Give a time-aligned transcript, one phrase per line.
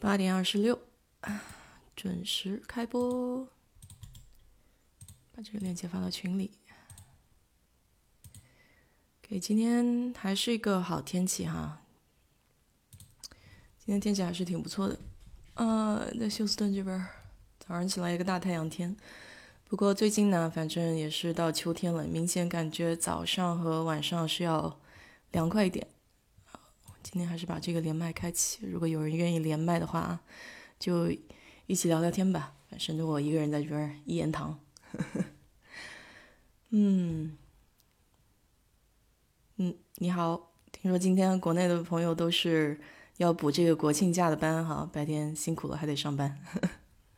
[0.00, 0.78] 八点二十六，
[1.96, 3.48] 准时开播。
[5.34, 6.52] 把这个链接发到群里。
[9.20, 11.82] 给今天还是一个好天气哈，
[13.78, 14.98] 今天天气还是挺不错的。
[15.54, 17.06] 呃，在休斯顿这边，
[17.58, 18.96] 早上起来一个大太阳天。
[19.64, 24.80] 不过最近呢，反正也是到秋天了，明显感觉早上和晚上是要
[25.32, 25.86] 凉快一点。
[27.10, 30.20] 今天还是把这个连麦开启，如果有人愿意连麦的话，
[30.78, 31.10] 就
[31.66, 32.52] 一起聊聊天吧。
[32.78, 34.60] 省得我一个人在这边一言堂。
[36.68, 37.34] 嗯，
[39.56, 42.78] 嗯，你好，听说今天国内的朋友都是
[43.16, 46.38] 要补这个国庆假的班哈，白天辛苦了还得上班。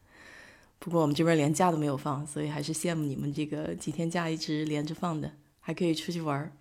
[0.79, 6.53] 不过我们这边连假都没有放，所以还是羡慕你们这个几天假一直连着放的，还可以出去玩儿。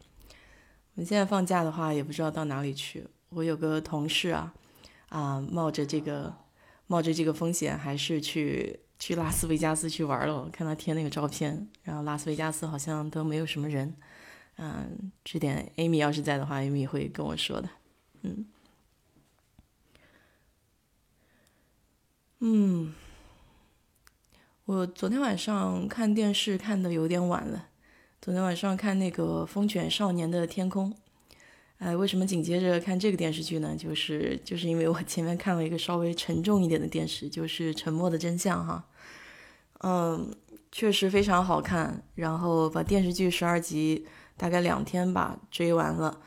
[0.96, 3.06] 我们现在放假的话，也不知道到哪里去。
[3.30, 4.54] 我有个同事啊，
[5.10, 6.34] 啊，冒着这个
[6.88, 10.36] 冒着这个风险，还是去去拉斯维加斯去玩了。
[10.36, 13.96] 我看他贴那个照片，然后拉斯维加斯好像都没有什么人。
[14.58, 17.70] 嗯，这点 Amy 要是在的话，Amy 会跟我说的。
[18.24, 18.46] 嗯，
[22.40, 22.94] 嗯，
[24.66, 27.68] 我昨天晚上看电视看的有点晚了。
[28.22, 30.92] 昨天晚上看那个《风犬少年的天空》。
[31.80, 33.74] 哎，为什么紧接着看这个电视剧呢？
[33.74, 38.84] 就是就是因为我前面看了一个稍微沉重一点的电视，就是《沉默的真相》哈。
[39.80, 40.30] 嗯，
[40.74, 42.04] 确实非常好看。
[42.16, 46.20] 然后把电视剧十二集大概两天吧追完了，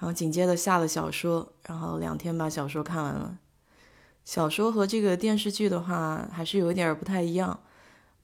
[0.00, 3.38] 然后紧接着下了小说，然后两天把小说看完了。
[4.24, 7.60] 小说和这个电视剧的话还是有点不太一样，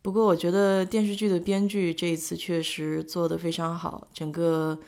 [0.02, 4.80] 不过我觉得电视剧的编剧这一次确实做得非常好，整个。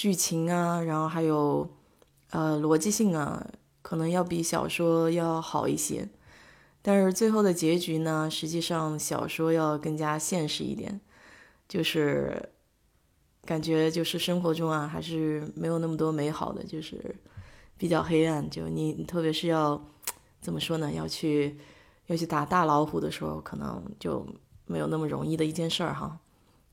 [0.00, 1.68] 剧情啊，然后还有，
[2.30, 3.46] 呃，逻辑性啊，
[3.82, 6.08] 可能要比小说要好一些。
[6.80, 11.02] 但是最后的结局呢，实际上小说要更加现实一点，
[11.68, 12.48] 就是
[13.44, 17.14] 感觉就是生活中啊，还是没有那么多美好的，就是
[17.76, 18.48] 比较黑暗。
[18.48, 19.84] 就你特别是要
[20.40, 20.90] 怎么说呢？
[20.90, 21.58] 要去
[22.06, 24.26] 要去打大老虎的时候，可能就
[24.64, 26.18] 没有那么容易的一件事儿哈。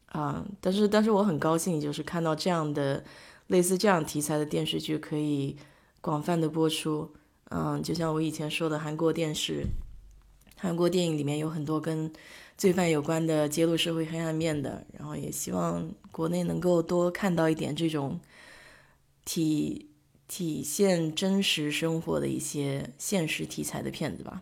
[0.07, 3.03] 啊，但是但是我很高兴，就是看到这样的
[3.47, 5.55] 类似这样题材的电视剧可以
[5.99, 7.13] 广泛的播出。
[7.49, 9.65] 嗯，就像我以前说的，韩国电视、
[10.55, 12.11] 韩国电影里面有很多跟
[12.57, 18.19] 罪犯有关的揭露社会黑暗面的，然后也希望国内能够多看到一点这种
[19.25, 19.89] 体
[20.27, 24.41] 体现真实生活的一些现实题材的片子吧。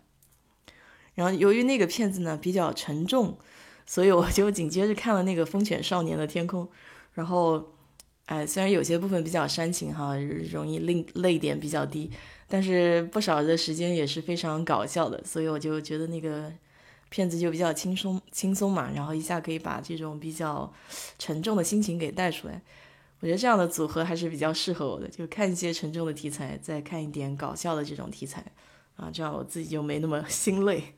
[1.16, 3.38] 然后由于那个片子呢比较沉重。
[3.86, 6.64] 所以我就紧接着看了那个《风犬少年的天空》，
[7.14, 7.64] 然后，
[8.26, 10.16] 哎，虽然有些部分比较煽情哈，
[10.52, 12.10] 容易泪泪点比较低，
[12.48, 16.52] 但是不少的时间也是非常搞笑的，所以我就觉得那个
[17.10, 20.74] 片子就比较轻松轻松嘛，然后一下可以把这种比较
[21.20, 22.62] 沉重的心情给带出来。
[23.22, 28.44] 我觉得这样的组合还是比较适合我的，就看一些沉重的题材，再看一点搞笑的这种题材，
[28.98, 30.96] 啊，这样我自己就没那么 心累。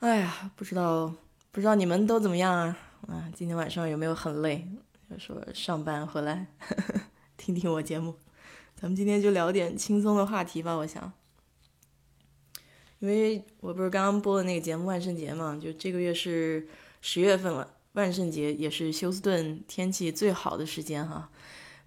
[0.00, 1.12] 哎呀，不知道
[1.50, 2.78] 不知道你们都怎么样啊？
[3.08, 4.64] 啊，今天晚上有没有很累？
[5.10, 7.00] 就说上班回来呵呵
[7.36, 8.14] 听听我节目，
[8.76, 10.72] 咱们今天就聊点轻松的话题吧。
[10.76, 11.12] 我想，
[13.00, 16.68] 因为我不是刚刚播的那个节目万圣节嘛，就这个月是
[17.00, 21.28] 十月份了，万圣节也是休斯顿天气最好的时间哈。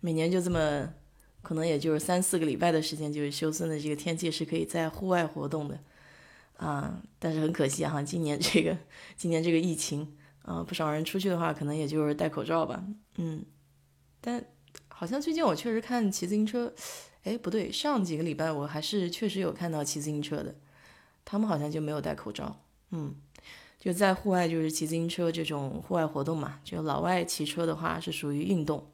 [0.02, 0.94] 每年就这么，
[1.42, 5.80] 可能也就是三四个礼拜的时间，就是休斯顿的这个天气是可以在户外活动的。
[6.62, 8.78] 啊，但是很可惜哈，今年这个
[9.18, 10.08] 今年这个疫情，
[10.44, 12.84] 啊，不少人出去的话，可能也就是戴口罩吧。
[13.16, 13.44] 嗯，
[14.22, 14.46] 但
[14.88, 16.72] 好像最近我确实看骑自行车，
[17.24, 20.54] 哎，不对，上几个礼拜我还是确实有看到骑自行车的，
[21.26, 22.56] 他们好像就没有戴口罩。
[22.92, 23.16] 嗯，
[23.80, 28.88] 就在户外就是骑自行车这种户外活动嘛，就老外骑车的话是属于运动，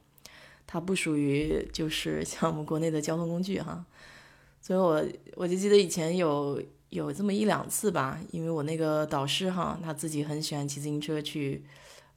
[0.66, 3.86] 它不属于就是像我们国内的交通工具哈。
[4.62, 5.06] 所以我
[5.36, 6.64] 我就记得以前有。
[6.90, 11.66] 有这么一两次吧，因为我那个导师哈，他自己很喜欢骑自行车去，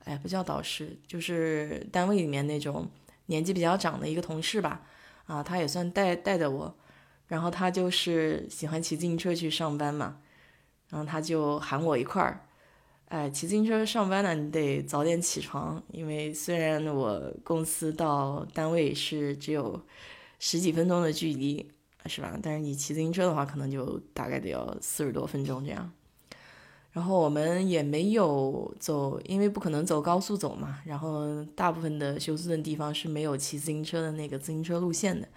[0.05, 2.89] 哎，不叫导师，就是单位里面那种
[3.27, 4.83] 年纪比较长的一个同事吧，
[5.27, 6.73] 啊，他也算带带着我，
[7.27, 10.19] 然后他就是喜欢骑自行车去上班嘛，
[10.91, 12.47] 然后他就喊我一块儿，
[13.07, 19.85] 哎，骑自行车上班呢，你得早点起床，因为虽然我公司到单位是只有
[20.39, 21.69] 十几分钟的距离。
[22.07, 22.39] 是吧？
[22.43, 25.91] 但是你骑自行车的话，可能就大概得要四十多分钟这样。
[26.93, 30.81] 然后我们也没有走，因为不可能走高速走嘛。
[30.85, 35.29] 然后大部分的休斯顿地方是没有骑自行车的那个自行车路线的。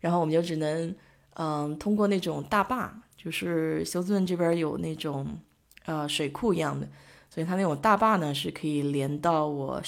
[0.00, 0.94] 然后我们就只能
[1.34, 5.38] 嗯，通过那种大坝，就是休斯顿这边有那种
[5.84, 6.88] 呃水库一样的，
[7.30, 9.80] 所以它那种大坝呢是可以连到我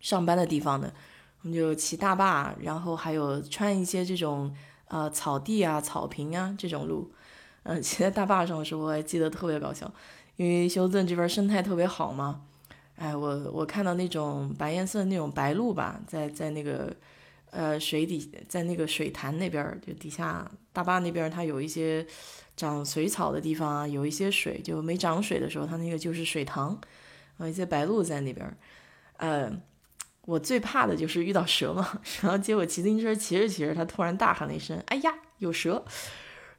[0.00, 0.92] 上班的地方的。
[1.42, 4.52] 我们就骑大坝，然后还有穿一些这种
[4.88, 7.10] 呃草地啊、草坪啊这种路。
[7.64, 9.92] 嗯，骑在大坝上的时候，我还记得特别搞笑，
[10.36, 12.42] 因为休斯顿这边生态特别好嘛。
[12.94, 16.94] 哎，我我看到那种白颜色的那种白鹭吧，在在那个
[17.50, 22.06] 呃水底，在那个水潭那边，就底下大坝那边，它有一些
[22.56, 26.78] 长水草的地方啊，有一些水，就没涨水的时候，它那个就是水塘，
[27.36, 28.56] 啊，一些白鹭在那边。
[29.18, 29.50] 呃，
[30.26, 35.82] 我最怕的就是遇到蛇嘛， 然后结果骑自行车骑着骑着，他突然大喊了一声：“哎呀，有蛇！”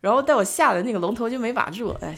[0.01, 2.15] 然后带我吓得那个龙头就没把住，哎，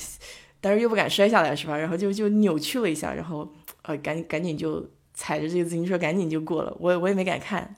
[0.61, 1.75] 但是又不敢摔下来，是吧？
[1.77, 3.51] 然后就就扭曲了一下，然后
[3.81, 6.75] 呃，赶紧赶紧就踩着这个自行车赶紧就过了。
[6.79, 7.75] 我我也没敢看，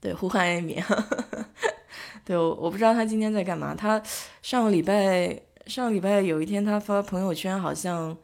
[0.00, 0.82] 对，呼唤艾米，
[2.24, 3.74] 对，我我不知道他今天在干嘛。
[3.74, 4.02] 他
[4.40, 8.16] 上个礼拜上个礼拜有一天他发朋友圈，好像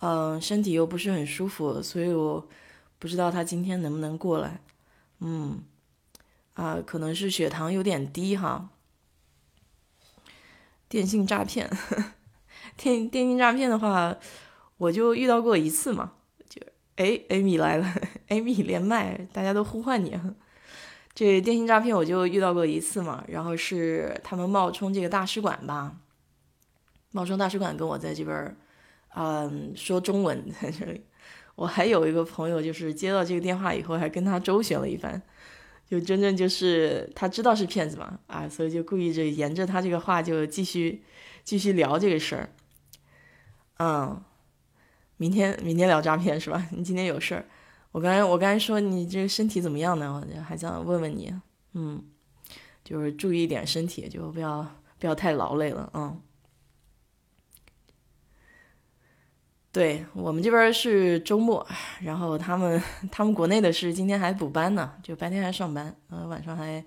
[0.00, 2.46] 嗯身体又不是很舒服，所以我
[2.98, 4.60] 不知道他今天能不能过来。
[5.20, 5.62] 嗯，
[6.54, 8.70] 啊，可能是血糖有点低哈。
[10.88, 11.68] 电信诈骗，
[12.76, 14.16] 电电信诈骗的话，
[14.76, 16.12] 我就遇到过一次嘛，
[16.48, 16.60] 就
[16.96, 17.92] 哎，Amy 来了
[18.28, 20.18] ，，Amy 连麦，大家都呼唤你。
[21.14, 25.96] 这电信诈骗我就遇到过一次嘛，然后是他们冒充这个大使馆吧，
[27.10, 28.56] 冒充大使馆跟我在这边
[29.14, 31.02] 嗯，说中文在这里。
[31.56, 35.20] 我还有一个朋友，就是接到这个电话以后，还跟他周旋了一番。
[35.88, 41.02] 就真正就是他知道是骗子嘛，啊，所以就故意就沿着他这个话就继续
[41.44, 42.48] 继续聊这个事儿，
[43.78, 44.20] 嗯，
[45.16, 46.66] 明天明天聊诈骗是吧？
[46.76, 47.46] 你今天有事儿？
[47.92, 50.20] 我刚才我刚才说你这个身体怎么样呢？
[50.20, 51.32] 我就还想问问你，
[51.74, 52.02] 嗯，
[52.82, 54.66] 就是注意一点身体，就不要
[54.98, 56.20] 不要太劳累了，嗯。
[59.76, 61.66] 对我们这边是周末，
[62.00, 62.82] 然后他们
[63.12, 66.82] 他们国内的是今天还补班呢，就白天还上班，呃晚上还，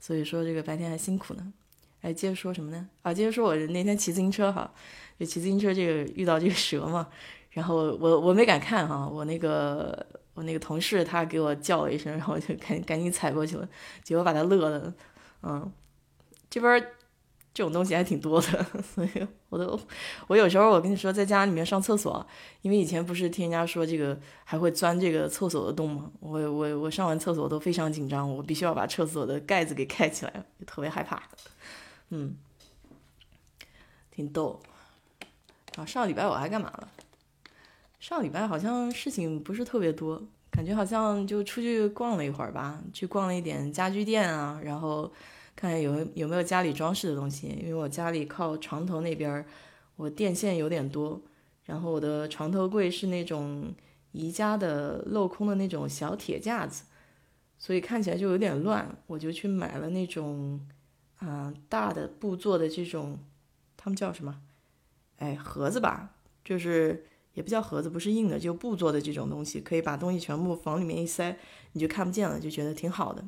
[0.00, 1.52] 所以说这个白天还辛苦呢。
[2.00, 2.88] 哎，接着说什么呢？
[3.02, 4.68] 啊，接着说我那天骑自行车哈，
[5.16, 7.06] 就骑自行车这个遇到这个蛇嘛，
[7.50, 10.04] 然后我我没敢看哈，我那个
[10.34, 13.68] 我那个同事他给我叫了一声，然后我就赶赶紧踩过去了，
[14.02, 14.92] 结果把他乐的，
[15.44, 15.72] 嗯，
[16.50, 16.84] 这边。
[17.54, 19.10] 这种东西还挺多的， 所以
[19.48, 19.78] 我都
[20.26, 22.26] 我有时候我跟你说，在家里面上厕所，
[22.62, 26.10] 因为以前不是听人家说这个还会钻这个厕所的洞吗？
[26.18, 31.22] 我我我上完厕所都非常紧张，我必须要把厕所的盖子给盖起来，就特别害怕。
[32.10, 32.34] 嗯，
[34.10, 34.60] 挺逗。
[35.76, 36.88] 啊，上礼拜我还干嘛了？
[38.00, 45.12] 上礼拜好像事情不是特别多，感觉好像就出去逛了一会儿吧，去逛了一点家居店啊，然后。
[45.56, 49.44] 看看有有没有家里装饰的东西，因为我家里靠床头那边，
[49.96, 51.20] 我电线有点多，
[51.64, 53.72] 然后我的床头柜是那种
[54.12, 56.84] 宜家的镂空的那种小铁架子，
[57.58, 60.60] 所以看起来就有点乱，我就去买了那种，
[61.16, 63.18] 啊大的布做的这种，
[63.76, 64.40] 他们叫什么？
[65.18, 71.38] 哎盒子吧，就是也不叫盒子，不是硬的，就布做的这种东西，可以把东西全部往里面一塞，
[71.72, 73.24] 你就看不见了，就觉得挺好的。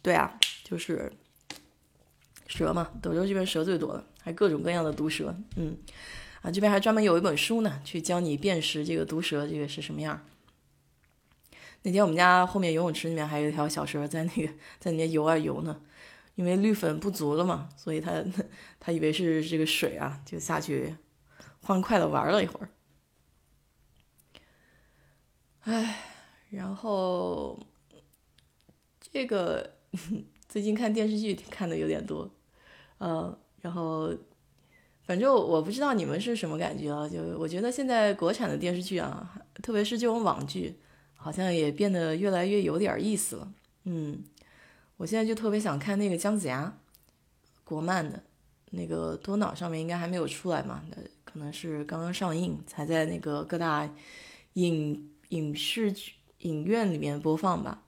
[0.00, 1.12] 对啊，就是
[2.46, 5.36] 蛇嘛，德州这边蛇最多了，还各种各样的毒蛇。
[5.56, 5.76] 嗯，
[6.40, 10.24] 啊，这边还专门有一本书呢，去教你辨识这个毒蛇，这个是什么样。
[11.82, 15.80] 那天我们家后面游泳池里面还有一条小蛇在那个在里面游啊游呢，
[16.36, 18.24] 因为氯粉不足了嘛，所以它
[18.80, 20.96] 它以为是这个水啊，就下去
[21.62, 22.68] 欢快的玩了一会儿。
[25.60, 25.96] 唉，
[26.50, 27.60] 然后
[29.00, 29.77] 这个。
[30.48, 32.30] 最近看电视剧看的有点多，
[32.98, 34.12] 呃，然后
[35.02, 37.08] 反正我不知道你们是什么感觉啊？
[37.08, 40.74] 就我觉得现在国产的电视剧啊，特别是这种网剧，
[41.14, 43.52] 好像也变得越来越有点意思了。
[43.84, 44.22] 嗯，
[44.96, 46.78] 我现在就特别想看那个姜子牙，
[47.64, 48.22] 国漫的，
[48.70, 50.82] 那个多脑上面应该还没有出来嘛？
[50.90, 53.90] 那可能是刚刚上映，才在那个各大
[54.54, 57.82] 影影视剧影院里面播放吧。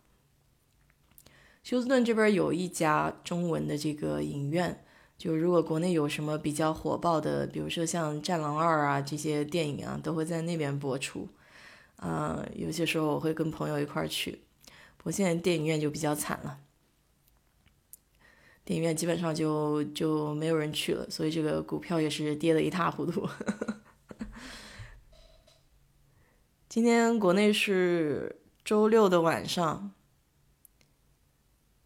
[1.62, 4.84] 休斯顿这边有一家中文的这个影院，
[5.18, 11.28] 就如果国内有什么比较火爆的，比如说像《战狼二》啊这些电影啊，都会在那边播出。
[11.96, 14.40] 啊，有些时候我会跟朋友一块儿去，
[14.96, 16.60] 不过现在电影院就比较惨了，
[18.64, 23.28] 电影院基本上就就没有人去了，所以这个股票也是跌得一塌糊涂。
[26.70, 29.92] 今天国内是周六的晚上。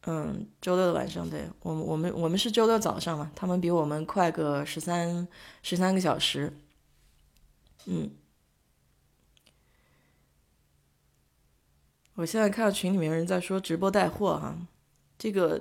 [0.06, 5.26] 嗯，周六的晚上，对我们我们我们是周六早上嘛，他们比我们快个十三
[5.62, 6.52] 十三个小时。
[7.86, 8.10] 嗯，
[12.16, 14.54] 我现在看到群里面人在说直播带货哈，
[15.16, 15.58] 这个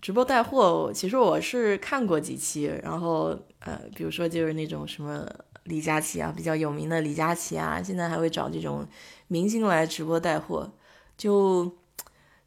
[0.00, 5.28] 直播带货，其实我是看过几期，然后呃，比如说就是那种什么
[5.64, 8.86] 李佳琦啊，比较有名的李佳琦啊，现在还会找这种
[9.26, 10.72] 明星来直播带货，
[11.16, 11.81] 就。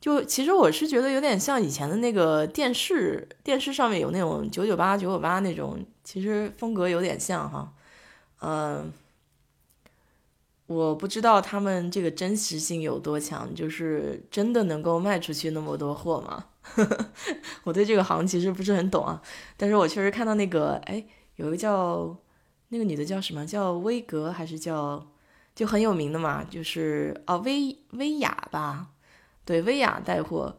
[0.05, 7.73] 就其实我是觉得有点像以前的那个电视，电视上面有那种九九八九九八那种，其实风格有点像哈，
[8.41, 8.93] 嗯，
[10.67, 16.45] 我不知道他们这个真实性有多强，就是真的能够卖出去那么多货吗？
[17.65, 19.19] 我对这个行其实不是很懂啊，
[19.57, 21.03] 但是我确实看到那个，哎，
[21.37, 22.15] 有一个叫
[22.67, 25.03] 那个女的叫什么叫威格还是叫
[25.55, 28.91] 就很有名的嘛，就是啊薇薇娅吧。
[29.45, 30.57] 对，薇娅带货，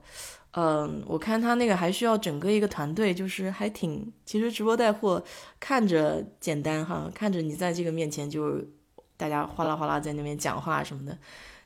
[0.52, 5.22] 嗯，我看他那个还需要整个一个团队，就是还挺，其实直播带货
[5.58, 8.64] 看着简单哈，看着你在这个面前就
[9.16, 11.18] 大家哗啦哗啦在那边讲话什么的，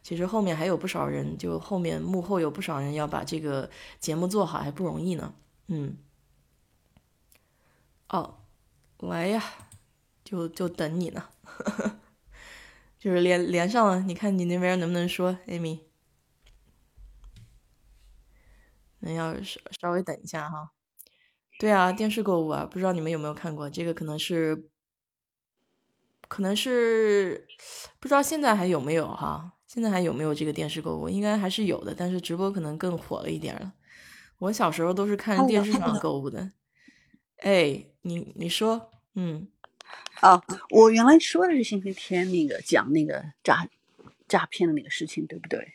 [0.02, 5.34] 其实后面还有不少人，就后面幕后有不少人要把这个节目做好，还不容易呢。
[5.68, 5.96] 嗯，
[8.08, 8.36] 哦，
[8.98, 9.44] 来呀，
[10.24, 11.24] 就就等你呢，
[12.98, 15.80] 就是连连上了，你看你那边能不能说，Amy？
[19.00, 20.70] 那要稍稍微等一下哈，
[21.58, 23.68] 对啊，电视购物啊，不知道你们有没有看过？
[23.68, 24.68] 这个可能是，
[26.28, 27.46] 可能是
[27.98, 29.54] 不知道现在还有没有哈？
[29.66, 31.08] 现在还有没有这个电视购物？
[31.08, 33.72] 应该还是有的，但是直播可能更火了一点了。
[34.38, 36.50] 我小时候都是看电视上购物的。
[37.36, 39.48] 哎，你你说，嗯，
[40.22, 43.68] 哦，我原来说的是星期天那个讲那个诈
[44.26, 45.72] 诈骗的那个事情，对不对？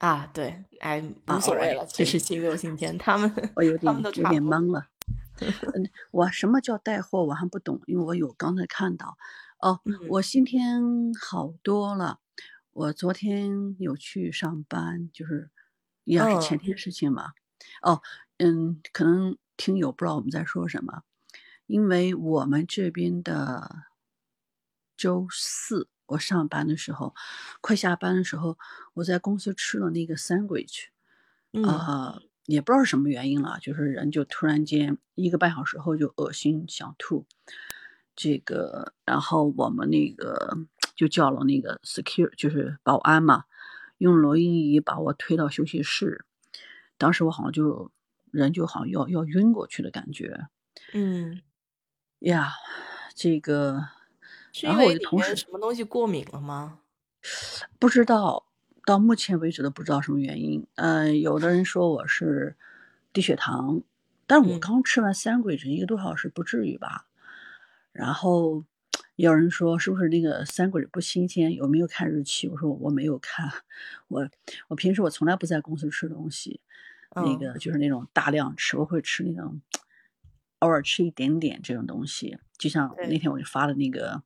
[0.00, 4.88] 啊，对，哎，无所谓了，这是星六星天，他们 我有点有点懵了。
[5.40, 9.18] 嗯，我什么叫带货，我还不懂，因为我有刚才看到，
[9.58, 10.80] 哦，我今天
[11.20, 12.18] 好多了，
[12.72, 15.50] 我昨天有去上班，就是
[16.04, 17.32] 也是前天事情嘛。
[17.82, 18.00] 哦，
[18.38, 21.02] 嗯，可能听友不知道我们在说什么，
[21.66, 23.84] 因为我们这边的
[24.96, 25.88] 周四。
[26.10, 27.14] 我上班的时候，
[27.60, 28.58] 快下班的时候，
[28.94, 30.86] 我在公司吃了那个 sandwich，
[31.64, 37.26] 啊，也不知道是什么原因了，就是人就突然间一个半小时后就恶心想吐，
[38.16, 40.58] 这个，然后我们那个
[40.96, 43.44] 就叫了那个 secure，就是保安嘛，
[43.98, 46.24] 用罗音仪把我推到休息室，
[46.98, 47.92] 当时我好像就
[48.32, 50.48] 人就好像要要晕过去的感觉，
[50.92, 51.40] 嗯，
[52.18, 52.54] 呀，
[53.14, 53.99] 这个。
[54.62, 56.80] 然后我的同时什么东西过敏了吗？
[57.78, 58.46] 不知道，
[58.86, 60.66] 到目前为止都不知道什么原因。
[60.76, 62.56] 嗯，有的人说我是
[63.12, 63.82] 低血糖，
[64.26, 67.06] 但是我刚吃完三鬼子一个多小时，不至于吧？
[67.92, 68.64] 然后
[69.16, 71.52] 有人说是不是那个三鬼子不新鲜？
[71.52, 72.48] 有没有看日期？
[72.48, 73.52] 我说我没有看，
[74.08, 74.28] 我
[74.68, 76.62] 我平时我从来不在公司吃东西，
[77.14, 79.60] 那个就是那种大量吃，我会吃那种
[80.60, 84.22] 偶尔吃一点点这种东西，就像那天我就发的那个。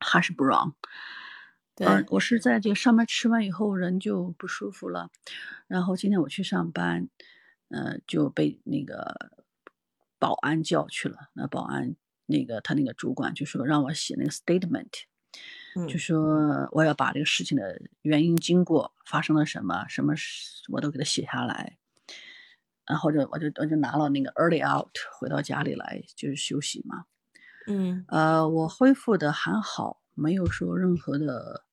[0.00, 0.74] 还是不让。
[1.78, 5.10] 嗯，我是在这个上班吃完以后人就不舒服了，
[5.66, 7.10] 然后今天我去上班，
[7.68, 9.30] 呃，就被那个
[10.18, 11.28] 保安叫去了。
[11.34, 15.04] 那保安那个他那个主管就说让我写那个 statement，
[15.86, 20.14] 就说我要把这个事情的原因经过发生了什么什么
[20.72, 21.76] 我都给他写下来，
[22.86, 24.88] 然后就我就我就拿了那个 early out
[25.18, 27.04] 回到家里来就是休息嘛。
[27.66, 31.64] 嗯，呃，我恢复的还好，没有说任何的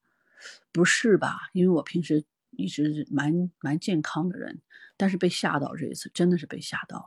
[0.71, 4.62] 不适吧，因为我平时一直蛮蛮健康的人，
[4.97, 7.05] 但是被吓到这一次，真的是被吓到了。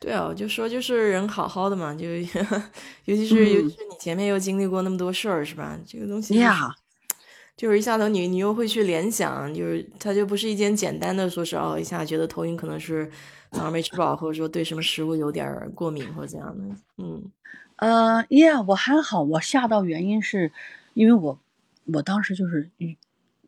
[0.00, 2.06] 对啊，我就说就是人好好的嘛，就
[3.04, 5.78] 尤其是尤其是你前面又经历过那么多事儿，是吧？
[5.86, 6.74] 这个东西呀，
[7.56, 13.10] 就是一下头你你又会去联想，就是它就不是一件简单的说是哦，一下觉得头晕可能是。
[13.50, 17.30] 早上没吃饱，或者说对什么食物有点过敏或怎样的，嗯，
[17.76, 20.52] 呃，Yeah，我还好，我吓到原因是，
[20.94, 21.38] 因为我
[21.86, 22.70] 我当时就是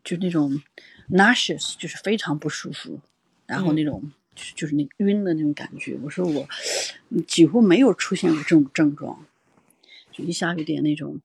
[0.03, 0.61] 就那种
[1.09, 2.99] nauseous，就是非常不舒服，
[3.45, 4.11] 然后那种
[4.55, 5.97] 就是那晕的那种感觉。
[6.03, 6.47] 我说我
[7.27, 9.25] 几乎没有出现过这种症状，
[10.11, 11.19] 就一下有点那种。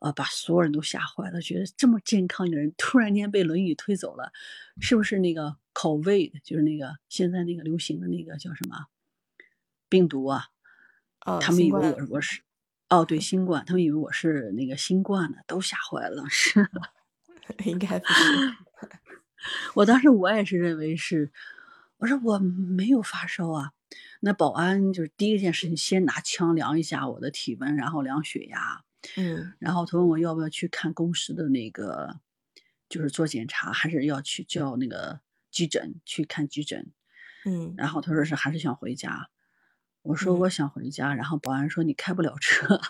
[0.00, 4.32] 啊，把所有人都吓坏了，觉得这么健康的人突然间被轮椅推走了，
[4.78, 8.86] 是不是那个 COVID，就是那个现在那个流行的那个叫什么
[9.88, 10.46] 病毒啊？
[11.26, 12.42] 哦，他们以为我我是，
[12.88, 16.68] 哦，对，新冠，他们以为我是那个新冠呢，都吓坏了，是，
[17.66, 18.56] 应该不是。
[19.74, 21.32] 我当时我也是认为是，
[21.98, 23.72] 我说我没有发烧啊。
[24.20, 28.82] 那保安就是第一件事情，先拿枪量一下我的体温，然后量血压。
[29.16, 32.20] 嗯，然后他问我要不要去看公司的那个，
[32.88, 35.20] 就是做检查，还是要去叫那个
[35.54, 36.90] 急诊去看急诊。
[37.46, 39.28] 嗯，然后他说是还是想回家。
[40.02, 42.80] 我说嗯我想回家，然后保安说你开不了车。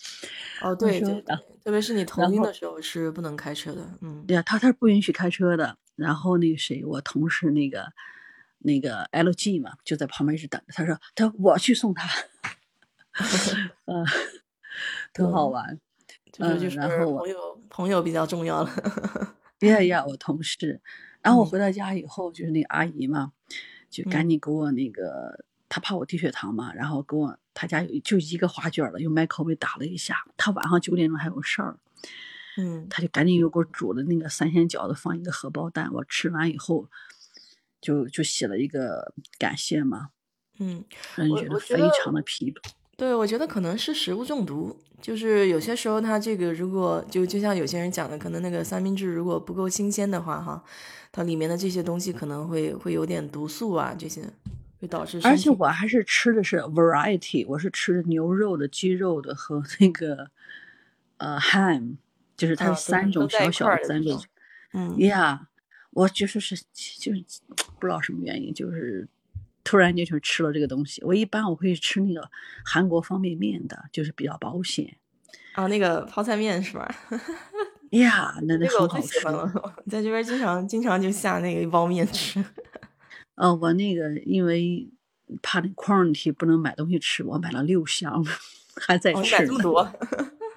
[0.62, 3.98] 哦，对，说对，特别是你头晕的时候是不能开车的。
[4.00, 5.76] 嗯对呀，他他是不允许开车的。
[5.96, 7.92] 然后那个谁，我同事那个
[8.58, 10.72] 那个 LG 嘛，就在旁边一直等着。
[10.72, 12.08] 他说他说我去送他，
[13.84, 14.04] 嗯，
[15.12, 15.78] 特好玩。
[16.32, 18.70] 就是就是嗯然后我朋友朋友比较重要了。
[19.60, 20.80] 呀呀，我同事。
[21.22, 23.32] 然后我嗯回到家以后，就是那个阿姨嘛，
[23.88, 30.24] 就赶嗯紧给我那个，她怕我低血糖嘛，然后给我她家有就一个花卷了，用麦口味打了一下。
[30.36, 31.78] 她晚上九点钟还有事儿，
[32.56, 35.90] 嗯她就赶紧又给我煮了那个三鲜饺子，放一个荷包蛋。
[35.92, 36.88] 我吃完以后，
[37.80, 40.10] 就就写了一个感谢嘛，
[40.58, 40.84] 嗯，
[41.16, 42.60] 让人觉得非常的疲惫。
[43.00, 50.62] 对，我觉得可能是食物中毒，就是有些时候它这个如果就就像有些人讲的，可能那个三明治如果不够新鲜的话，哈，
[51.10, 54.22] 它里面的这些东西可能会会有点毒素啊，这些
[54.78, 60.30] 会导致而且我还是吃的是 variety，我是吃牛肉的、鸡肉的和 那个
[61.16, 61.94] 呃 ham，
[62.36, 64.22] 就是它三种小小的三种
[64.74, 65.38] 嗯，yeah，
[65.92, 67.24] 我就是是就是
[67.78, 69.08] 不知道什么原因，就是
[69.70, 71.00] 突然间就吃了这个东西。
[71.04, 72.28] 我一般我会吃那个
[72.64, 74.96] 韩国方便面的，就是比较保险。
[75.52, 76.92] 啊，那个泡菜面是吧？
[77.90, 79.20] 呀，那那那很好吃
[79.88, 82.44] 在这边经常经常就下那个一包面吃。
[83.36, 84.90] 呃，我那个因为
[85.40, 88.24] 怕那 quarantine 不能买东西吃，我买了六箱，
[88.74, 89.38] 还在吃呢。
[89.38, 89.92] 买这么多？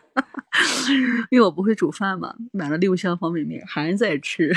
[1.30, 4.52] 因为我不会煮饭嘛，买了六箱方便面，还在吃，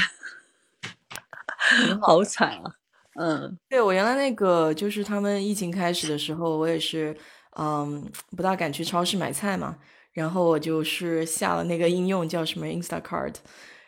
[2.01, 2.77] 好惨啊！
[3.18, 7.16] 嗯对，我原来那个就是他们疫情开始的时候，我也是，
[7.59, 8.05] 嗯，
[8.37, 9.76] 不大敢去超市买菜嘛，
[10.12, 13.35] 然后我就是下了那个应用叫什么 Instacart，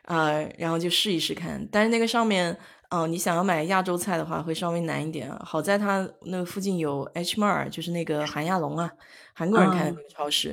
[0.04, 1.66] 啊、然后就试一试看。
[1.70, 2.56] 但是那个上面，
[2.90, 5.40] 嗯、你想要买亚洲菜的话，会稍微难一点啊。
[5.44, 8.90] 好在它那个附近有 H Mart，就是那个韩亚龙啊，
[9.34, 10.50] 韩国人开的那个超市，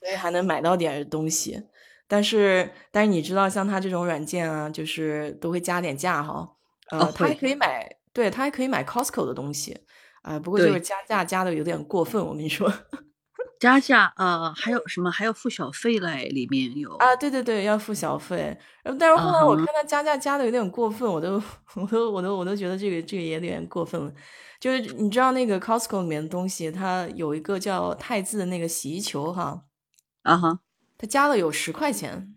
[0.00, 1.62] 所以还能买到点东西。
[2.06, 6.48] 但是，但是你知道，像它这种软件啊，就是都会加点价哈。
[6.90, 9.78] 呃，哦它还会可以买，对，他还可以买 Costco 的东西
[10.22, 12.72] 啊、不过就是加价加的有点过分，我跟你说
[13.60, 18.56] 加价呃还有什么还要付小费嘞，里面有啊，对对对，要付小费。
[18.84, 21.42] 呃但是后来我看他加价加的有点过分，我都
[21.76, 24.12] 我都我都我都觉得这个这个也有点过分了。
[24.58, 29.64] 就是你知道那个 Costco 里面的东西，它有一个叫汰渍的那个洗衣球哈，
[30.22, 30.60] 啊哈
[30.96, 32.34] 它加了有十块钱。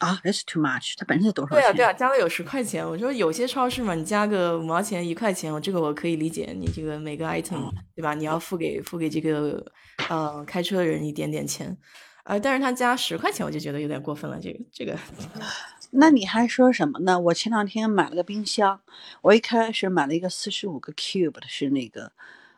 [0.00, 2.86] 啊，that's too much，它本身是多少对啊，对啊，加了有十块钱。
[2.86, 6.52] 我说有些超市嘛，你加个五毛钱、一块钱，我这个我可以理解。
[6.56, 8.14] 你这个每个 item 对吧？
[8.14, 9.64] 你要付给付给这个
[10.08, 11.76] 呃开车的人一点点钱，
[12.24, 14.38] 啊、但是他加十块钱，我就觉得有点过分了。
[14.40, 14.98] 这个这个，
[15.92, 17.20] 那你还说什么呢？
[17.20, 18.80] 我前两天买了个冰箱，
[19.22, 22.10] 我一开始买了一个四十五个 cube 的，是那个，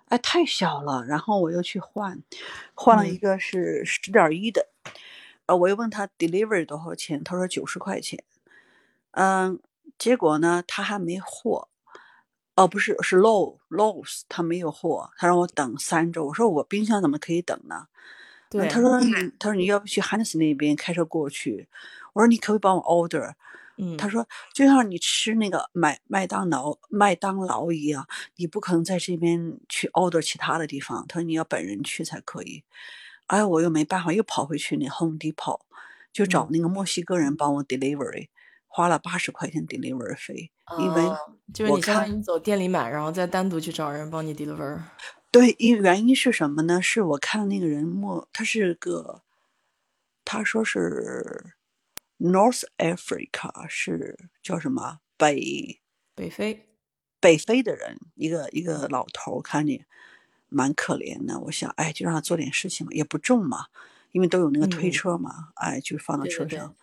[0.08, 2.22] 哎，太小了，然后我又去换，
[2.74, 4.66] 换了一嗯个是十点一的，
[5.46, 8.22] 呃，我又问他 delivery 多少钱，他说九十块钱，
[9.12, 9.58] 嗯，
[9.98, 11.68] 结果呢，他还没货，
[12.56, 17.86] 哦，不是，是 low lows，他没有货，他让我等三周，我说我冰箱怎么可以等呢？
[18.50, 21.68] 对，他说你，他说你要不去 Hans 那边开车过去？
[22.12, 23.34] 我说你可不可以帮我 order？
[23.78, 31.04] 嗯，他说就像你吃那个麦麦当劳麦当劳一样，你不可能在这边去 order 其他的地方。
[31.06, 32.64] 他说你要本人去才可以。
[33.26, 35.60] 哎，我又没办法，又跑回去那 Home Depot，
[36.12, 38.28] 就找嗯那个墨西哥人帮我 delivery，
[38.66, 41.16] 花了八十块钱 delivery 费，因为啊
[41.52, 44.80] 就是我你看于走店里买，然后再单独去找人帮你 deliver。
[45.30, 46.80] 对，因原因是什么呢？
[46.80, 49.22] 是我看那个人墨，他是个，
[50.24, 51.54] 他说是
[52.18, 55.80] North Africa，是叫什么北
[56.14, 56.68] 北非，
[57.20, 59.74] 北非的人，一个一个老头，看着
[60.48, 61.38] 蛮可怜的。
[61.40, 63.66] 我想，哎，就让他做点事情嘛，也不重嘛，
[64.12, 66.74] 因为都有那个推嗯车嘛，哎，就放到对对对车上，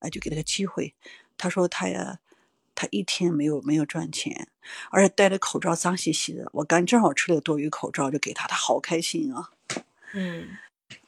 [0.00, 0.94] 哎，就给他个机会。
[1.36, 2.18] 他说他呀，
[2.74, 4.48] 他一天没有没有赚钱，
[4.90, 6.48] 而且戴着口罩脏兮兮的。
[6.52, 9.50] 我刚正好吃了个多余口罩，就给他，他好开心啊。
[10.14, 10.48] 嗯，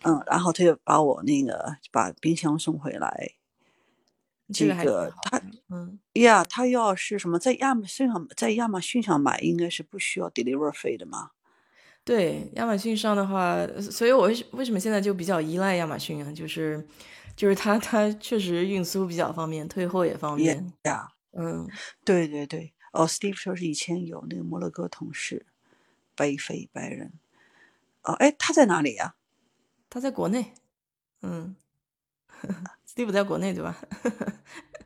[0.02, 3.32] 嗯，然后他就把我那个把冰箱送回来。
[4.52, 5.40] 这个他。
[5.68, 11.30] 嗯，呀，他要是什么在亚马逊上在亚马逊上买，应该是不需要 delivery 费的嘛？
[12.10, 16.32] 对，亚马逊上的话，所以我为什么现在就比较依赖亚马逊啊？
[16.32, 16.84] 就是
[17.36, 20.72] 就是它它确实运输比较方便，退货也方也便。
[20.82, 21.06] 呀，
[21.38, 21.68] 嗯
[22.04, 25.46] 对对对，哦，Steve 说是以前有那个摩洛哥同事，
[26.16, 27.12] 北非白人。
[28.02, 29.14] 哦，哎，他在哪里呀？
[29.88, 30.54] 他在国内。
[31.22, 31.54] 嗯
[32.92, 33.76] ，Steve 在国内对吧？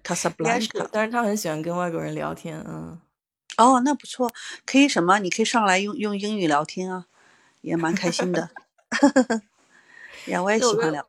[0.02, 2.62] 卡萨布应该兰卡。，是但是他很喜欢跟外国人聊天。
[2.68, 3.00] 嗯，
[3.56, 4.30] 哦，那不错，
[4.66, 5.20] 可以什么？
[5.20, 7.06] 你可以上来用用英语聊天啊，
[7.64, 8.48] 也蛮开心的。
[10.28, 11.04] 呀，我也喜欢聊。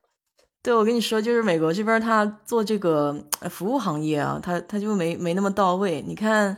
[0.64, 6.02] 对，我跟你说，就是美国这边他做这个呃服务行业啊，他他就没没那么到位。
[6.02, 6.58] 你看，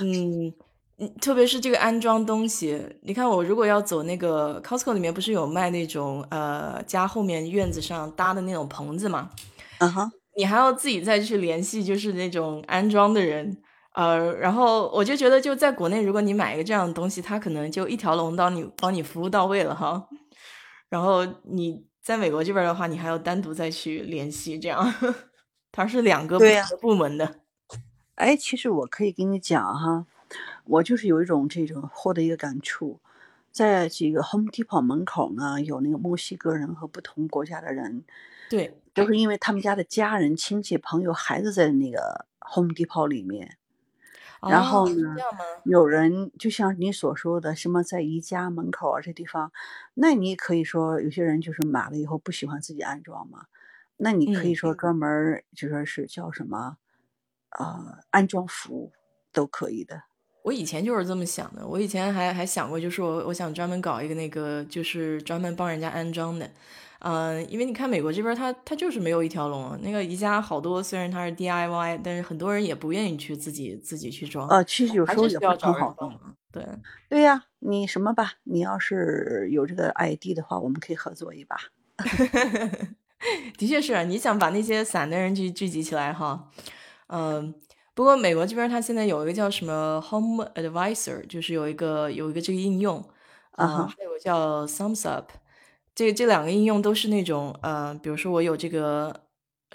[0.00, 0.52] 嗯
[0.98, 9.30] 嗯，特别是这个安装东西，你看我如果要走那个 Costco 里面不是有卖那种呃家后面院子上搭的那种棚子嘛，
[9.78, 13.58] 嗯哼，你还要自己再去联系，就是那种安装的人，
[13.94, 20.08] 呃，然后我就觉得就在国内，如果你买一个这样的东西，他可能就一条龙到你帮你服务到位了哈。
[20.88, 24.94] 然后你在美国这边的话，你还要单独再去联系，这样
[25.70, 27.40] 它是两个不同的部门的。
[28.14, 30.06] 哎，其实我可以跟你讲哈，
[30.64, 33.00] 我就是有一种这种获得一个感触，
[33.50, 38.04] 在这个 Home Depot 门口呢，有那个墨西哥人和不同国家的人，
[38.48, 43.58] 对，都是因为他们家的家人、亲戚、朋友、孩子在那个 Home Depot 里面。
[44.48, 45.16] 然后呢？
[45.64, 49.52] 有人就像你所说的，什么在宜家门口啊这地方，
[49.94, 53.46] 那你可以说有些人就是买了以后不喜欢自己安装嘛，
[53.96, 56.78] 那你可以嗯，说专门儿就说是叫什么，
[57.58, 58.92] 呃，安装服务
[59.32, 60.02] 都可以的。
[60.42, 66.50] 我以前就是这么想的，我以前还还想过，就是我我想专门搞一个那个，就是专门帮人家安装的，
[67.04, 76.10] 嗯、因为你看美国这边它它就是没有一条龙啊，那个宜家好多虽然它是 DIY，但是很多人也不愿意去自己自己去装，呃，其实有时候需要找很好用。
[76.10, 76.18] 人。
[76.52, 76.64] 对，
[77.08, 81.56] 对呀，你什么吧，你要是有这个 ID 的话，我们可以合作一把。
[83.56, 86.50] 的确是啊，你想把那些散的人聚聚集起来哈，
[87.08, 87.54] 嗯，
[87.94, 93.02] 不过美国这边它现在有一个叫什么 Home Advisor，就是有一个有一个这个应用，
[93.52, 95.30] 呃，啊哈，还有个叫 Thumbs Up，
[95.94, 99.24] 这这两个应用都是那种呃，比如说我有这个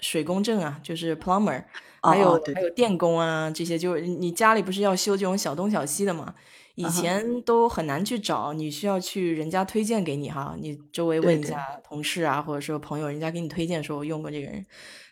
[0.00, 1.64] 水工证啊，就是 plumber，
[2.02, 6.34] 哦还有还有电工啊，这些就是你家里不是要修这种小东小西的嘛？
[6.74, 14.64] 以前都很难去找，你需要去人家推荐给你哈，你周围问一下同事啊，或者说朋友，人家给你推荐说我用过这个人。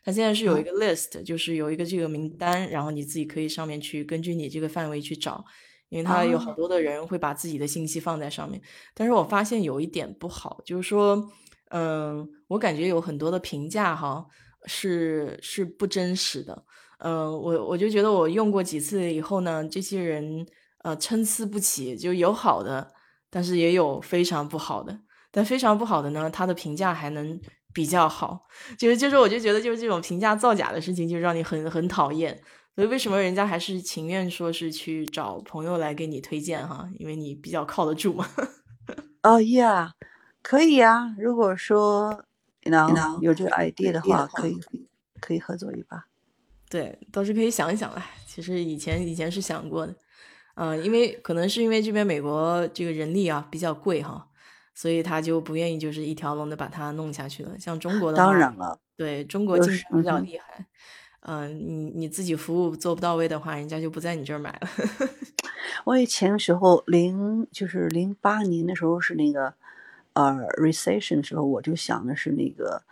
[0.04, 5.44] 他现在是有一啊，个 list，就是有一个这个名单，然后你自己可以上面去根据你这个范围去找，
[5.88, 8.60] 因为他有好啊，多的人会把自己的信息放在上面。
[8.94, 11.30] 但是我发现有一点不好，就是说，
[11.70, 14.26] 嗯，我感觉有很多的评价哈
[14.64, 16.64] 是是不真实的。
[16.98, 20.46] 嗯，我我就觉得我用过几次以后呢，这些人
[20.82, 22.92] 呃参差不齐，就有好的，
[23.30, 24.98] 但是也有非常不好的。
[25.30, 27.38] 但非常不好的呢，他的评价还能
[27.74, 28.46] 比较好，
[28.78, 32.40] 就是就是我就觉得就是这种评价造假的事情，就让你很很讨厌。
[32.76, 38.28] 所以为什么人家还是情愿说是去找朋友来给你推荐哈，因为你比较靠得住嘛。
[39.24, 39.94] 哦呀，
[40.42, 41.14] 可以啊。
[41.18, 42.22] 如果说
[42.64, 44.60] 能有这个 idea 的话，可以
[45.20, 46.04] 可以合作一把。
[46.68, 48.04] 对，倒是可以想一想啦。
[48.26, 49.94] 其实以前以前是想过的，
[50.56, 54.28] 嗯、因为可能是因为这边美国这个人力啊比较贵哈，
[54.74, 57.58] 所以他就不愿意就是一条龙的把它弄下去了。
[57.58, 60.66] 像中国的话，当然了，对中国竞争比较厉害，嗯、
[61.48, 64.68] 你你自己服务做不到位的话，人家就不在你这儿买了。
[65.84, 69.54] 我以前的时候，零就是零八年的时候是那个
[70.12, 72.82] 呃 recession 的时候，我就想的是那个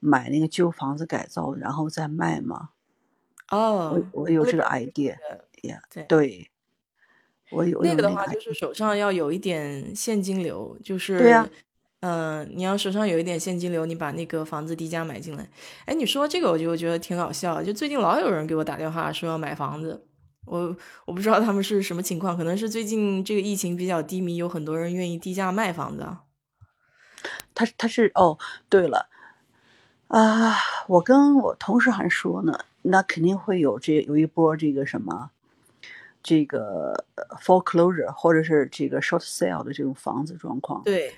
[0.00, 2.70] 买那个旧房子改造，然后再卖嘛。
[3.50, 5.16] 我哦，我有这个 idea
[6.08, 6.48] 对。
[7.50, 8.40] 我有有那个的话，就。
[8.40, 11.50] 是手上要有一点现金流，就是对呀、是，
[12.02, 15.48] 嗯、你要手上有一点现金流，你把那个房子低价买进来。
[15.84, 20.04] 哎，你说这个我就觉得挺搞笑，就最近老有人给我打电话说要买房子，
[20.44, 26.24] 我我不知道他们是什么情况，可能是最近这个疫情比较低迷，有很多人愿意低价卖房子啊。
[27.54, 28.36] 他他是哦，
[28.68, 29.08] 对了
[30.08, 30.56] 啊，
[30.88, 35.30] 我跟我同事还说呢，那肯定会有这有一波这个什么，
[36.20, 40.82] 这个呃 foreclosure 或者是这个 short sale 的这种房子状况。
[40.82, 41.14] 对，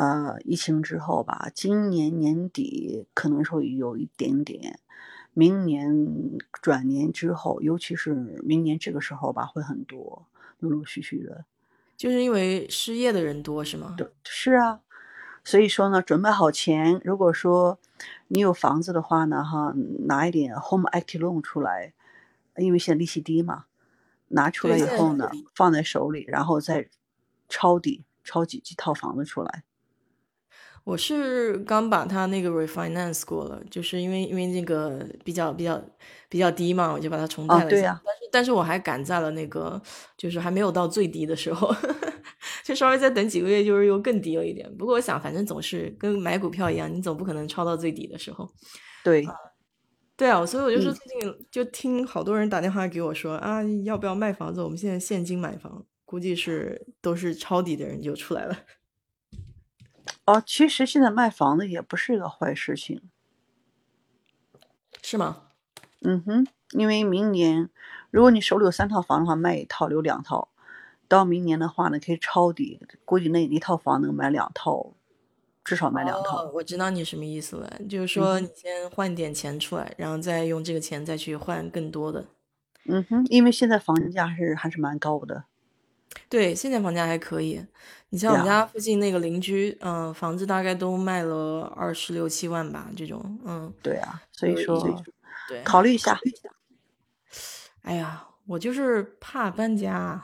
[0.00, 4.80] 呃，疫情之后吧，今年年底可能会有一点点，
[5.34, 10.26] 明年转年之后，尤其是明年这个时候吧，会很多，
[10.58, 11.44] 陆陆续续的。
[11.98, 13.94] 就是因为失业的人多是吗？
[13.98, 14.80] 对，是啊，
[15.44, 16.98] 所以说呢，准备好钱。
[17.04, 17.78] 如果说
[18.28, 19.74] 你有房子的话呢，哈，
[20.06, 21.92] 拿一点 home equity loan 出来，
[22.56, 23.66] 因为现在利息低嘛，
[24.28, 26.88] 拿出来，以后呢，放在手里，然后再
[27.50, 29.64] 抄底，抄几几套房子出来。
[30.84, 35.80] 我是刚把它那个 refinance 过了，就是因为因为那个比较比较
[36.28, 37.68] 比较低嘛，我就把它重贷了一下。
[37.68, 38.00] 对呀。
[38.04, 39.80] 但是但是我还赶在了那个，
[40.16, 41.74] 就是还没有到最低的时候，
[42.64, 44.68] 就稍微再等几个月，就是又更低了一点。
[44.76, 48.48] 不过我想，反正总是跟买股票一样，你总不可能抄到最底的时候。
[49.04, 49.26] 对。
[50.16, 54.62] 对啊，所以我就说最近就听好多人打电话给我说啊，要不要卖房子？
[54.62, 58.54] 我们现在现金买房，估计是都是抄底的人就出来了。
[60.26, 63.02] 哦，其实现在卖房子也不是一个坏事情，
[65.02, 65.42] 是吗？
[66.02, 67.68] 嗯哼，因为明年
[68.10, 70.48] 如果你手里有三套房的话，卖一套留两套，
[71.08, 74.94] 到明年的话呢，可以抄底，估计那一套房能买两套。
[75.62, 82.24] 至少买两套，我知道你什么意思了，就是说你先换点钱出来，然后再用这个钱再去换更多的。
[82.86, 85.44] 嗯哼，因为现在房价是还是蛮高的。
[86.28, 87.64] 对，现在房价还可以。
[88.10, 93.72] 你像我们家附近那个邻居，嗯，房子大概都卖了二十六七万吧，这种，嗯。
[93.82, 95.02] 对啊，所以说，
[95.48, 96.18] 对，考虑一下。
[97.82, 100.20] 哎呀，我就是怕搬家，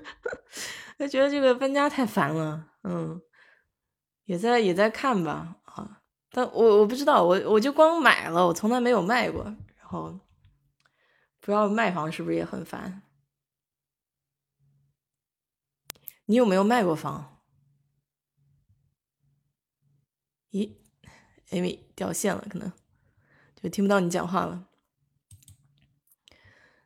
[0.98, 3.20] 就觉得这个搬家太烦了，嗯。
[4.24, 6.00] 也在也在看吧，啊，
[6.32, 10.18] 但我我不知道，我我就光买了，我从来没有卖过，然后
[11.40, 13.02] 不知道卖房是不是也很烦？
[16.26, 17.40] 你有没有卖过房？
[20.52, 20.70] 咦
[21.50, 22.72] ，Amy 掉线了，可能
[23.60, 24.66] 就听不到你讲话了。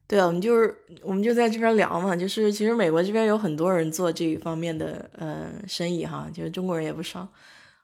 [0.07, 7.29] 对啊，我们就是我们就在这边聊嘛，就是其实美国这边有很多人做这一方面的呃生意哈，就是中国人也不少。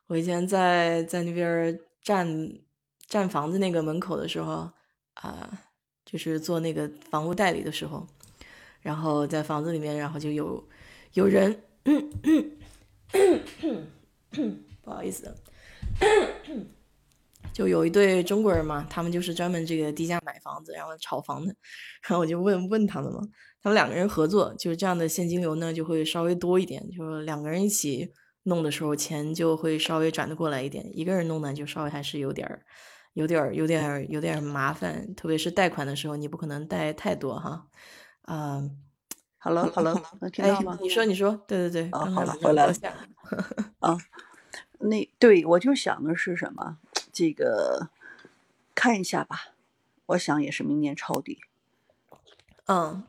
[0.08, 2.52] 我以前在在那边占
[3.06, 4.68] 占房子那个门口的时候
[5.14, 5.62] 啊，
[6.04, 8.04] 就是做那个房屋代理的时候，
[8.80, 10.68] 然后在房子里面，然后就有
[11.16, 11.62] 有人，
[14.82, 15.34] 不好意思。
[17.54, 21.54] 就有一对中国人嘛，他们就是专门这个低价买房子，然后炒房的。
[22.06, 23.22] 然后我就问问他们嘛，
[23.62, 30.86] 他们两个人合作，就是这样的现金流呢就会稍微多一点，就是两个人一起弄的时候，钱就会稍微转得过来一点。
[30.92, 32.60] 一个人弄呢，就稍微还是有点儿、
[33.14, 37.68] 有点儿、有点儿、有点麻烦，特别是贷款的时候，你不可能贷太多哈。
[38.28, 38.76] 嗯，
[39.46, 40.76] 好了好了，能听到吗？
[40.82, 42.74] 你说你说，对对对，啊好了回来了。
[43.78, 43.96] 啊，
[44.80, 46.78] 那对我就想的是什么？
[47.12, 47.88] 这个
[48.74, 49.52] 看一下吧，
[50.06, 51.38] 我想也是明年抄底。
[52.66, 53.04] 嗯，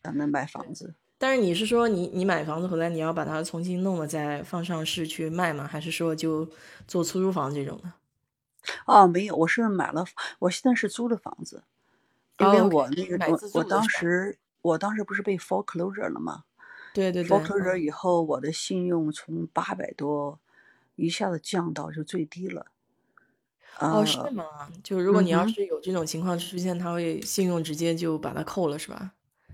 [0.00, 0.94] 咱们买房子。
[1.18, 5.66] 但是你是说你你买房子回来你要把它重新弄了再放上市去卖吗？
[5.66, 6.48] 还是说就
[6.86, 7.92] 做出租房这种的？
[8.86, 10.04] 哦，没有，我是买了，
[10.38, 11.64] 我现在是租的房子，
[12.38, 16.44] 因为我那个我我当时我当时不是被 foreclosure 了吗？
[16.92, 17.28] 对对对。
[17.28, 20.38] foreclosure 以后，我的信用从八百多
[20.96, 22.66] 一下子降到就最低了。
[23.78, 24.44] 哦，是吗？
[24.82, 29.12] 就如果你要是有这种情况出现，他会信用直接就把它扣了，是吧？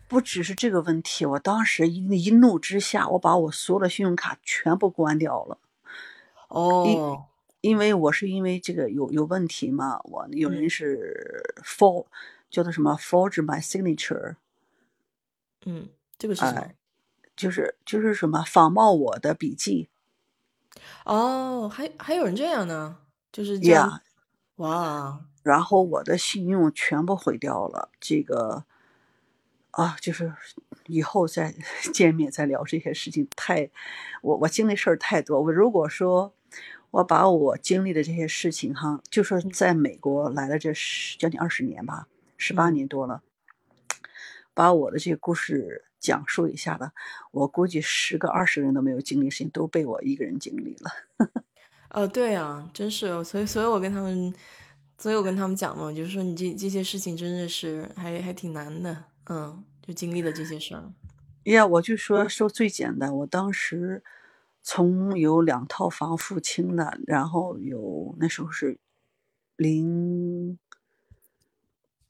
[0.09, 5.59] 不只是这个问题，我当时一一怒之下，我把我所有的信用卡全部关掉了。
[6.49, 7.25] 哦，
[7.63, 12.07] 因为我是因为这个有有问题嘛，我有人是 for
[12.51, 14.37] 叫做什么 forge my signature。
[15.65, 16.71] 嗯，这个是什么？
[17.35, 19.89] 就是就是什么仿冒我的笔记。
[21.05, 22.99] 哦，还还有人这样呢？
[23.33, 24.01] 就是这样。
[24.57, 27.91] 哇，然后我的信用全部毁掉了。
[27.99, 28.65] 这个
[29.71, 30.35] 啊，就是
[30.87, 31.55] 以后再
[31.93, 33.27] 见面再聊这些事情。
[33.35, 33.71] 太，
[34.21, 35.41] 我我经历事儿太多。
[35.41, 36.35] 我如果说
[36.91, 43.23] 我把我经历的这些事情哈，就说在美国来了这十将近二十年吧，十八年多了，
[44.55, 46.93] 把我的这个故事讲述一下吧，
[47.31, 50.91] 我估计十个二十个人都没有经历的事情，都被我一个人经历了。
[51.91, 54.35] 哦， 对啊，真是，所以，所以我跟他们，
[54.99, 60.93] 所以我跟他们讲嘛，就是说你这这些事情真的是还还挺难的，嗯，就经历了这些事儿。
[61.45, 64.03] 呀，我就说说最简单，我当时
[64.63, 68.79] 从有两套房付清的，然后有那时候是
[69.57, 70.59] 零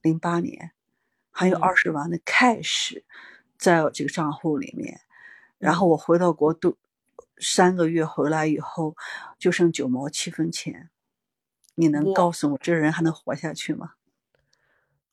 [0.02, 0.72] 零八年，
[1.32, 3.02] 还有二十万的 cash
[3.58, 5.00] 在我这个账户里面，
[5.58, 6.76] 然后我回到国都。
[7.44, 8.94] 三个月回来以后，
[9.36, 10.90] 就剩九毛七分钱，
[11.74, 13.94] 你能告诉我这人还能活下去吗？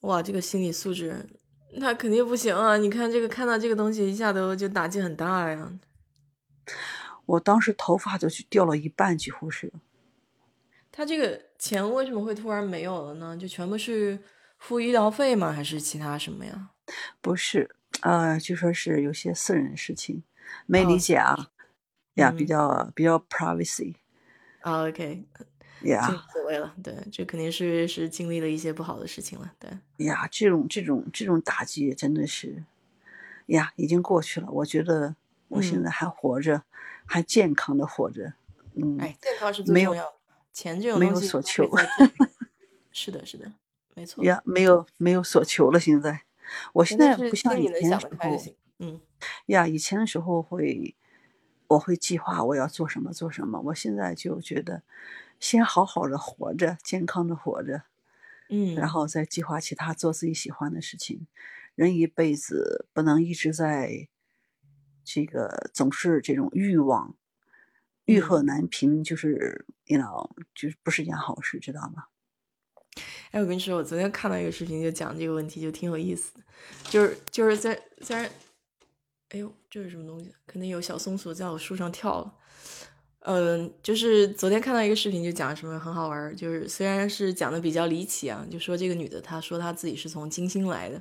[0.01, 1.27] 哇，这个心理素质，
[1.71, 2.77] 那肯定不行啊！
[2.77, 5.79] 你看这个，看到这个东西，一下都就打击很大呀。
[7.25, 9.73] 我当时头发都去掉了一半，几乎是。
[10.91, 13.35] 他这个钱为什么会突然没有了呢？
[13.35, 14.19] 就全部是
[14.59, 15.51] 付医疗费吗？
[15.51, 16.69] 还是其他什么呀？
[17.21, 20.23] 不是，呃，就说是有些私人的事情，
[20.67, 21.49] 没理解啊。
[22.15, 23.95] 呀，比较比较 privacy，
[24.61, 25.23] 啊，OK，
[25.83, 26.75] 呀，无所谓了。
[26.83, 29.53] 对，这肯定是是经历了一些不好的事情了。
[29.57, 32.65] 对，呀，这种这种这种打击真的是，
[33.45, 34.51] 呀，已经过去了。
[34.51, 35.15] 我觉得
[35.47, 36.63] 我现在还活着，
[37.05, 38.33] 还健康的活着。
[38.75, 40.13] 嗯，哎，健康是最重要的，
[40.51, 41.69] 钱这种没有所求。
[42.91, 43.49] 是的，是的，
[43.99, 44.23] 没错。
[44.23, 45.79] 呀，没有没有所求了。
[45.79, 46.23] 现在，
[46.73, 48.37] 我现在不像以前的时候，
[48.79, 48.99] 嗯，
[49.47, 50.95] 呀，以前的时候会。
[51.69, 53.61] 我会计划我要做什么做什么。
[53.65, 54.81] 我现在就觉得，
[55.39, 57.83] 先好好的活着，健康的活着，
[58.49, 61.27] 嗯，然后再计划其他做自己喜欢的事情。
[61.75, 64.09] 人一辈子不能一直在，
[65.05, 67.15] 这个总是这种欲望，
[68.05, 72.05] 欲壑难平，就是你知道，就是不是一件好事，知道吗？
[73.31, 76.41] 哎，我跟你说，我昨天看到一个视频，就讲这个问题，就挺有意思的，
[76.89, 78.29] 就是就是在虽然。
[79.31, 80.33] 哎呦，这是什么东西？
[80.47, 82.33] 可能有小松鼠在我树上跳了。
[83.19, 90.99] 嗯，就是昨天看到一个视频，就讲什么很好玩，就是虽然是讲的比较离奇啊，就说这个女的她说她自己是从金星来的，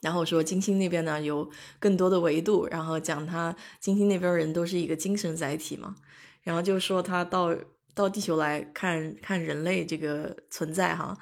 [0.00, 5.96] 然后说金星那边呢有更多的维度，然后讲她金星那边人都是一个精神载体嘛，
[6.40, 7.54] 然后就说她到
[7.96, 11.18] 到地球来看看人类这个存在哈。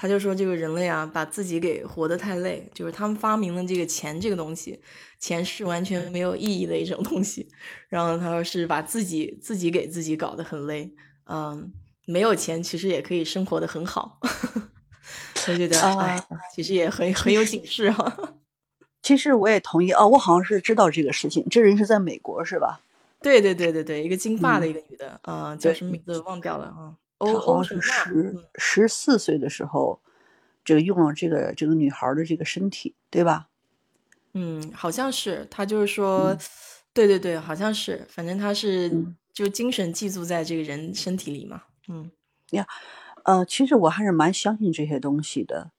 [0.00, 4.80] 他就说这个人类啊，把自己给活得太累，就是他们发明了这个钱这个东西，
[5.18, 7.48] 钱是完全没有意义的一种东西。
[7.88, 10.94] 然后他说是把自己自己给自己搞得很累，
[11.26, 11.72] 嗯，
[12.06, 14.20] 没有钱其实也可以生活的很好。
[15.48, 16.22] 我觉得哎，
[16.54, 18.36] 其实也很很有警示哈。
[19.02, 22.80] 其实我也同意哦，我好像是知道这个事情，这人是在美国是吧？
[23.20, 26.96] 对对对对对，一个金发的一个女的，啊，叫什么名字忘掉了啊。
[27.18, 30.00] 他好像是十十四岁的时候，
[30.64, 33.48] 这个用了这个这个女孩的这个身体，对吧？
[34.34, 35.46] 嗯，好像是。
[35.50, 36.36] 他就是说，
[36.92, 38.06] 对对对，好像是。
[38.08, 38.90] 反正他是
[39.32, 41.62] 就精神寄宿在这个人身体里嘛。
[41.88, 42.10] 嗯
[42.50, 42.66] 呀，
[43.24, 45.72] 呃，其实我还是蛮相信这些东西的。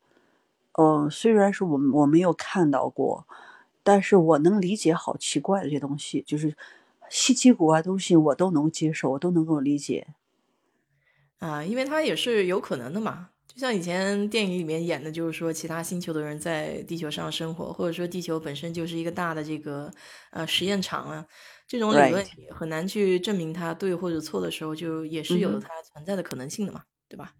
[0.74, 3.26] 呃，虽然是我我没有看到过，
[3.82, 6.56] 但是我能理解好奇怪的这些东西，就是
[7.10, 10.08] 稀奇古怪东西，我都能接受，我都能够理解。
[11.40, 19.92] 啊，因为它也是有可能的嘛，就像以前电影里面演的，就是说其他星球的人在地球上生活，或者说地球本身就是一个大的这个
[20.32, 21.26] 呃实验场啊，
[21.66, 27.34] 这种理论很难去证明它对或者错的时候，就也是有它存在的可能性的嘛，对吧？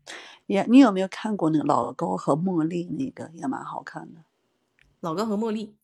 [0.46, 4.24] 也，你有没有看过那个老高和茉莉那个也蛮好看的？
[5.02, 5.76] 老高和茉莉，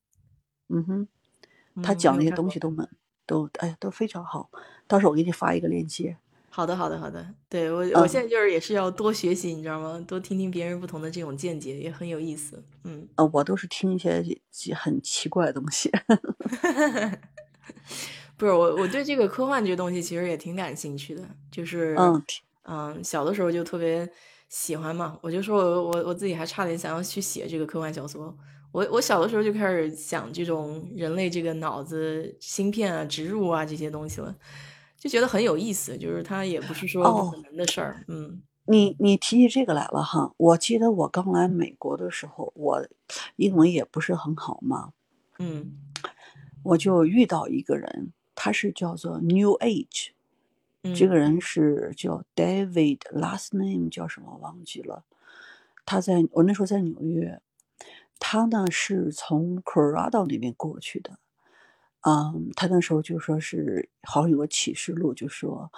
[0.69, 2.89] 嗯哼，他讲那些东西都蛮
[3.25, 4.49] 都哎呀都非常好，
[4.88, 6.15] 到时候我给你发一个链接。
[6.49, 7.27] 好的，好的，好的。
[7.49, 10.01] 对我，我现在就是也是要多学习，你知道吗？
[10.07, 12.63] 多听听别人不同的这种见解，也很有意思。
[12.85, 14.23] 嗯，呃，我都是听一些
[14.73, 15.91] 很奇怪的东西。
[18.38, 22.23] 不是我，我对这个科幻这个东西其实也挺感兴趣的，就是嗯
[22.63, 24.09] 嗯，小的时候就特别
[24.47, 25.19] 喜欢嘛。
[25.21, 28.33] 我就说我我我自己还差点想要去写这个科幻小说。
[28.75, 34.35] 我我小的时候就开始想这种人类这个脑子芯片啊、植入啊这些东西了。
[34.97, 38.03] 就觉得很有意思，就是它也不是说很难的事儿。
[38.09, 42.85] 嗯，你你提起这个来了哈，我记得我刚来美国的时候，我
[43.38, 44.91] 英文也不是很好嘛。
[45.39, 45.77] 嗯，
[46.63, 50.09] 我就遇到一个人，他是叫做 New Age，
[50.93, 55.05] 这个人是叫 David，last name 叫什么忘记了。
[55.85, 57.39] 他在我那时候在纽约，
[58.19, 61.19] 他呢是从 Colorado 那边过去的。
[62.08, 65.71] 嗯，他那时候就说是好像有个启示录，就说，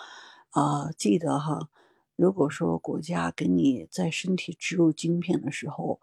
[0.49, 1.69] 啊，记得哈，
[2.17, 6.01] 如果说国家给你在身体植入晶片的时候，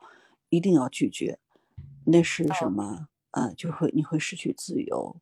[0.48, 1.38] 一定要拒绝，
[2.06, 3.08] 那是什么？
[3.32, 5.16] 啊，就会你会失去自由。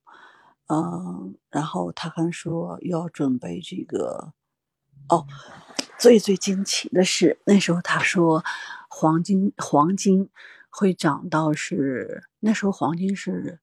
[0.68, 4.32] 嗯，然后他还说要准备这个，
[5.08, 5.26] 哦，
[5.98, 8.44] 最最惊奇的是那时候他说
[8.88, 10.30] 黄金黄金
[10.72, 13.60] 会涨到是那时候黄金是。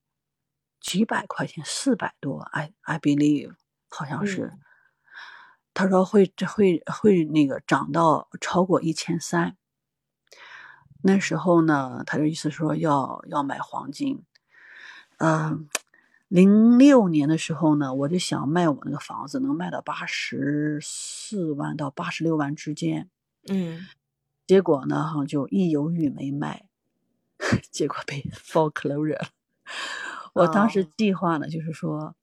[0.81, 3.51] 几百块钱，四百多，I I believe，
[3.89, 4.53] 好像是。
[5.73, 9.57] 他说会会会那个涨到超过一千三。
[11.03, 14.23] 那时候呢，他的意思说要要买黄金。
[15.17, 15.67] 嗯，
[16.29, 23.09] 零六年的时候呢，我就想卖我那个房子，能卖到八十四万到八十六万之间。
[23.49, 23.85] 嗯，
[24.47, 26.68] 结果呢，哈就一犹豫没卖，
[27.71, 29.27] 结果被 foreclosure。
[30.33, 32.15] 我当时计划呢，就是说，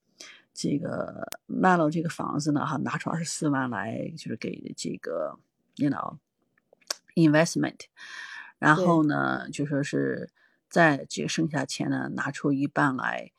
[0.54, 5.38] 这个卖了这个房子呢，哈，拿出二十四万来，就是给这个
[5.76, 6.18] ，you know
[7.16, 7.80] investment，
[8.58, 10.30] 然后呢，就说是
[10.68, 13.32] 在这个剩下钱呢，拿出一半来，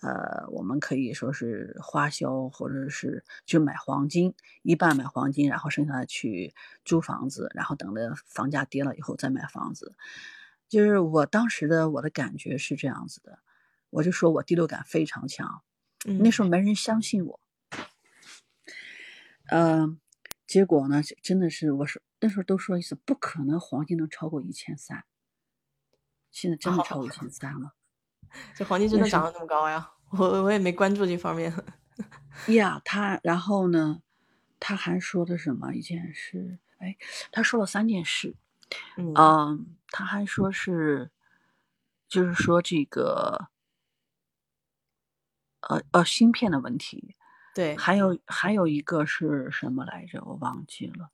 [0.00, 6.54] 呃，我们可以说是花销，或者是就买黄金，一半买黄金，然后剩下的去
[6.84, 9.94] 租房子，然后等着房价跌了以后再买房子。
[10.72, 13.40] 就是我当时的我的感觉是这样子的，
[13.90, 15.62] 我就说我第六感非常强，
[16.06, 17.40] 那时候没人相信我。
[19.50, 20.00] 嗯，
[20.46, 25.04] 结果呢，真的是我说那时候都说一次不可能黄金能超过一千三，
[26.30, 27.74] 现在真的超过一千三了。
[28.56, 29.90] 这黄金真的涨得那么高呀？
[30.12, 31.52] 我我也没关注这方面。
[32.48, 34.00] 呀，他然后呢，
[34.58, 36.58] 他还说的什么一件事？
[36.78, 36.96] 哎，
[37.30, 38.36] 他说了三件事。
[38.96, 41.10] 嗯，他还说是，
[42.08, 43.48] 就是说这个，
[45.60, 47.14] 呃呃，芯片的问题。
[47.54, 50.22] 对，还有还有一个是什么来着？
[50.24, 51.10] 我忘记了。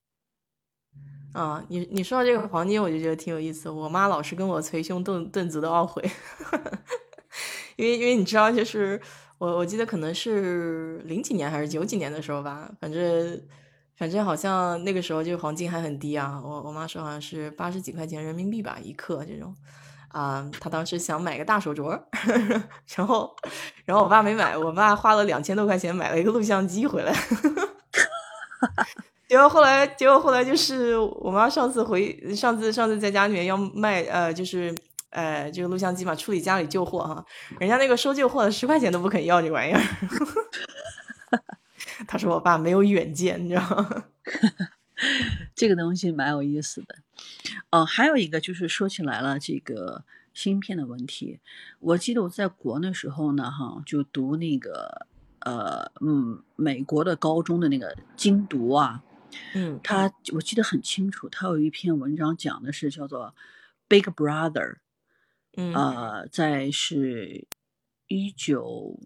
[1.32, 3.68] 啊，你你说到这个黄金，我就觉得挺有意思。
[3.68, 6.02] 我妈老是跟我捶胸顿顿足的懊悔，
[7.76, 9.00] 因为因为你知道，就是
[9.38, 13.40] 我我记得可能是零几年还是九几年的时候吧，反正
[13.98, 16.40] 反正好像那个时候就黄金还很低啊。
[16.42, 19.54] 我我妈说好像是八十几块钱人民币吧一克这种。
[20.08, 22.00] 啊，她当时想买个大手镯，
[22.96, 23.36] 然后，
[23.84, 27.12] 然后我爸没买，我爸花了两千多块钱买了一个录像机回来，
[29.28, 34.74] 结果后来，结果后来就是我妈上次回，上次上次在家里面要卖，呃，就是
[35.10, 37.22] 呃这个录像机嘛，处理家里旧货哈，
[37.60, 39.80] 人家那个收旧货的十块钱都不肯要这玩意儿，
[42.06, 44.04] 他说我爸没有远见，你知道吗？
[45.54, 46.96] 这个东西蛮有意思的，
[47.70, 51.40] 哦，还有一个就是说起来了，这个芯片的问题。
[51.78, 55.06] 我记得我在国那时候呢，哈，就读那个
[55.40, 59.02] 呃，嗯，美国的高中的那个精读啊，
[59.54, 63.34] 嗯，他我记得很清楚，他有一篇文章讲的是叫做
[63.86, 64.78] Big Brother，
[65.56, 67.46] 嗯，呃，在是
[68.08, 68.98] 一九，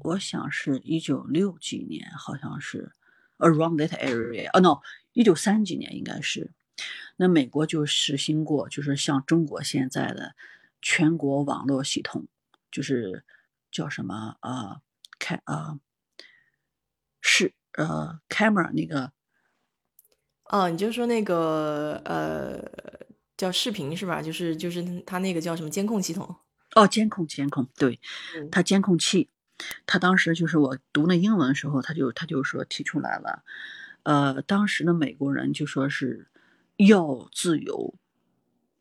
[0.00, 2.92] 我想是一九六几年，好像是。
[3.40, 4.80] Around that area，哦，no，
[5.12, 6.50] 一九三几年应该是，
[7.18, 10.34] 那美国就实行过，就是像中国现在的
[10.82, 12.26] 全国网络系统，
[12.72, 13.22] 就是
[13.70, 14.80] 叫什么啊？
[15.20, 15.78] 开啊，
[17.20, 19.12] 是呃，camera 那个，
[20.46, 24.20] 哦，你就说那个呃，叫视频是吧？
[24.20, 26.34] 就是就是他那个叫什么监控系统？
[26.74, 28.00] 哦，监控监控，对，
[28.50, 29.30] 它监控器。
[29.86, 33.42] 他当时就是我读那英文的时候，他就他就说提出来了，
[34.02, 36.28] 呃，当时的美国人就说是
[36.76, 37.94] 要自由，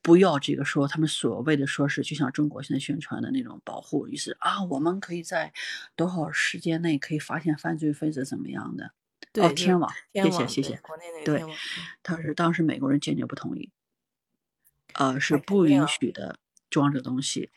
[0.02, 5.54] 不要这个说他们所谓的说是就像中国现在宣传的那种保护，意思啊，我们可以在
[5.96, 8.92] 多少时间内可以发现犯罪分子怎么样的？
[9.42, 11.56] 哦，天网，谢谢谢谢，国内那个对，
[12.02, 13.72] 他是当时美国人坚决不同意，
[14.94, 17.52] 呃，是不允许的装这东西。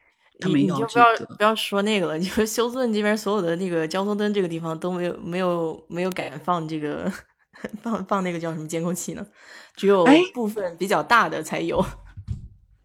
[0.49, 7.12] 你你就不要不要说那个了， 就是休斯顿这边所有的那个交通灯这个地方都没有没有没有敢放这个
[7.82, 9.26] 放放那个叫什么监控器呢？
[9.76, 11.84] 只有部分比较大的才有。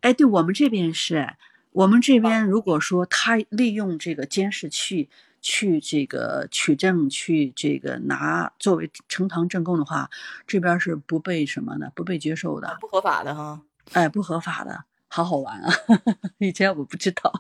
[0.02, 1.28] 哎，对我们这边是，
[1.72, 5.10] 我们这边如果说他利用这个监视器
[5.42, 10.10] 去这个取证，去这个拿作为呈堂证供的话，
[10.46, 13.62] 这边是不被什么的，不被接受的，不合法的哈。
[13.94, 14.86] 哎，不合法的。
[15.16, 15.74] 好好玩啊！
[16.40, 17.32] 以前我不知道。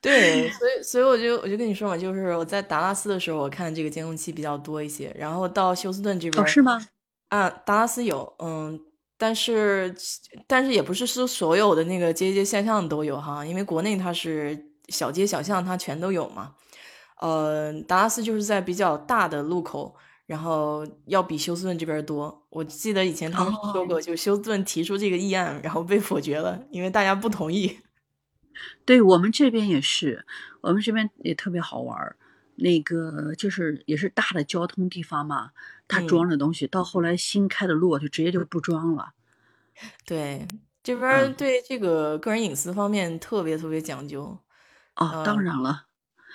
[0.00, 5.14] 对， 所以所以我就我就跟你说嘛，就是我在达拉斯的时候，我看这个监控器比较多一些。
[5.16, 6.84] 然后到休斯顿这边，哦，是吗？
[7.28, 8.80] 啊，达拉斯有，嗯，
[9.16, 9.94] 但是
[10.48, 16.52] 但是也不是说所有的那个街街巷巷都有哈，因为国内它是小街小巷它全都有嘛。
[17.20, 19.94] 呃，达拉斯就是在比较大的路口。
[20.26, 22.46] 然后要比休斯顿这边多。
[22.50, 27.78] 我记得以前他们说过，就休斯顿提出这个议案，然后被否决了，因为大家不同意。
[28.84, 30.26] 对我们这边也是，
[30.60, 32.16] 我们这边也特别好玩
[32.56, 35.50] 那个就是也是大的交通地方嘛，
[35.88, 39.14] 他装的东西，到后来新开的路就直接就不装了。
[40.04, 40.46] 对，
[40.82, 44.38] 这边对这个个人隐私方面特别特别讲究。
[44.96, 45.86] 哦，当然了。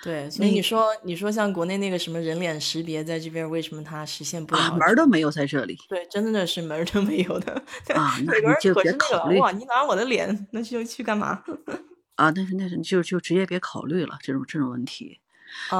[0.02, 4.76] 对，所以你说，你说像国内那个什么人脸识别，在这边为什么它实现不了？
[4.76, 5.76] 门都没有在这里。
[5.88, 7.52] 对，真的是门都没有的。
[7.94, 9.38] 啊， 那你就别考虑。
[9.38, 11.42] 哇，你拿我的脸，那就去干嘛？
[12.14, 15.20] 啊，但是那是就就直接别考虑了这种这种问题。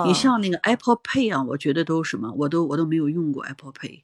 [0.07, 4.03] 你像那个 Apple Pay 啊，我觉得都什么，我都我都没有用过 Apple Pay。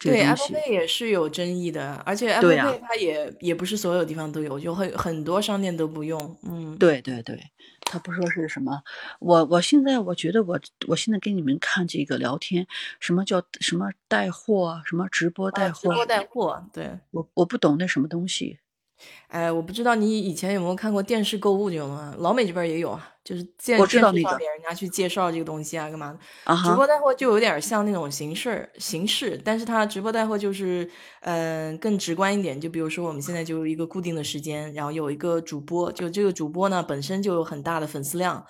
[0.00, 6.36] 对，Apple Pay 也是有争议的，而且 Apple Pay 它也也不是所有地方都有，就很很多商店都不用。
[6.42, 7.40] 嗯，对对对，
[7.82, 8.82] 他不说是什么，
[9.20, 12.66] 我我现在我觉得我我现在给你们看这个聊天，
[13.00, 18.58] 什么叫什么带货，什么直播带货，直播带货，对我我不懂那什么东西。
[19.28, 22.14] 哎，我不知道你以前有没有看过电视购物这种啊？
[22.18, 26.16] 老美这边也有啊，就是见我知道那个电视上面人家去介绍这个东西啊，干嘛
[26.64, 30.88] 直播带货就有点像那种形式形式，但是它直播带货就是，
[31.22, 32.60] 嗯、更直观一点。
[32.60, 38.46] 就比如说我们现在就有一个固定的时间，然后有一个主播，就这个主播呢本身就有很大的粉丝量，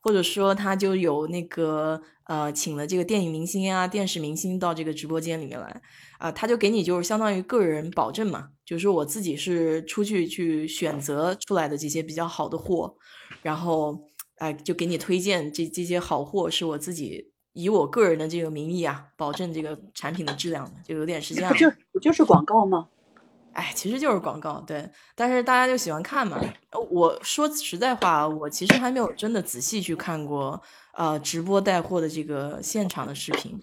[0.00, 5.82] 或者说他就有那个呃请了这个电影明星啊、电视明星到这个直播间里面来。
[6.20, 12.94] 啊、他就给你就是相当于个人保证嘛，就是我自己是出去去选择出来的这些比较好的货，
[13.40, 13.98] 然后
[14.40, 21.52] 哎、就给你推荐这这些好货是我自己以我个人的这个名义啊，保证这个产品的质量的，就有点是这样。
[21.52, 22.88] 不就不就是广告吗？
[23.52, 26.40] 哎，其实就是广告，对，但是大家就喜欢看嘛。
[26.70, 30.62] 呃我说实在话，我其实还没有真的仔细去看过，
[30.94, 33.60] 呃，直播带货的这个现场的视频。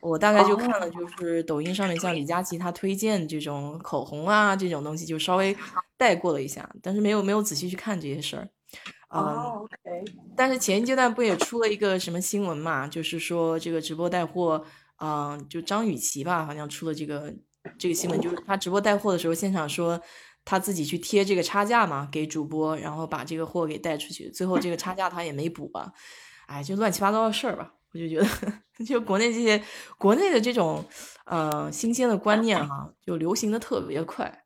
[0.00, 5.56] 我大概就看了，就是抖音上面像李佳琦他推荐这种口红啊这种东西，就稍微
[5.96, 8.46] 带过了一下，但是没有没有仔细去看这些事儿。
[9.12, 10.04] 嗯，哦，OK，
[10.36, 12.86] 但是前一阶段不也出了一个什么新闻嘛？
[12.86, 14.64] 就是说这个直播带货，
[15.00, 17.34] 嗯、就张雨绮吧，好像出了这个
[17.76, 20.00] 这个新闻，就是她直播带货的时候，现场说
[20.44, 25.92] 她自己去贴这个差价嘛，给主播，然后把这个货给带出去，最后这个差价她也没补啊，
[26.46, 27.74] 哎，就乱七八糟的事儿吧。
[27.92, 28.26] 我就觉得，
[28.86, 29.60] 就国内这些
[29.98, 30.84] 国内的这种
[31.24, 34.44] 呃新鲜的观念哈、就流行的特别快。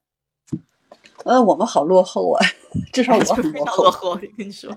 [1.25, 2.47] 呃，我们好落后啊，
[2.93, 4.11] 至少我 非常落后。
[4.11, 4.71] 我跟你说，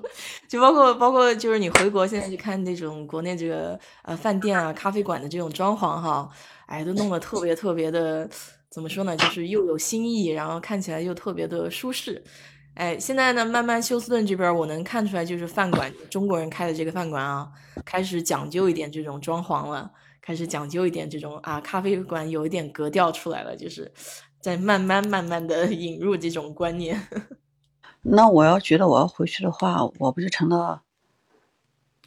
[0.48, 6.30] 就包括包括就是你回国现在去看那种国内这个呃饭店啊、咖啡馆的这种装潢哈，
[6.66, 8.30] 哎，都弄得特别特别的，
[8.70, 9.16] 怎么说呢？
[9.18, 12.24] 就是又有新意，然后看起来又特别的舒适。
[12.76, 17.50] 哎，现在呢，慢慢休斯顿这边我能看出来，就是饭馆中国人开的这个饭馆啊，
[17.84, 19.90] 开始讲究一点这种装潢了，
[20.22, 23.92] 开始讲究一点这种啊，咖啡馆有一点格调出来了，就是
[24.40, 27.02] 在慢慢慢慢的 引入这种观念。
[28.10, 30.82] 那我要觉得我要回去的话，我不就成了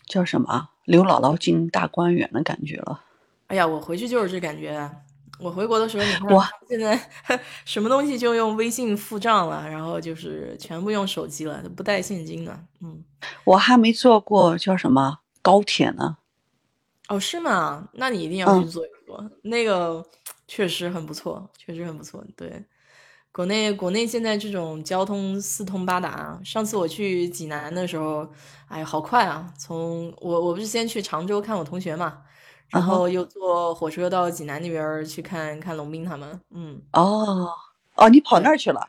[0.07, 3.05] 叫什么刘姥姥进大观园的感觉了？
[3.49, 4.91] 哎呀，我回去就是这感觉啊。
[5.39, 7.01] 我回国的时候，你看哇现在
[7.65, 12.61] 什么东西就用微信付账了，然后就是全部用手机了，都不带现金了。
[12.81, 13.03] 嗯，
[13.45, 16.19] 我还没坐过叫什么高铁呢。
[17.09, 17.89] 哦，是吗？
[17.93, 20.05] 那你一定要去嗯做一做，那个
[20.47, 22.23] 确实很不错，确实很不错。
[22.37, 22.63] 对，
[23.33, 26.39] 国内国内现在这种交通四通八达。
[26.45, 28.29] 上次我去济南的时候，
[28.69, 29.53] 哎，好快啊！
[29.57, 32.23] 从我我不是先去常州看我同学嘛，
[32.69, 36.41] 然后又坐火车到济南那边去看看龙斌他们。
[36.51, 36.83] 嗯。
[36.93, 37.49] 哦
[37.97, 38.81] 哦，你跑那儿去了？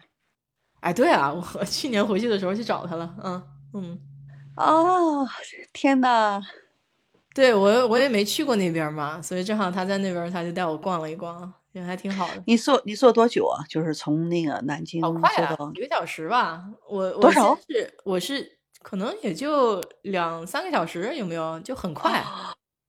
[0.81, 3.99] 哎，对啊，我 去年回去的时候去找他了，嗯嗯，
[4.57, 5.27] 哦，
[5.73, 6.41] 天呐！
[7.35, 12.43] 对我我也没去过那边嘛，所以正好他在那边，他就带我逛了一逛，也还挺好的。
[12.45, 13.63] 你坐你坐多久啊？
[13.69, 16.63] 就是从那个南京坐好快啊到，一个小时吧。
[16.87, 21.59] 我我多少是我是可能也就两三个小时，有没有？
[21.61, 22.23] 就很快，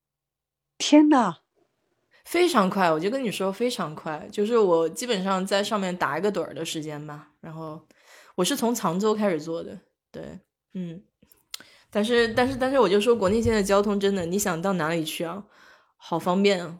[0.78, 1.36] 天呐！
[2.24, 2.90] 非常快。
[2.90, 7.28] 我就跟你说非常快，就是我基本上在上面打一个盹儿的时间吧。
[7.40, 7.80] 然后
[8.36, 9.78] 我是从常州开始坐的，
[10.10, 10.40] 对，
[10.74, 11.02] 嗯。
[11.90, 15.44] 但是但是但是，我就说国内现在交通真的，你想到哪里去啊，
[15.98, 16.78] 好方便啊。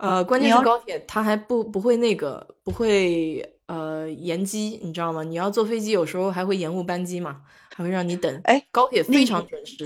[0.00, 5.22] 呃，关键是高铁它还不不会那个不会呃延机，你知道吗？
[5.22, 7.42] 你要坐飞机有时候还会延误班机嘛，
[7.74, 8.40] 还会让你等。
[8.44, 9.84] 哎，高铁非常准时。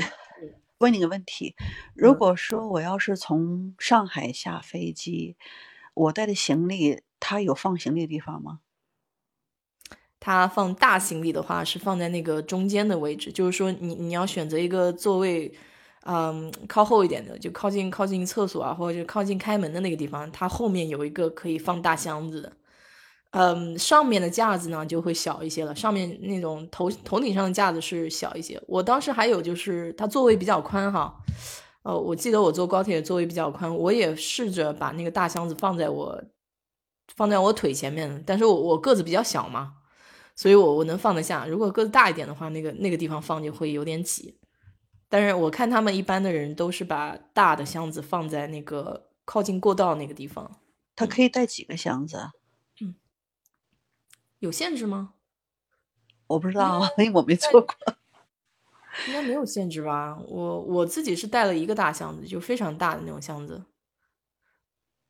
[0.78, 1.56] 问你个问题，
[1.94, 5.36] 如嗯果说我要是从上海下飞机，
[5.94, 8.60] 我带的行李，它有放行李的地方吗？
[10.20, 15.52] 它放大行李的话是放在那个中间的位置，就是说你你要选择一个座位，
[16.06, 22.52] 嗯，靠后一点的，就靠近靠近厕所啊，或者就靠近开门的那个地方，它后面有一个可以放大箱子的。
[23.30, 28.62] 嗯，上面的架子呢就会小一些了，上面那种头头顶上的架子是小一些。
[28.68, 31.12] 我当时还有就是它座位比较宽哈，
[31.84, 36.22] 呃，我记得我坐高铁座位比较宽，我也试着把那个大箱子放在我
[37.16, 39.72] 放在我腿前面，但是我我个子比较小嘛，
[40.36, 41.46] 所以我我能放得下。
[41.46, 44.38] 如果个子大一点的话，那个那个地方放就会有点挤。
[45.14, 50.58] 但是我看他们一般的人都是把大的箱子放在那个靠近过道那个地方，
[50.96, 52.32] 他可以带几个箱子啊？
[54.40, 55.14] 有限制吗？
[56.26, 57.76] 我不知道啊，因为我没做过。
[59.06, 60.18] 应该没有限制吧？
[60.26, 63.62] 我我自己是带了一个大箱子，就非常大的那种箱子。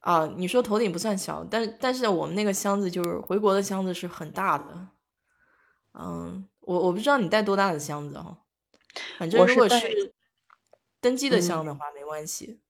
[0.00, 4.88] 啊，你说头顶不算小，但但是我们那个箱子就是回国的箱子是很大的。
[5.94, 8.43] 嗯，我我不知道你带多大的箱子哈、
[9.18, 10.12] 反正如果是
[11.00, 12.60] 登机的嗯箱的话没关系。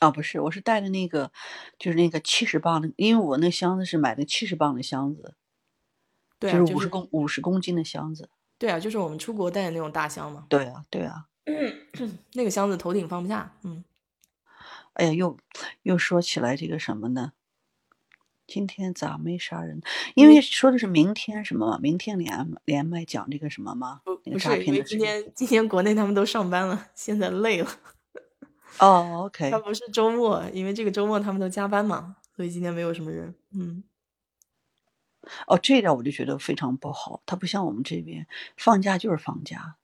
[0.00, 1.32] 啊，不是，我是带的那个，
[1.76, 5.34] 就是那个七十磅的，因为我那箱子是买的七十磅的箱子，
[6.38, 8.30] 对啊，就是就是五十公五十公斤的箱子。
[8.58, 10.46] 对啊，就是我们出国带的那种大箱嘛。
[10.48, 11.26] 对啊，对啊。
[12.34, 13.56] 那个箱子头顶放不下。
[13.62, 13.82] 嗯。
[14.92, 15.36] 哎呀，又
[15.82, 17.32] 又说起来这个什么呢？
[18.48, 19.80] 今天咋没啥人？
[20.14, 21.78] 因为说的是明天什么？
[21.80, 24.00] 明天连连麦讲这个什么吗？
[24.04, 27.70] 不不是，因为今天今天国内他们都上班了，现在累了。
[28.78, 29.50] 哦，OK。
[29.50, 33.34] 他不是周末，因为这个周末他们都加班嘛，所以今天没有什么人。
[33.52, 33.84] 嗯。
[35.46, 37.22] 哦，这点我就觉得非常不好。
[37.26, 38.26] 他不像我们这边
[38.56, 39.76] 放假就是放假，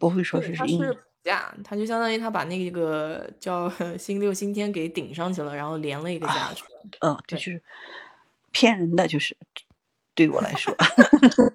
[0.00, 0.80] 不会说是因
[1.24, 1.30] 为。
[1.30, 6.80] 假，他就相当于他把那个叫 星六星天给顶上去了，然后连了一个假出来。
[7.00, 7.62] 嗯，就是
[8.50, 9.36] 骗人的，就是
[10.14, 10.74] 对我来说，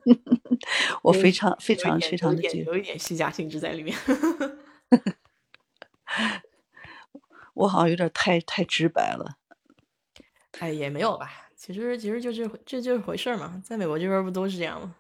[1.03, 3.97] 我非常非常非常的有一点虚假性质在里面。
[7.53, 9.37] 我好像有点太太直白了。
[10.59, 14.95] 哎，也没有吧，其实其实就是这就是回事嘛，在美国这边不都是这样吗？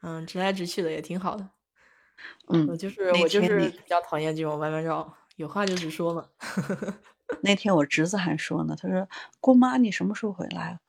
[0.00, 1.50] 嗯，直来直去的也挺好的。
[2.48, 6.26] 嗯，我就是我就是比较讨厌这种歪歪绕，有话就直说嘛。
[7.42, 9.06] 那天我侄子还说呢，他说
[9.38, 10.80] ：“姑妈，你什么时候回来？”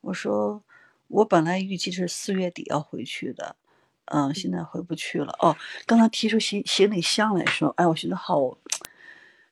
[0.00, 0.62] 我说
[1.08, 3.56] ：“我本来预计是四月底要回去的，
[4.04, 8.38] 嗯，现在回不去了。”哦，刚才提出行行李箱来说，哎，我觉得好，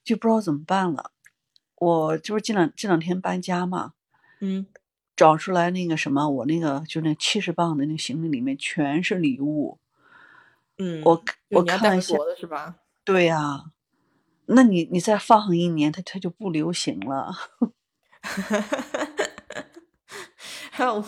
[0.05, 1.11] 就不知道怎么办了。
[1.79, 3.95] 我就是这两这两天搬家嘛，
[4.39, 4.67] 嗯，
[5.17, 9.79] 找出来那个什么，我那个就那七十磅的那个行李里面全是礼物。
[10.79, 12.77] 嗯，我我看一下，是吧？
[13.05, 13.65] 对呀，
[14.47, 17.33] 那你你再放上一年，它它就不流行了。
[20.71, 21.05] 还 有我，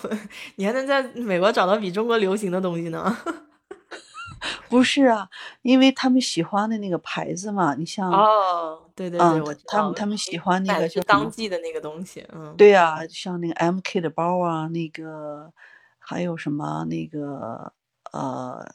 [0.57, 3.17] 你还能在美国找到比中国流行的东西呢？
[4.71, 5.29] 不是啊，
[5.63, 15.53] 因为他们喜欢的那个牌子嘛，你像哦，对对对，我他们他们喜欢那个就当季的那个东西，嗯，对呀，像那个 M K 的包啊，那个
[15.99, 17.73] 还有什么那个
[18.13, 18.75] 呃。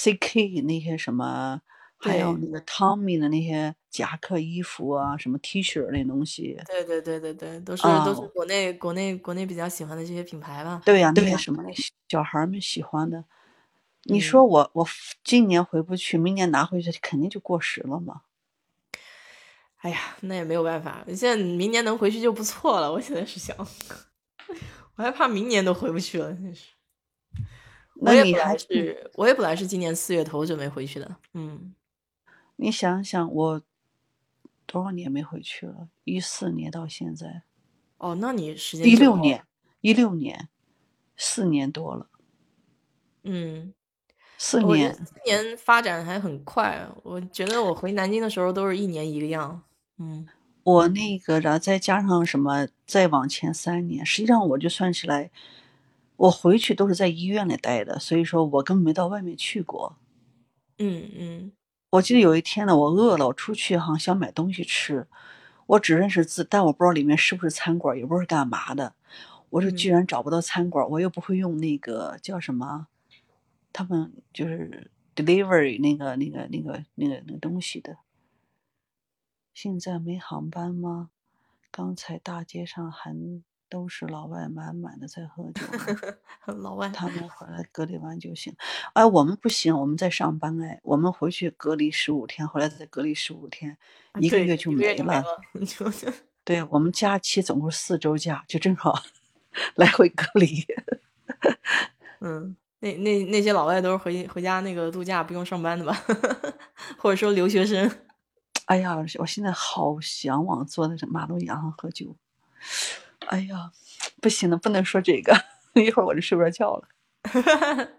[0.00, 0.60] C.K.
[0.62, 1.60] 那些什么，
[1.96, 6.56] 还有那个 Tommy 的那些夹克衣服啊，什么 T 恤那东西。
[6.66, 10.80] 对对对对对，都是都是国内国内国内比较喜欢的这些品牌吧。
[10.84, 11.64] 对呀，那些什么
[12.08, 13.24] 小孩们喜欢的。
[14.04, 14.86] 你说我我
[15.24, 18.20] 今年回不去，明年拿回去肯定就过时了嘛。
[19.78, 21.04] 哎呀，那也没有办法。
[21.08, 22.92] 现在明年能回去就不错了。
[22.92, 23.56] 我现在是想，
[24.94, 26.77] 我还怕明年都回不去了，真是。
[28.00, 31.16] 我也本来是，我也本来是今年四月头准备回去的。
[31.34, 31.74] 嗯，
[32.54, 33.62] 你想想，我
[34.66, 35.88] 多少年没回去了？
[36.04, 37.42] 一四年到现在。
[37.96, 39.44] 哦，那你时间一六年，
[39.80, 40.48] 一六年，
[41.16, 42.08] 四年多了。
[43.24, 43.74] 嗯，
[44.36, 46.88] 四年，四年发展还很快。
[47.02, 49.60] 我觉得我回南京的时候都是一年一个样。
[49.98, 50.28] 嗯，
[50.62, 55.32] 我那个，然后再加上什么，再往前三年，实际上我就算起来。
[56.18, 59.96] 我回去都是在医院里待的，所以说我根本没到外面去过。
[60.78, 61.52] 嗯嗯，
[61.90, 65.06] 我记得有一天呢，我饿了，我出去哈想买东西吃，
[65.66, 68.94] 我只认识字，但我不知道里面是不是餐馆，也不知道是干嘛的。
[69.50, 72.88] 我说居然找不到餐馆，我又不会用那个叫什么，
[73.72, 77.98] 他们就是 delivery 那个那个那个那个那个东西的。
[79.54, 81.10] 现在没航班吗？
[81.70, 83.14] 刚才大街上还。
[83.68, 85.62] 都是老外满满的在喝酒，
[86.54, 88.54] 老外他们回来隔离完就行。
[88.94, 93.76] 哎，我们不行，我们在上班哎，我们回去隔离十五天，回来再隔离十五天，
[94.20, 95.24] 一个月就没了。
[96.44, 99.02] 对我们假期总共四周假，就正好
[99.76, 100.64] 来回隔离。
[102.20, 105.92] 嗯，那那那些老外都是回回家那个度假不用上班的吧？
[106.96, 107.90] 或者说留学生？
[108.64, 112.16] 哎呀，我现在好向往坐在马路牙上喝酒。
[113.26, 113.70] 哎呀，
[114.20, 115.34] 不行了，不能说这个，
[115.74, 116.88] 一会儿我就睡不着觉了。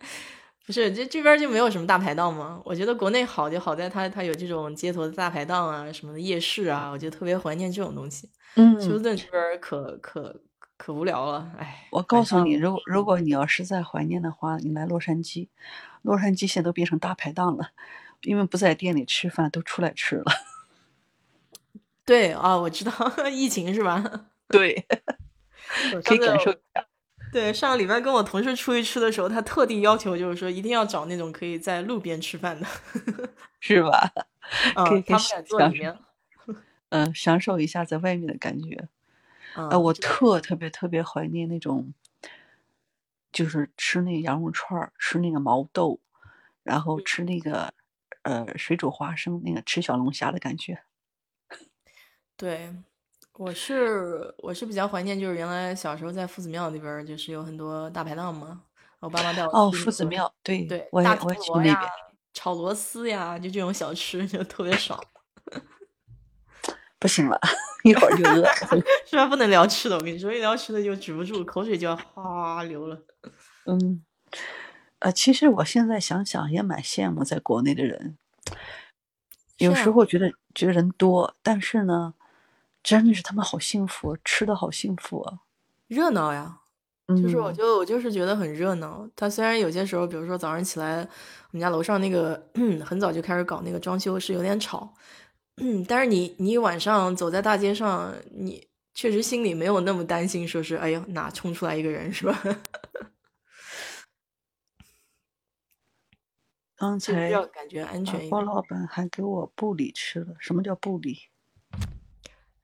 [0.66, 2.62] 不是，这这边就没有什么大排档吗？
[2.64, 8.30] 我觉得国内好就好在它它有这种街头的大排档啊，什么的夜市啊，我就特别怀念这种东西。
[8.56, 10.42] 嗯，休斯顿这边可可
[10.78, 11.88] 可无聊了，哎。
[11.92, 15.48] 我告诉你，如果如果你要实在怀念的话，你来洛杉矶，
[16.04, 17.70] 洛杉矶现在都变成大排档了，
[18.22, 20.26] 因为不在店里吃饭，都出来吃了。
[22.06, 22.92] 对啊，我知道，
[23.30, 24.04] 疫情是吧？
[24.50, 24.86] 对，
[26.04, 26.86] 可以感受一下。
[27.32, 32.66] 对，上个礼拜跟我同事出去吃的时候，他特地要求就是说，一定要找那种可以在路边吃饭的，
[33.62, 34.12] 是吧？
[34.88, 35.96] 可以他们俩坐里面。
[36.90, 38.90] 嗯，享受一下在外面的感觉。
[39.54, 41.94] 啊，我特特别特别怀念那种，
[43.32, 46.00] 就是吃那羊肉串吃那个毛豆，
[46.64, 47.72] 然后吃那个
[48.24, 50.82] 呃水煮花生，那个吃小龙虾的感觉。
[52.36, 52.74] 对。
[53.40, 58.62] 我是我是比较怀念，就是原来小时候在夫子庙那边，就是有很多大排档嘛。
[59.00, 61.78] 我爸妈带我哦，去夫子庙，对对，我也大我也去那边。
[62.34, 65.02] 炒螺丝呀，就这种小吃就特别爽。
[67.00, 67.40] 不行了，
[67.86, 68.46] 一会儿就饿。
[69.08, 69.26] 是吧？
[69.26, 73.02] 不能聊吃的，我跟你说，一聊吃的就止不住，口水就要哗流了。
[73.68, 74.04] 嗯，
[75.00, 78.18] 呃，其实我现在想想也蛮羡慕在国内的人，
[79.60, 82.16] 有时候觉得觉得人多，但是呢，
[82.84, 85.40] 真的是他们好幸福，吃的好幸福啊，
[85.88, 86.58] 热闹呀。
[87.24, 89.10] 就是我就我就是觉得很热闹。
[89.16, 91.08] 他虽然有些时候，比如说早上起来，我
[91.58, 92.40] 们家楼上那个
[92.86, 94.94] 很早就开始搞那个装修，是有点吵。
[95.58, 102.40] 嗯， 但是你你晚上走在大街上，你确实心里没有那么担心，说是哎呦哪冲出来一个人是吧？
[106.78, 108.46] 刚才感觉安全一点。
[108.46, 111.29] 老板还给我布里吃了，什么叫布里？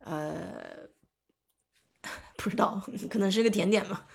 [0.05, 0.89] 呃，
[2.37, 4.07] 不知道，可能是个甜点吧。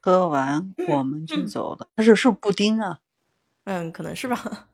[0.00, 3.00] 喝完我们就走了，但是是布丁啊？
[3.64, 4.68] 嗯，可能是吧。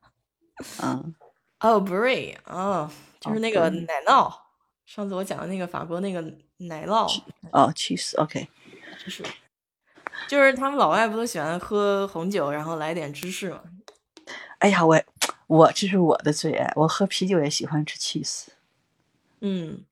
[0.82, 1.14] 嗯，
[1.61, 2.90] 哦，brie，哦。
[3.20, 4.30] 就是那个奶酪，
[4.84, 6.20] 上次我讲的那个法国那个
[6.59, 7.11] 奶酪
[7.53, 8.47] 哦，cheese，OK，
[9.03, 9.24] 就是，
[10.28, 13.62] 就是他们老外不都喜欢喝红酒，然后来点芝士吗？
[14.59, 15.03] 哎呀，我
[15.47, 18.49] 我这是我的最爱，我喝啤酒也喜欢吃 cheese。
[19.40, 19.86] 嗯，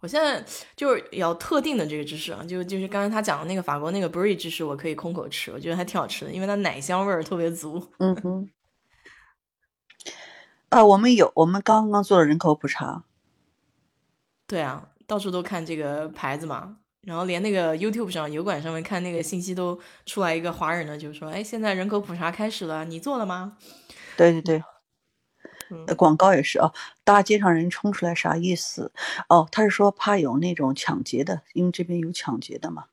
[0.00, 0.44] 我现在
[0.76, 7.84] 就是要特定的这个芝士啊，就就是刚才他讲的那个法国那个 brie 芝士，我可以空口吃，我觉得还挺好吃的，因为它奶香味儿特别足。
[7.98, 8.48] 嗯哼。
[10.68, 13.02] 啊，我们有，我们刚刚做了人口普查。
[14.46, 23.56] 对啊，到处都看这个牌子嘛，然后连那个 YouTube 上油管上面看那个信息都出来一个华人的，就是说，哎，现在人口普查开始了，你做了吗？
[24.16, 24.62] 对对对，
[25.70, 26.72] 嗯，广告也是哦，
[27.04, 28.90] 大街上人冲出来啥意思？
[29.28, 32.84] 哦，他是说怕有那种抢劫的，因为这边有抢劫的嘛。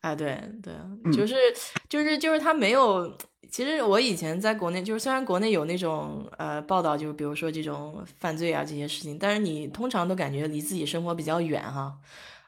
[0.00, 0.72] 哎，对对，
[1.12, 1.36] 就是
[1.88, 3.16] 就是就是他没有。
[3.50, 11.92] 其实我以前在国内，就是虽然国内有那种呃报道，就是比如说这种犯罪啊这些事情，但是你通常都感觉离自己生活比较远哈，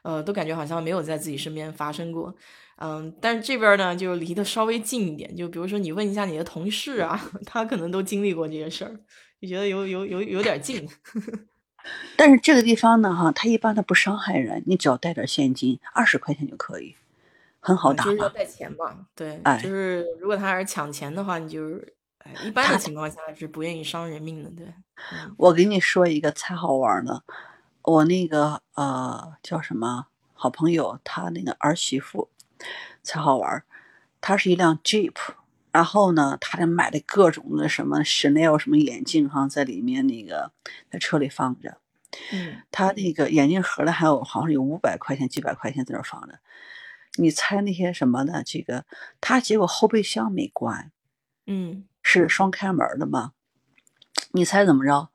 [0.01, 2.33] 呃，都感觉好像没有在自己身边发生过，
[2.77, 8.99] 嗯，但是这边呢就离得稍微近一点，就比如说你问一下你的同事啊， 他可能都经历过这些事儿，
[9.41, 10.87] 就觉得有有有有点近。
[12.17, 16.95] 但是这个地方呢哈，它一般它不伤害人，你只要带点现金，二十块钱就可以。
[17.59, 24.67] 很好打，就是要带钱嘛，对，就是如果他是抢钱的话，你就是，哎，一般的情况下是不愿意伤人命的，对。
[25.35, 27.23] 我给你说一个才好玩的，
[27.81, 30.05] 我那个呃叫什么
[30.35, 32.29] 好朋友，他那个儿媳妇
[33.01, 33.63] 才好玩，
[34.21, 35.15] 他是一辆 Jeep，
[35.75, 40.53] 然后呢，他买的各种的什么 Chanel 什么眼镜哈，在里面那个
[40.89, 41.77] 在车里放着，
[42.31, 46.39] 嗯，他那个眼镜盒呢，还有好像有五百块钱、几百块钱在那放着。
[47.17, 48.41] 你猜那些什么的？
[48.45, 48.85] 这个
[49.19, 50.93] 他结果后备箱没关，
[51.45, 53.33] 嗯，是双开门的嘛？
[54.31, 55.09] 你猜怎么着？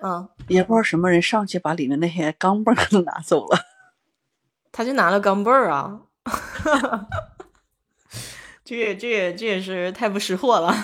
[0.00, 3.58] 嗯，也不知道什么人上去把里面那些钢镚儿 都拿走了。
[4.72, 6.00] 他就拿了钢镚儿啊！
[8.66, 10.74] 这也这也这也是太不识货了。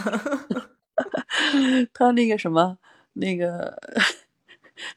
[1.93, 2.79] 他那个什么
[3.15, 3.77] 那个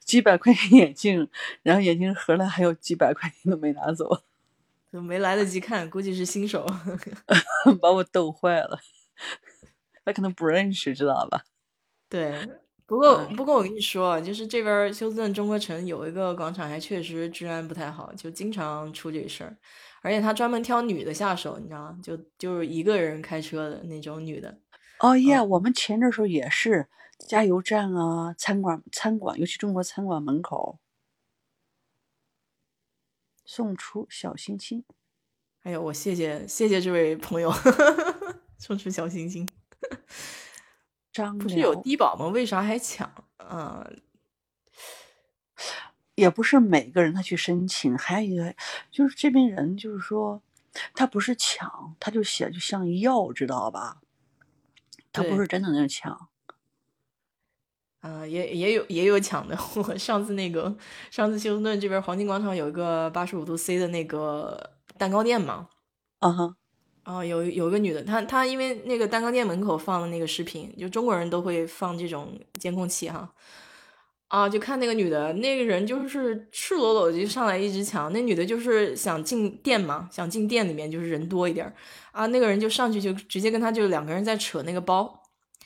[0.02, 1.28] 几百块钱眼镜，
[1.64, 4.22] 然后眼镜盒呢还有几百块钱都没拿走。
[4.92, 6.66] 没来得及看，估计是新手，
[7.82, 8.80] 把我逗坏了。
[10.06, 11.44] 他可能不认识，知道吧？
[12.08, 12.34] 对，
[12.86, 19.58] 不过不过我跟你说，就是这边休斯顿中国城有一个广场，还确实治安不太好，就经常出这事儿。
[20.02, 21.98] 而且他专门挑女的下手，你知道吗？
[22.04, 24.60] 就就是一个人开车的那种女的。
[25.00, 26.88] 哦耶，我们前阵时候也是
[27.28, 30.80] 加油站啊，餐馆餐馆，尤其中国餐馆门口。
[33.48, 34.84] 送出小心心，
[35.62, 37.52] 哎呦，我谢谢谢谢这位朋友
[38.58, 39.48] 送出小心心。
[41.16, 42.28] 张不是有低保吗？
[42.28, 43.88] 为啥还抢啊？
[46.16, 48.54] 也不是每个人他去申请，还有一个
[48.92, 50.42] 就是这边人就是说
[50.94, 54.02] 他不是抢，他就写就像要，知道吧？
[55.14, 56.28] 他不是真的那抢。
[58.02, 59.58] 啊，也也有也有抢的。
[59.76, 60.76] 我上次那个
[61.10, 65.70] 上次休斯顿这边黄金广场有一个八十五度 C 的那个蛋糕店嘛，
[66.20, 66.56] 啊哈，
[67.06, 73.32] 啊有有个女的，她她因为那个蛋糕店门口放的那个视频，就中国人都会放这种监控器哈，
[74.28, 81.74] 啊就看那个女的，那个人就是赤裸裸就上来一直抢，那女的就是想进店嘛，想进店里面就是人多一点
[82.12, 85.22] 啊，那个人就上去就直接跟他就两个人在扯那个包。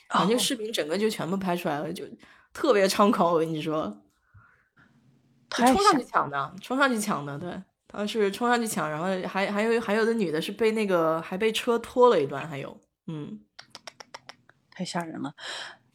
[0.09, 2.03] 啊，这个视频整个就全部拍出来了，就
[2.51, 3.31] 特别猖狂。
[3.31, 3.95] 我跟你说，
[5.51, 7.61] 冲上去抢的，冲上去抢的，对，
[7.91, 13.41] 他是冲上去抢，然后还还有还有的女的是被那个还被车拖了一段，还有，嗯，
[14.71, 15.33] 太吓人了。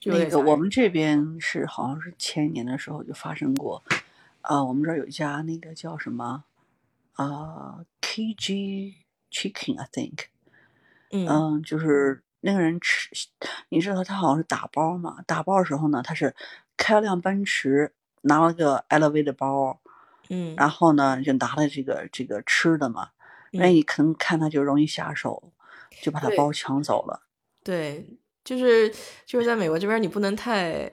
[0.01, 3.83] 就那个我们这边是好像是前年的时候就发生过，
[4.43, 6.45] 啊、我们这儿有一家那个叫什么，
[7.13, 8.97] 啊、KG
[9.31, 10.25] Chicken，I think，
[11.11, 13.09] 嗯嗯，就是那个人吃，
[13.71, 16.35] 你知道他好像是打包嘛，打包的时候呢，他是
[16.77, 19.81] 开了辆奔驰，拿了个 LV 的包，
[20.29, 23.11] 嗯，然后呢就拿了这个这个吃的嘛，
[23.53, 25.53] 那嗯你可能看他就容易下手，
[26.03, 27.23] 就把他包抢走了。
[27.63, 28.07] 对，
[28.45, 28.93] 就是
[29.27, 30.91] 就是在美国这边，你不能太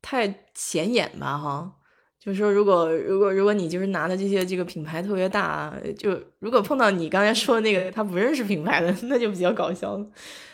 [0.00, 1.72] 太显眼吧，哈。
[2.20, 10.06] 就是说，如果如果如果你就是拿的这些这个品牌特别大，就如果碰到你刚才说的那个他不认识品牌的， 那就比较搞笑了。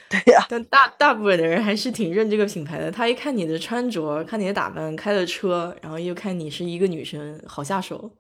[0.25, 2.91] 对呀、但大大部分的人还是挺认这个品牌的。
[2.91, 8.11] 他一看你的穿着，看你的打扮，开的车，然后又看你是一个女生，好下手。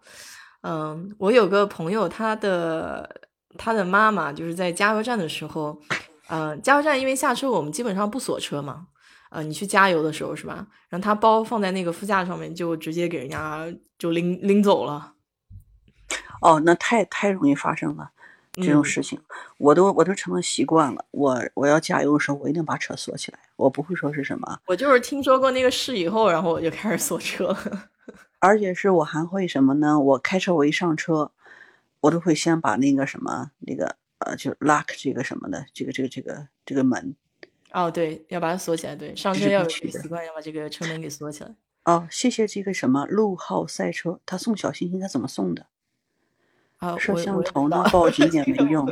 [0.61, 3.09] 嗯，我有个朋友，他的
[3.57, 5.80] 他的妈妈就是在加油站的时候，
[6.28, 8.89] 嗯、加油站因为下车我们基本上不锁车嘛，
[9.30, 10.66] 呃，你去加油的时候是吧？
[10.91, 13.66] 然后他包放在那个副驾上面，就直接给人家
[13.99, 15.14] 就拎拎走了。
[16.43, 18.11] 哦，那太太容易发生了
[18.63, 19.21] 这种嗯事情，
[19.59, 21.05] 我都我都成了习惯了。
[21.11, 27.89] 我我要加油的时候，我一定把车锁起来，我不会说是什么，我就是听说过那个事以后，然后我就开始锁车了。
[28.41, 29.99] 而且是我还会什么呢？
[29.99, 31.33] 我开车我一上车，
[32.01, 37.17] 我都会先把那个什么那个呃，就 lock 这个什么的，这个这个这个这个门。
[37.73, 38.97] 哦，对，要把它锁起来。
[38.97, 41.55] 对，上车要有习惯，要把这个车门给锁起来。
[41.85, 45.67] 哦，谢谢这个什么路号赛车，他送小星星，他怎么送的？
[46.79, 48.87] 啊，摄像头呢报警 也这个没用。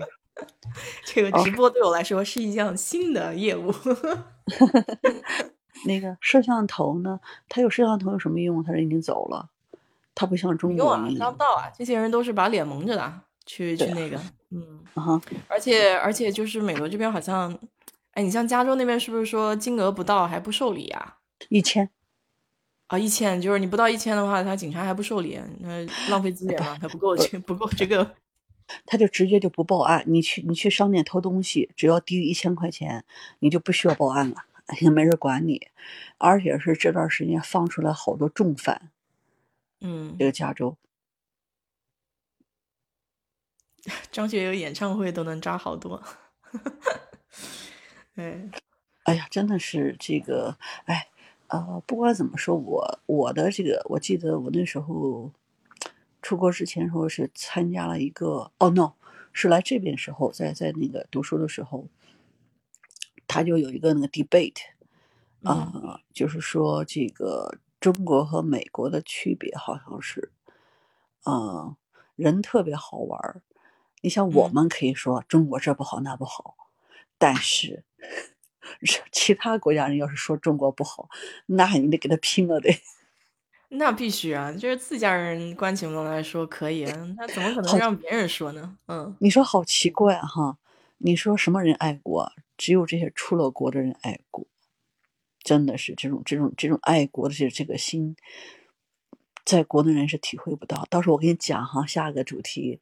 [1.04, 3.72] 这个直播对我来说是一项新的业务。
[5.86, 7.18] 那个 摄像头呢？
[7.48, 8.62] 他有摄像头有什么用？
[8.62, 9.48] 他人已经走了，
[10.14, 11.70] 他不像中用啊，国那样抓不到啊！
[11.76, 14.20] 这些人都是把脸蒙着的，去去那个，
[14.50, 15.22] 嗯，啊哈。
[15.48, 17.56] 而且而且就是美国这边好像，
[18.12, 21.16] 哎，你像加州那边是不是说金额不到还不受理啊？
[21.48, 21.88] 一千，
[22.88, 28.14] 啊，一千就是你不到一千的话，他警察还不受理，那浪费资源嘛，他不够这不够这个，
[28.86, 30.04] 他就直接就不报案。
[30.06, 33.04] 你去你去商店偷东西，只要低于一千块钱，
[33.40, 34.44] 你就不需要报案了，
[34.80, 35.68] 也没人管你。
[36.18, 38.90] 而且是这段时间放出来好多重犯，
[39.80, 40.76] 嗯这，个加州。
[44.10, 46.02] 张学友演唱会都能抓好多，
[48.16, 48.50] 哎，
[49.04, 50.56] 哎呀，真的是这个，
[50.86, 51.08] 哎，
[51.48, 55.30] 呃，不管怎么说，我我的这个，我记得我那时候
[56.20, 58.92] 出国之前说是参加了一个，哦 no，
[59.32, 61.86] 是来这边时候，在在那个读书的时候，
[63.28, 64.62] 他就有一个那个 debate，
[65.44, 70.32] 啊、嗯就是说这个中国和美国的区别好像是，
[71.24, 71.76] 嗯、
[72.16, 73.42] 人特别好玩儿。
[74.02, 76.56] 你像我嗯们可以说中国这不好那不好，
[77.18, 77.84] 但是
[79.12, 81.08] 其他国家人要是说中国不好，
[81.46, 82.70] 那你得给他拼了得。
[83.68, 88.78] 那必须啊，就是自家人关起门来说可以，啊那怎么可能让别人说呢？
[88.86, 90.58] 嗯你说好奇怪哈？
[90.98, 92.32] 你说什么人爱国？
[92.56, 94.46] 只有这些出了国的人爱国，
[95.40, 98.16] 真的是这种这种这种爱国的这这个心，
[99.44, 100.86] 在国内人是体会不到。
[100.88, 102.80] 到时候我给你讲哈，下一个主题，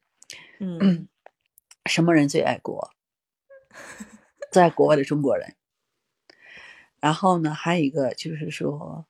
[0.59, 1.09] 嗯
[1.89, 2.91] 什么人最爱国？
[4.51, 5.55] 在国外的中国人。
[7.05, 9.05] 然后呢，还有一个就是说，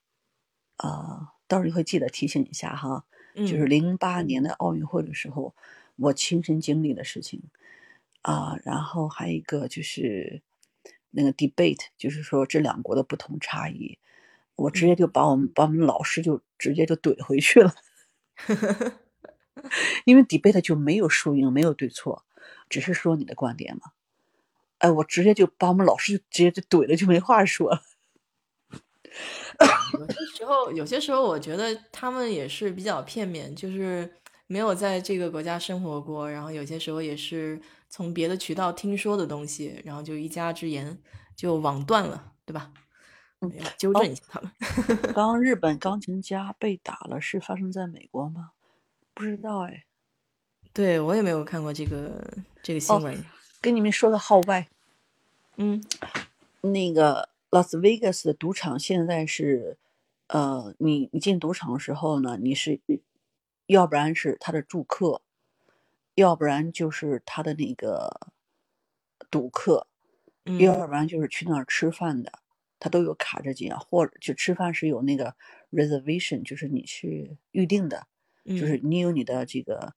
[0.75, 3.05] 呃，到时候你会记得提醒一下哈，
[3.45, 3.69] 就是嗯。
[3.69, 5.55] 零八年的奥运会的时候，
[5.95, 7.41] 我亲身经历的事情。
[8.21, 10.41] 啊、然后还有一个就是
[11.11, 13.97] 那个 debate，就是说这两国的不同差异，
[14.57, 17.73] 我直接就把我们把我们老师就直接就怼回去了，
[20.03, 22.25] 因为 debate 就没有输赢，没有对错，
[22.67, 23.94] 只是说你的观点嘛。
[24.79, 27.81] 哎，我直接就把我们老师就直接就怼了，就没话说了。
[29.97, 34.13] 有些时候，有些时候我觉得他们也是比较片面，就是
[34.47, 37.59] 没有在这个国家生活过，然后有些时候也是
[37.89, 40.97] 从别的渠道听说的东西，然后就一家之言
[41.35, 42.71] 就网断了，对吧？
[43.41, 44.51] 嗯纠正一下他们。
[45.13, 48.51] 刚 刚日本钢琴家被打了，是发生在美国吗？
[49.13, 49.85] 不知道哎。
[50.73, 52.21] 对我也没有看过这个
[52.61, 53.25] 这个新哦闻。
[53.65, 54.69] 跟你们说个号外，
[55.55, 55.83] 嗯。
[56.61, 59.79] 那个拉斯维加斯的赌场现在是，
[60.27, 62.79] 呃，你你进赌场的时候呢，你是，
[63.65, 65.23] 要不然是他的住客，
[66.13, 68.29] 要不然就是他的那个
[69.31, 69.87] 赌客，
[70.45, 70.59] 嗯。
[70.59, 72.33] 要不然就是去那儿吃饭的，
[72.77, 75.35] 他都有卡着进啊，或者就吃饭是有那个
[75.71, 78.05] reservation，就是你去预定的，
[78.45, 78.81] 就是嗯。
[78.83, 79.95] 你有你的这个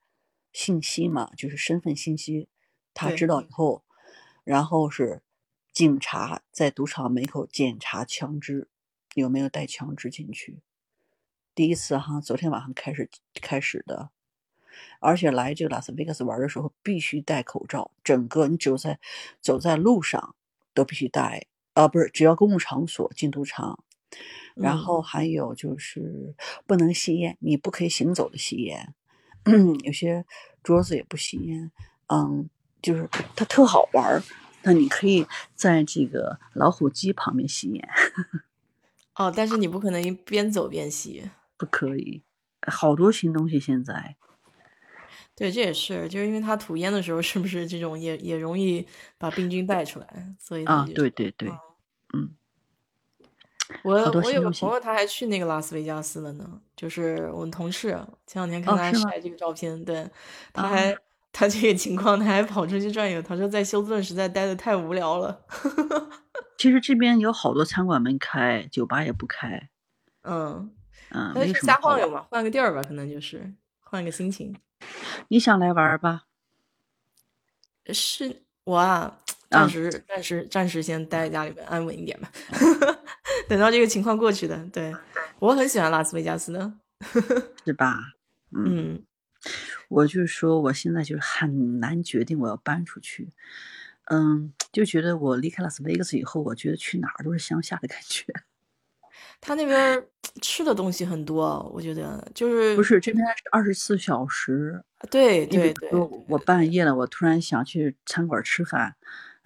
[0.54, 2.48] 信息嘛，就是身份信息，
[2.98, 3.84] 他知道以后，
[4.42, 5.22] 然后是
[5.72, 8.68] 警察在赌场门口检查枪支，
[9.14, 10.58] 有没有带枪支进去？
[11.54, 14.10] 第一次哈，昨天晚上开始开始的，
[14.98, 18.98] 而且来这个拉斯维加斯玩的时候必须戴口罩，整个你只有在
[19.40, 20.34] 走在路上
[20.74, 23.84] 都必须戴啊，不是只要公共场所进赌场，
[24.56, 26.34] 然后还有就是
[26.66, 28.92] 不能吸烟，你不可以行走的吸烟，
[29.84, 30.26] 有些
[30.64, 31.70] 桌子也不吸烟，
[32.08, 32.50] 嗯。
[32.80, 34.22] 就是它特好玩儿，
[34.62, 37.88] 那你可以在这个老虎机旁边吸烟。
[39.16, 41.28] 哦，但是你不可能边走边吸。
[41.56, 42.22] 不可以，
[42.66, 44.16] 好多新东西现在。
[45.34, 48.86] 对，这也是，就是因为他吐烟的时候，是不是这种也也容易
[49.18, 50.34] 把病菌带出来？
[50.38, 51.48] 所以啊，对对对，
[52.14, 52.30] 嗯。
[53.82, 57.90] 我我有个朋友，他还去那个拉斯维加斯了呢，就是我们同事，
[58.26, 60.08] 前两天看他晒这个照片，对，
[60.52, 60.96] 他还。
[61.38, 63.22] 他这个情况，他还跑出去转悠。
[63.22, 65.40] 他说在休斯顿实在待的太无聊了。
[66.58, 69.70] 其实这边有好多餐馆没开，酒吧也不开。
[70.22, 70.68] 嗯
[71.10, 71.58] 嗯，没什么。
[71.60, 74.52] 瞎晃悠嘛，换个地儿吧，可能就是换个心情。
[75.28, 76.24] 你想来玩吧？
[77.92, 79.18] 是我啊，
[79.48, 82.32] 暂时暂时暂时先待在家里边安稳一点吧。
[83.48, 84.92] 等到这个情况过去的，对
[85.38, 86.72] 我很喜欢拉斯维加斯的，
[87.64, 87.96] 是吧？
[88.58, 89.00] 嗯。
[89.88, 93.28] 我就是说，我现在就是很难决定我要搬出去，
[94.04, 98.24] 嗯，就觉得我离开拉斯维加斯以后，我觉得去哪儿都是乡下的感觉。
[99.40, 100.04] 他那边
[100.42, 105.90] 吃的东西很多，我觉得就是不是这边是二十四小时，对对对。
[106.28, 108.94] 我半夜了，我突然想去餐馆吃饭，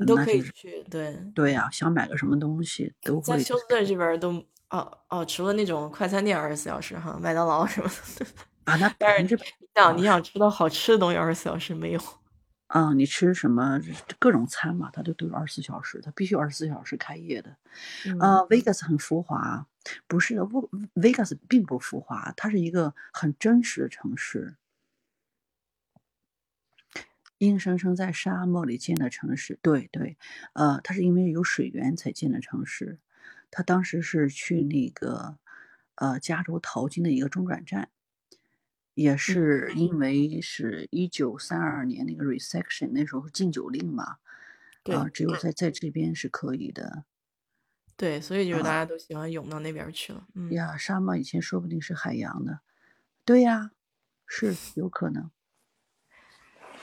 [0.07, 3.37] 都可以去，对对呀，想买个什么东西都会。
[3.37, 7.89] 在休斯顿这边都哦哦，除了那种快餐店二十四小时哈，麦当劳什么
[8.19, 8.27] 的。
[8.65, 9.41] 啊，那但是你
[9.75, 12.01] 想你想吃到好吃的东西，二十四小时没有。
[12.69, 13.79] 啊，你吃什么
[14.19, 17.51] 各种餐嘛，它都都有二十四小时，它必须二十四小时开业的。
[18.19, 19.67] 啊，Vegas 很浮华，
[20.07, 20.43] 不是的
[20.95, 24.57] ，Vegas 并不浮华，它是一个很真实的城市，
[27.39, 29.59] 硬生生在沙漠里建的城市。
[29.61, 30.17] 对对，
[30.55, 32.99] 呃，它是因为有水源才建的城市。
[33.51, 35.37] 他当时是去那个
[35.97, 37.91] 呃加州淘金的一个中转站。
[38.95, 44.19] 也是因为是一九三二年那个 recession，那时候禁酒令嘛，
[44.85, 47.05] 啊，只有在在这边是可以的。
[47.97, 50.27] 对，所以就是大家都喜欢涌到那边去了。
[50.35, 52.61] 嗯呀，沙漠以前说不定是海洋的。
[53.25, 53.73] 对呀，
[54.27, 55.31] 是有可能。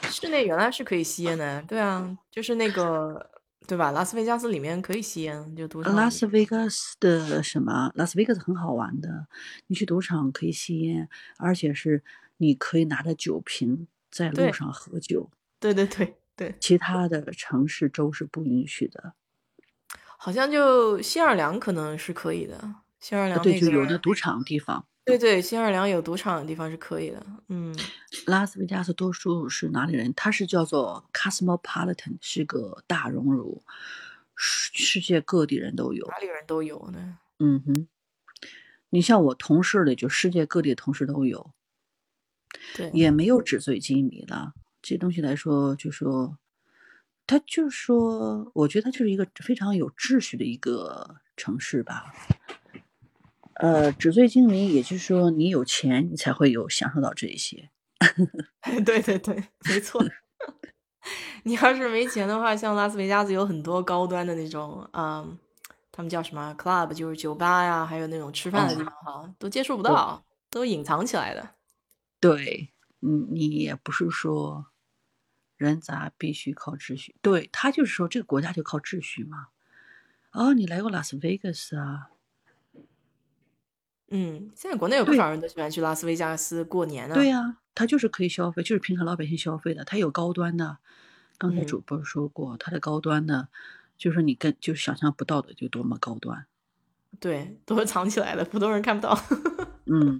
[0.03, 3.31] 室内原来是可以吸烟的，对啊，就是那个。
[3.69, 3.91] 对吧？
[3.91, 5.95] 拉斯维加斯里面可以吸烟，就赌场。
[5.95, 7.91] 拉斯维加斯的什么？
[7.93, 9.27] 拉斯维加斯很好玩的，
[9.67, 11.07] 你去赌场可以吸烟，
[11.37, 12.03] 而且是
[12.37, 15.29] 你可以拿着酒瓶在路上喝酒。
[15.59, 16.55] 对对对对。
[16.59, 19.13] 其他的城市州是不允许的。
[20.17, 24.87] 好像就新奥尔良可能是可以的，新奥尔良对，就有的赌场地方。
[25.09, 27.25] 对对，新奥尔良有赌场的地方是可以的。
[27.47, 27.75] 嗯，
[28.27, 30.13] 拉斯维加斯多数是哪里人？
[30.13, 33.63] 他是叫做 cosmopolitan，是个大熔炉，
[34.35, 37.17] 世界各地人都有，哪里人都有呢？
[37.39, 37.87] 嗯哼，
[38.89, 41.51] 你像我同事的，就世界各地的同事都有，
[42.75, 44.53] 对，也没有纸醉金迷了。
[44.81, 46.37] 这东西来说，就说
[47.25, 52.13] 他就是说，我觉得他就是一个非常有秩序的一个城市吧。
[53.59, 57.69] 呃，纸醉金迷，也就是说，你有钱，你才会有享受到这一些。
[58.85, 60.01] 对对对，没错。
[61.43, 65.37] 你要是没钱的话，像拉斯维加斯有很多高端的那种，嗯，
[65.91, 71.55] 他们叫什么 club，就是酒吧呀，还有那种吃饭的地方哈，都接触不到，都隐藏起来的。
[72.21, 74.67] 对，你，你也不是说
[75.57, 79.47] 人咋必须靠秩序，对他就是说这个国家就靠秩序嘛。
[80.31, 82.11] 哦，你来过拉斯维加斯啊？
[84.11, 87.13] 嗯，现在国内有不少人都喜欢去拉斯维加斯过年呢。
[87.13, 89.83] 对呀，它就是可以消费，就是平常老百姓消费的。
[89.83, 90.77] 它有高端的，
[91.37, 93.49] 刚才主播说过，它的高端的，
[93.97, 96.47] 就是你跟就是想象不到的，就多么高端。
[97.19, 99.15] 对，都是藏起来的，普通人看不到。
[99.85, 100.19] 嗯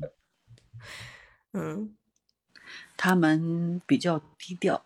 [1.54, 1.96] 嗯，
[2.96, 4.86] 他们比较低调。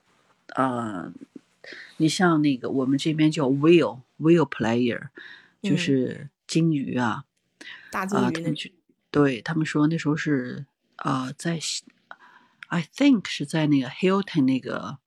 [0.56, 1.12] 呃，
[1.98, 5.10] 你像那个我们这边叫 whale whale player，
[5.62, 7.26] 就是金鱼啊，
[7.92, 8.74] 大金鱼那去。
[9.14, 11.60] 对他们说，那时候是啊，在
[12.70, 14.98] ，I think 是在那个 Hilton 那个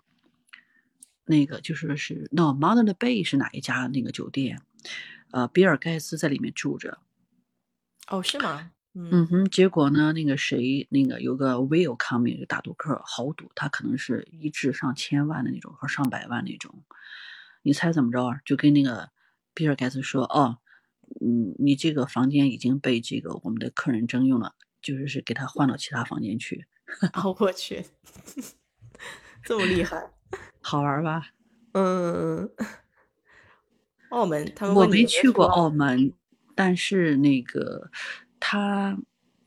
[1.24, 4.62] 那个，就是是 No Modern Bay 是哪一家那个酒店？
[5.32, 6.98] 呃，比尔盖茨在里面住着。
[8.07, 8.70] 哦，是吗？
[8.94, 9.44] 嗯哼。
[9.50, 16.84] 结果呢，那个谁，那个有个 Will Coming 个大赌客，豪赌，他可能是一掷上千万的那种，或上百万那种。
[17.62, 18.38] 你猜怎么着？
[18.44, 19.11] 就跟那个
[19.52, 20.59] 比尔盖茨说：“哦，
[21.20, 26.66] 嗯，你这个房间已经被这个我们的客人征用了，就是是给他换到其他房间去。
[27.12, 27.84] 啊， 我去，
[29.42, 30.11] 这么厉害，
[30.61, 31.28] 好玩吧？
[31.72, 32.48] 嗯，
[34.11, 36.12] 澳门他们我没去过澳澳门，
[36.54, 37.90] 但是那个
[38.40, 38.98] 它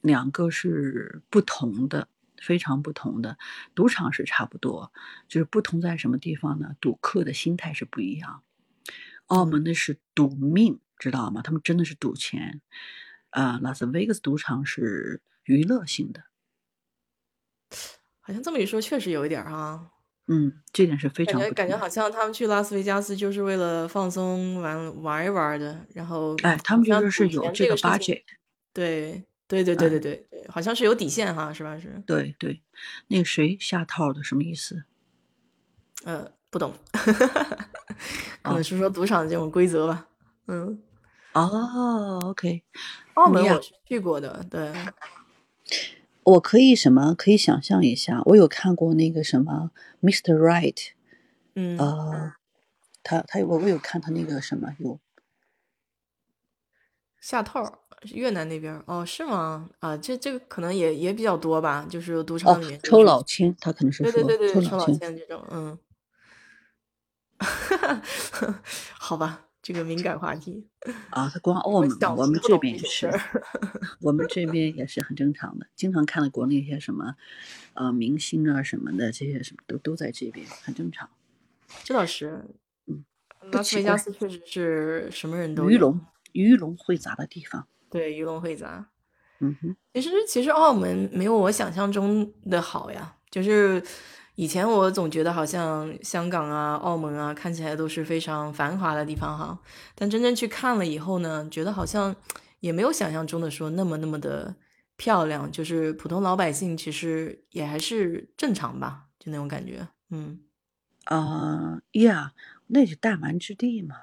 [0.01, 2.07] 两个是不同的，
[2.41, 3.37] 非常不同的。
[3.73, 4.91] 赌场是差不多，
[5.27, 6.75] 就是不同在什么地方呢？
[6.79, 8.43] 赌客的心态是不一样。
[9.27, 11.41] 澳门的是赌命，知道吗？
[11.41, 12.61] 他们真的是赌钱。
[13.31, 16.23] 啊、拉斯维加斯赌场是娱乐性的，
[18.19, 19.91] 好像这么一说，确实有一点儿哈，
[20.25, 21.53] 嗯，这点是非感觉常不同的。
[21.53, 28.23] 感觉好像他们去拉斯维加斯就是为了放松玩玩一玩的，然后哎，他们好像就是是有这个 budget，
[28.73, 31.79] 对对对对对对，好像是有底线哈，是吧？
[31.79, 32.63] 是，对对，
[33.09, 34.85] 那个谁下套的什么意思？
[36.03, 36.73] 呃，不懂，
[38.41, 40.07] 可能是说赌场这种规则吧。
[40.47, 40.81] 嗯，
[41.33, 42.63] 哦，OK，
[43.13, 44.71] 澳门我是去过的，对，
[46.23, 47.13] 我可以什么？
[47.15, 49.71] 可以想象一下，我有看过那个什么
[50.01, 50.35] Mr.
[50.35, 50.89] Right，
[51.55, 52.33] 嗯，呃，
[53.03, 54.99] 他他我我有看他那个什么有
[57.19, 59.69] 下套越南那边哦，是吗？
[59.79, 65.77] 啊，这这个可能也也比较多吧，就是赌场哦里面抽老千，他可能是说对对对对，抽抽老千，千这种，嗯，
[68.97, 70.65] 好吧，这个敏感话题，
[71.11, 73.07] 啊，他光澳门我们这边也是
[74.01, 77.13] 我们这边也是很正常的，经常看到国内一些什么
[77.75, 81.07] 呃明星啊什么的，这些什么都都在这边，很正常。
[81.83, 82.43] 这倒是，
[82.87, 83.05] 嗯，
[83.51, 86.01] 拉斯维加斯确实是什么人都，鱼龙
[86.31, 88.89] 鱼龙混杂的地方，对，鱼龙混杂。
[89.37, 93.83] 嗯哼，其实其实澳门没有我想象中的好呀，就是
[94.39, 99.59] 以前我总觉得好像香港啊、澳门啊看起来都是非常繁华的地方哈，
[99.95, 102.15] 但真正去看了以后呢，觉得好像
[102.61, 104.55] 也没有想象中的说那么那么的
[104.95, 110.39] 漂亮，就是普通老百姓其实也还是正常吧，就那种感觉，嗯。
[111.03, 112.31] 啊呀，
[112.67, 113.97] 那是弹丸之地嘛。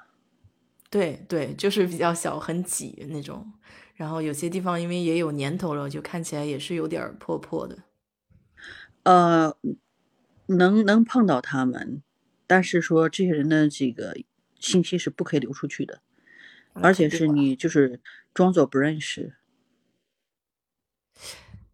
[0.91, 3.51] 对对，就是比较小，很挤那种。
[3.95, 7.75] 然后有些地方因为也有年头了，就看起来也是有点破破的。
[9.03, 9.55] 呃，
[10.47, 12.01] 能能碰到他们，
[12.45, 14.17] 但是说这些人的这个
[14.59, 16.01] 信息是不可以流出去的，
[16.73, 17.99] 而且是你就是
[18.33, 19.33] 装作不认识。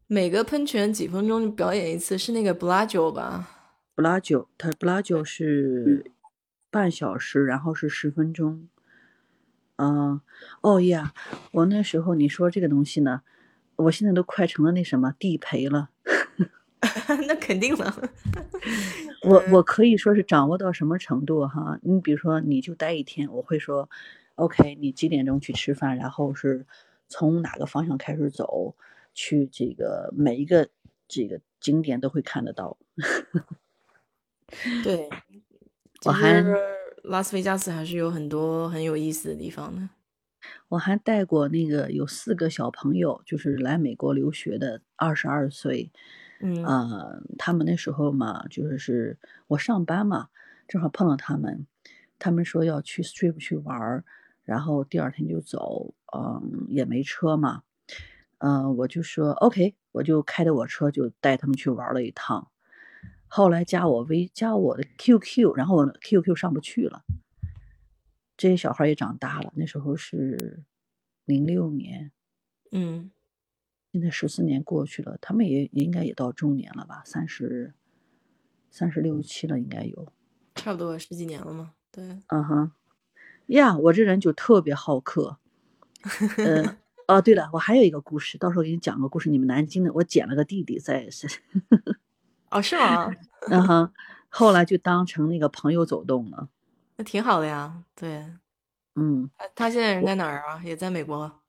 [0.08, 3.50] 每个喷泉几分钟表演一次，是那个 Bellagio 吧？
[3.96, 6.12] 布拉九，它布拉九是
[6.70, 8.68] 半小时，然后是十分钟。
[9.78, 10.22] 嗯，
[10.62, 11.14] 哦呀，
[11.52, 13.22] 我那时候你说这个东西呢，
[13.76, 15.90] 我现在都快成了那什么地陪了。
[17.28, 18.10] 那肯定了。
[19.24, 21.80] 我我可以说是掌握到什么程度哈？
[21.82, 23.90] 你比如说，你就待一天，我会说
[24.36, 26.66] ，OK，你几点钟去吃饭，然后是
[27.08, 28.76] 从哪个方向开始走，
[29.14, 30.70] 去这个每一个
[31.08, 32.78] 这个景点都会看得到。
[34.84, 35.10] 对，
[36.06, 36.56] 我还实
[37.04, 39.90] 拉斯维加斯还是有很多很有意思的地方的。
[40.68, 45.90] 我还带过那个有四个小朋友，就是来美国留学的，二十二岁，
[46.40, 46.64] 嗯。
[46.66, 49.18] 呃，他们那时候嘛，就是是
[49.48, 50.30] 我上班嘛，
[50.68, 51.66] 正好碰到他们，
[52.20, 54.04] 他们说要去 Strip 去玩儿，
[54.44, 57.64] 然后第二天就走，嗯，也没车嘛，
[58.40, 62.52] 嗯、我就说 OK，我就开着我车就带他们去玩了一趟，
[63.28, 67.04] 后来加我微加我的 QQ，然后 QQ 上不去了，
[68.36, 70.64] 这些小孩也长大了，那时候是
[71.26, 72.12] 零六年，
[72.72, 73.12] 嗯，
[73.94, 77.76] 现在十四年过去了，他们也也应该也到中年了吧，三十
[78.72, 80.12] 三十六七了应该有。
[80.56, 81.74] 差不多十几年了嘛。
[81.92, 82.72] 对，嗯哼，
[83.46, 85.38] 呀，我这人就特别好客。
[86.38, 86.76] 呃，
[87.08, 89.30] 哦，对了，我还有一个故事，到时候给你讲个故事。
[89.30, 91.28] 你们南京的，我捡了个弟弟在是，
[92.50, 93.14] 哦，是吗？
[93.52, 93.94] 嗯哼，
[94.28, 96.50] 后来就当成那个朋友走动了。
[96.98, 97.84] 那挺好的呀。
[97.96, 98.26] 对，
[98.96, 100.60] 嗯，他他现在人在哪儿啊？
[100.66, 101.43] 也在美国。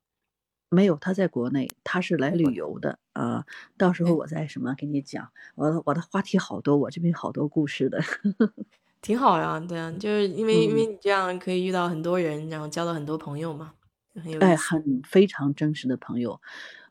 [0.75, 3.47] 没有，他在国内，他是来旅游的啊、
[3.79, 8.01] 到时候我再什么给你讲，我的我的话题好多，我这边好多故事的。
[9.03, 13.75] 挺好呀，对啊，就是因为、因为嗯你这样可以遇到很多人，然后交到很多朋友嘛，
[14.15, 16.41] 就很有意哎，很非常真实的朋友。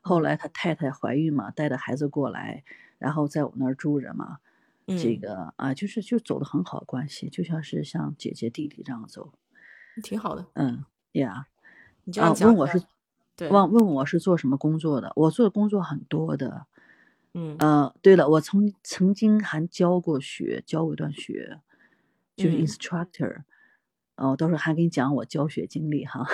[0.02, 2.64] 后嗯来他太太怀孕嘛，带着孩子过来，
[2.98, 4.38] 然后在我那儿住着嘛。
[4.94, 9.32] 这嗯，个啊，就是就走的很好的关系，就像是像姐姐弟弟这样走。
[10.02, 10.54] 挺好的。
[10.54, 11.46] 嗯呀，
[12.04, 12.80] 你这啊，问我是
[13.36, 15.12] 对，问问我是做什么工作的？
[15.16, 16.66] 我做的工作很多的。
[17.36, 21.60] 嗯呃，对了，我曾曾经还教过学，教过一段学，
[22.36, 23.42] 就是嗯 instructor。
[24.16, 26.24] 哦，到时候还给你讲我教学经历哈。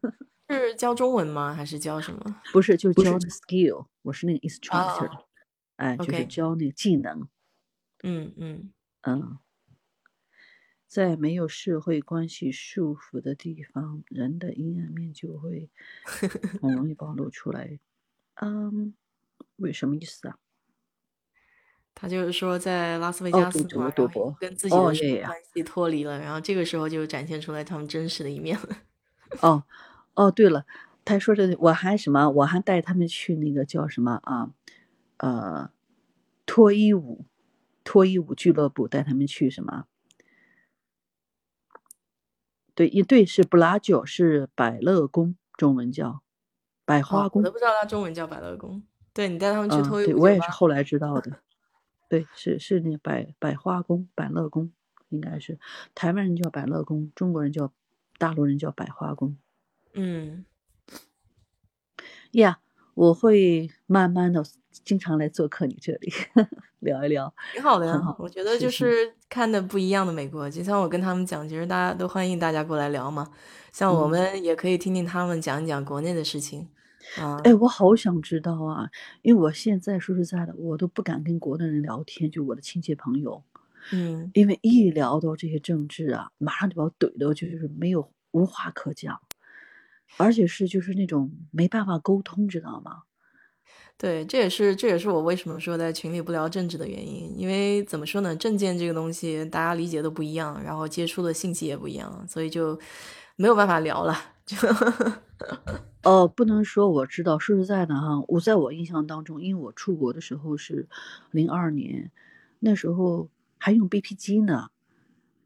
[0.50, 1.54] 是教中文吗？
[1.54, 2.36] 还是教什么？
[2.52, 5.24] 不是，就教 skill，我是那个 instructor，哦
[5.76, 7.26] 哎，就是教那个技能。
[8.02, 8.72] 嗯嗯
[9.02, 9.38] 嗯，
[10.90, 15.70] 在没有社会关系束缚的地方，人的阴暗面就会
[16.60, 17.78] 很容易暴露出来。
[18.34, 18.92] 嗯，
[19.54, 20.36] 为什么意思啊？
[21.94, 24.80] 他就是说，在拉斯维哦加斯嘛，赌博赌博跟自己的
[25.26, 28.78] 关系脱离了，然后这个时候就展现出来他们真实的一面了。
[29.42, 29.62] 哦，
[30.14, 30.66] 哦，对了，
[31.04, 34.50] 他说这我还什么，我还带他们去那个叫什么啊，
[35.18, 35.70] 呃，
[36.46, 37.26] 脱衣舞，
[37.84, 39.86] 脱衣舞俱乐部带他们去什么？
[42.74, 46.22] 对，一对是布拉酒，是百乐宫，中文叫
[46.84, 47.52] 百花宫哦我都。
[47.52, 48.82] 不知道他中文叫百乐宫。
[49.12, 51.40] 对你带他们去嗯，脱衣对，我也是后来知道的。
[52.08, 54.72] 对，是是那个百百花宫、百乐宫，
[55.08, 55.58] 应该是
[55.94, 57.72] 台湾人叫百乐宫，中国人叫
[58.18, 59.36] 大陆人叫百花宫。
[59.94, 60.44] 嗯，
[62.32, 62.60] 呀
[62.94, 64.44] 我会慢慢的
[64.84, 66.12] 经常来做客你这里
[66.80, 67.32] 聊一聊。
[67.52, 68.16] 挺好的呀。
[68.18, 73.30] 我觉得就是是看的不一样的美国，就像我跟他们讲，其实大家都欢迎大家过来聊嘛。
[73.72, 76.68] 像我嗯们也可以听听他们讲一讲国内的事情
[77.18, 77.38] 啊。
[77.44, 78.90] 哎，我好想知道啊，
[79.22, 83.42] 因为我现在说实在的，我都不敢跟国内人聊天，就我的亲戚朋友，
[83.92, 89.20] 嗯，因为一聊到这些政治啊，马上就把我怼的，就是没有无话可讲，
[90.16, 93.02] 而且是就是那种没办法沟通，知道吗？
[94.00, 102.80] 对，这也是这也是我为什么说在群里不聊政治的原因，因为怎么说呢，政见这个东西大家理解都不一样，然后接触的信息也不一样，所以就
[103.36, 104.16] 没有办法聊了。
[104.46, 104.56] 就
[106.02, 110.88] 哦，不能说我知道，说实在的哈，我在我印象当中，因为我出国的时候是
[111.30, 112.10] 零二年，
[112.60, 113.28] 那时候
[113.58, 114.68] 还用 BP 机呢。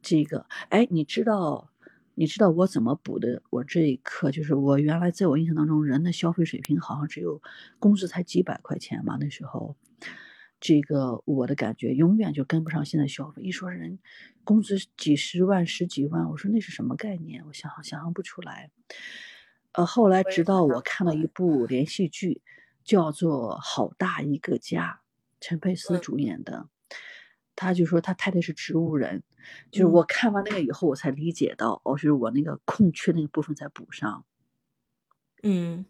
[0.01, 1.71] 这个，哎，你知道，
[2.17, 3.43] 你知道我怎么补的？
[3.51, 7.43] 我这一课就是我原来在我印象当中，人的消费水平好像只有
[7.79, 9.77] 工资才几百块钱嘛，那时候，
[10.61, 13.43] 这个我的感觉永远就跟不上现在消费。
[13.43, 13.99] 一说人
[14.45, 17.45] 工资几十万、十几万，我说那是什么概念？
[17.47, 18.71] 我想想象不出来。
[19.73, 22.43] 呃，后来直到我看了一部连续剧，
[22.85, 25.01] 叫做《好大一个家》，
[25.41, 26.69] 陈佩斯嗯主演的。
[27.57, 29.23] 他就说他太太是植物人，
[29.71, 34.25] 就是嗯我看完那个以后，我才理解到，哦，就是我那个空缺那个部分在补上。
[35.43, 35.85] 嗯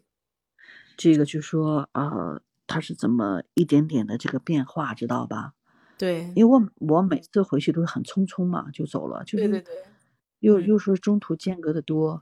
[0.97, 5.53] 这个就说啊，他是怎么一点点的这个变化，知道吧？
[5.97, 9.93] 对因为我我每次回去都是很匆匆嘛，就走了，就是对对对，嗯
[10.39, 12.21] 又又说中途间隔的多，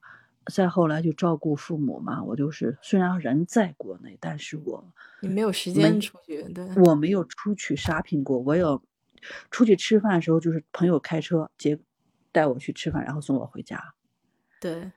[0.54, 8.82] 再后来就照顾父母嘛，我就是虽然人在国内，但是我你没有时间出去，对，我没有出去 shopping 过，我有
[9.52, 11.80] 出去吃饭的时候，就是朋友开车接
[12.32, 13.94] 带我去吃饭，然后送我回家。
[14.60, 14.92] 对，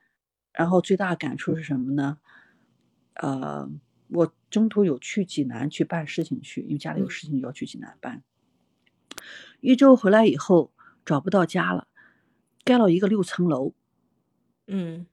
[0.53, 2.19] 然后最大感触是什么呢？
[3.15, 3.69] 呃，
[4.07, 8.23] 我中途有去济南去办事情去，因为家里有嗯事情要去济南办。
[9.59, 10.71] 一周回来以后
[11.03, 11.87] 找不到家了，
[12.63, 13.73] 盖了一个六层楼，
[14.67, 15.07] 嗯，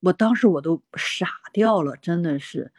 [0.00, 2.72] 我当时我都傻掉了，真的是，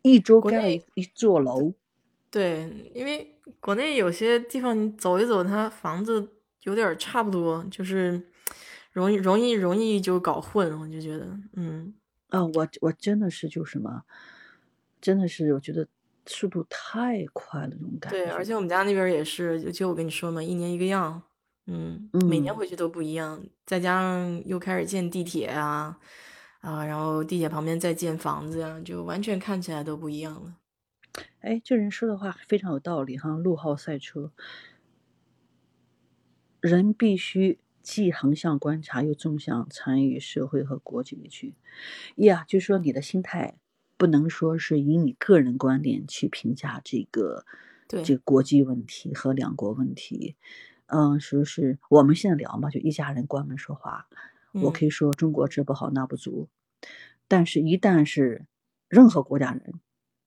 [0.00, 1.74] 一周盖一座楼。
[2.32, 6.26] 对，因为国内有些地方你走一走，它房子
[6.62, 8.30] 有点差不多，就是
[8.90, 11.94] 容易容易容易就搞混，我就觉得，嗯，
[12.30, 14.04] 啊，我我真的是就什么，
[14.98, 15.86] 真的是我觉得
[16.24, 18.32] 速度太快了，这种感觉对，觉。
[18.32, 21.22] 而且我们家那边也是，就就我跟你说嘛，一年一个样，
[21.66, 25.98] 嗯，每年嗯回去都不一样，再加上又开始建地铁啊，
[26.60, 30.54] 啊，然后地铁旁边再建房子呀，就完全看起来都不一样了。
[31.40, 34.32] 哎，这人说的话非常有道理哈，陆浩赛车，
[36.60, 41.54] 人必须既横向观察又纵向参与社会和国际里去。
[42.16, 43.56] 呀，就说你的心态
[43.96, 47.44] 不能说是以你个人观点去评价这个
[47.88, 50.36] 对这个国际问题和两国问题。
[50.86, 54.06] 嗯，说是我们现在聊嘛，就一家人关门说话。
[54.52, 56.48] 我嗯可以说中国这不好那不足，
[57.26, 58.44] 但是一旦是
[58.88, 59.80] 任何国家人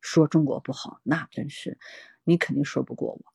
[0.06, 1.78] 说中国不好，那真是
[2.24, 3.26] 你肯定说不过我。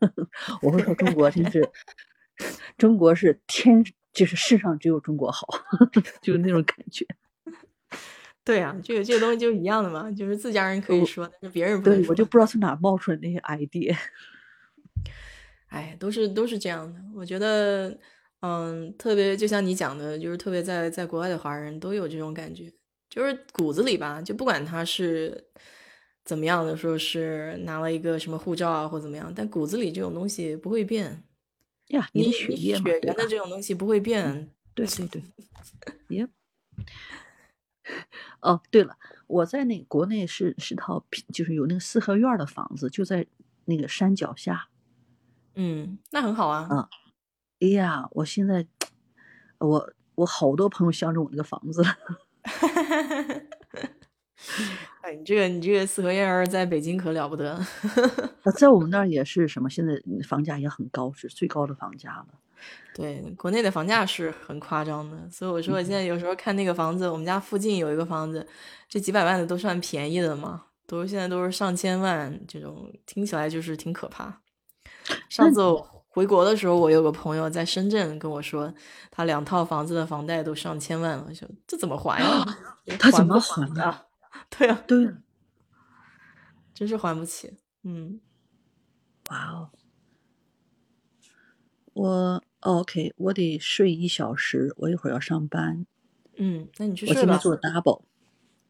[0.62, 1.68] 我会说中国真 是，
[2.78, 5.46] 中国是天，就是世上只有中国好，
[6.22, 7.06] 就是那种感觉。
[8.42, 12.14] 对啊，这个这个东西就一样的嘛，就是自家人可以说，但是别人不能对，我。
[12.14, 13.94] 就不知道从哪冒出来那些 idea。
[15.68, 16.98] 哎，都是都是这样的。
[17.14, 17.98] 我觉得，
[18.40, 22.72] 嗯，特别就像你讲的，就是特别在在国外的华人都有这种感觉，
[23.10, 25.44] 就是骨子里吧，就不管他是
[26.26, 31.22] 怎么样的，说是拿了一个什么护照啊或怎么样，但骨子里这种东西不会变。
[31.88, 33.26] 呀，你你的血液嘛，血缘的？
[33.28, 35.22] 这种东西不会变，对对对，
[36.08, 36.28] 耶。
[38.42, 38.98] 哦，对了，
[39.28, 43.24] 我在那国内是是套就是有那个四合院的房子，就在
[43.66, 44.68] 那个山脚下。
[45.54, 46.66] 嗯，那很好啊。
[46.68, 46.88] 嗯，
[47.60, 48.66] 哎呀，我现在
[49.60, 51.96] 我我好多朋友相中我那个房子了。
[55.02, 57.58] 哎，你这个你这个四合院儿在北京可了不得。
[58.56, 59.68] 在我们那儿也是什么？
[59.70, 59.94] 现在
[60.26, 62.26] 房价也很高，是最高的房价了。
[62.94, 68.46] 对，国内的房价是很夸张的，所以我说我现在有时候看那个房子，我们家附近有一个房子，
[68.88, 74.40] 这几百万的都算便宜的嘛，都现在都是上千万这种，听起来就是挺可怕。
[75.28, 78.72] 上次我回国的时候，我有个朋友在深圳跟我说，
[79.10, 82.44] 他两套房子的房贷都上千万了，说这怎么还呀？
[82.98, 84.02] 他怎么还啊？
[84.50, 85.14] 对啊，对，
[86.74, 87.54] 真是还不起。
[87.82, 88.20] 嗯，
[89.30, 89.70] 哇哦，
[91.92, 95.86] 我 OK，我得睡一小时，我一会儿要上班。
[96.36, 97.20] 嗯，那你去睡吧。
[97.20, 98.02] 我今天做 double。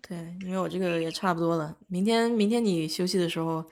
[0.02, 1.76] 对，因为我这个也差不多了。
[1.88, 3.64] 明天，明天你休息的时候，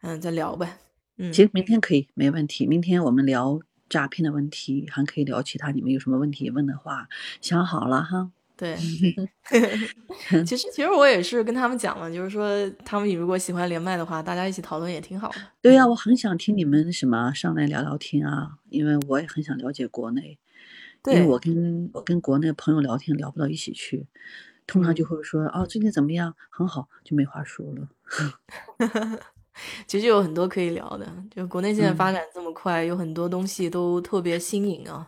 [0.00, 0.78] 嗯，再聊呗。
[1.16, 2.66] 嗯，行，明天可以，没问题。
[2.66, 5.70] 明天我们聊诈骗的问题，还可以聊其他。
[5.70, 7.08] 你们有什么问题问的话，
[7.40, 8.32] 想好了哈。
[8.58, 8.76] 对，
[10.44, 15.36] 其实其实我也是跟他们讲了，就是说他们如果喜欢连麦的话，大家一起讨论也挺好的。
[15.62, 20.40] 对呀，我很想听你们什么上来聊聊天啊，因为我也很想了解国内。
[21.04, 24.08] 对，因为我跟我跟国内朋友聊天聊不到一起去，
[24.66, 27.88] 通常就会说哦最近怎么样，很好，就没话说了。
[29.86, 35.06] 其实有很多可以聊的，就国内现在发展这么快，有很多东西都特别新颖啊。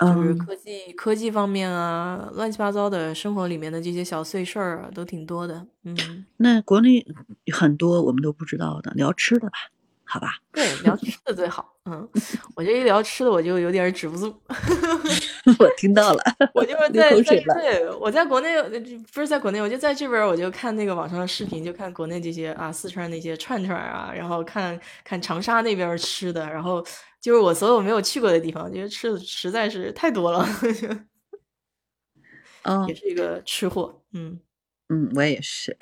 [0.00, 5.66] 就是科技科技方面啊，乱七八糟的生活里面的这些小碎事儿啊，都挺多的。
[5.84, 7.04] 嗯，那国内
[7.52, 9.52] 很多我们都不知道的，聊吃的吧，
[10.04, 10.38] 好吧？
[10.52, 11.74] 对，聊吃的最好。
[11.84, 12.08] 嗯，
[12.54, 14.34] 我这一聊吃的，我就有点止不住。
[15.58, 16.22] 我听到了，
[16.54, 18.62] 我就是在在对，我在国内
[19.12, 26.82] 不是在国内，我就在这边，我就看那个网上的视频，就看国内这些啊，四川那些串串啊，然后看看长沙那边吃的，然后。
[27.20, 30.46] 就是我所有没有去过的地方，觉得吃的实在是太多了。
[32.62, 34.02] 嗯，也是一个吃货。
[34.12, 34.40] 嗯
[34.88, 35.76] 嗯，我也是。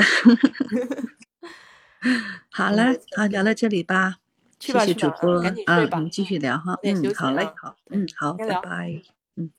[2.51, 4.17] 好了，好聊到这里吧。
[4.61, 6.77] 谢谢主播啊，我们继续聊哈。
[6.83, 9.01] 嗯，好嘞，好，嗯，好，拜拜。
[9.37, 9.51] 嗯，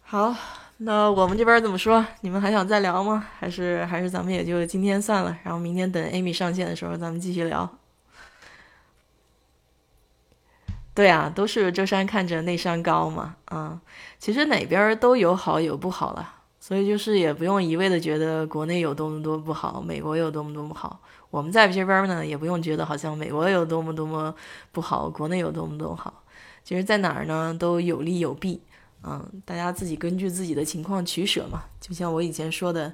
[0.00, 0.34] 好，
[0.78, 2.04] 那我们这边怎么说？
[2.22, 3.26] 你们还想再聊吗？
[3.38, 7.78] 还是还是咱们也就今天算了，然后明天等 Amy 上线的时候，咱们继续聊。
[10.94, 13.80] 对啊，都是这山看着那山高嘛，啊，
[14.18, 21.00] 其实哪边都有好有不好了，所以就是也不用一味的觉得国内有多么多不好，美国有多么多么好。
[21.30, 24.34] 我们在这边呢，也不用觉得好像美国有多么多么
[24.70, 26.22] 不好，国内有多么多么好。
[26.62, 28.60] 其实，在哪儿呢都有利有弊，
[29.02, 31.64] 嗯，大家自己根据自己的情况取舍嘛。
[31.80, 32.92] 就像我以前说的，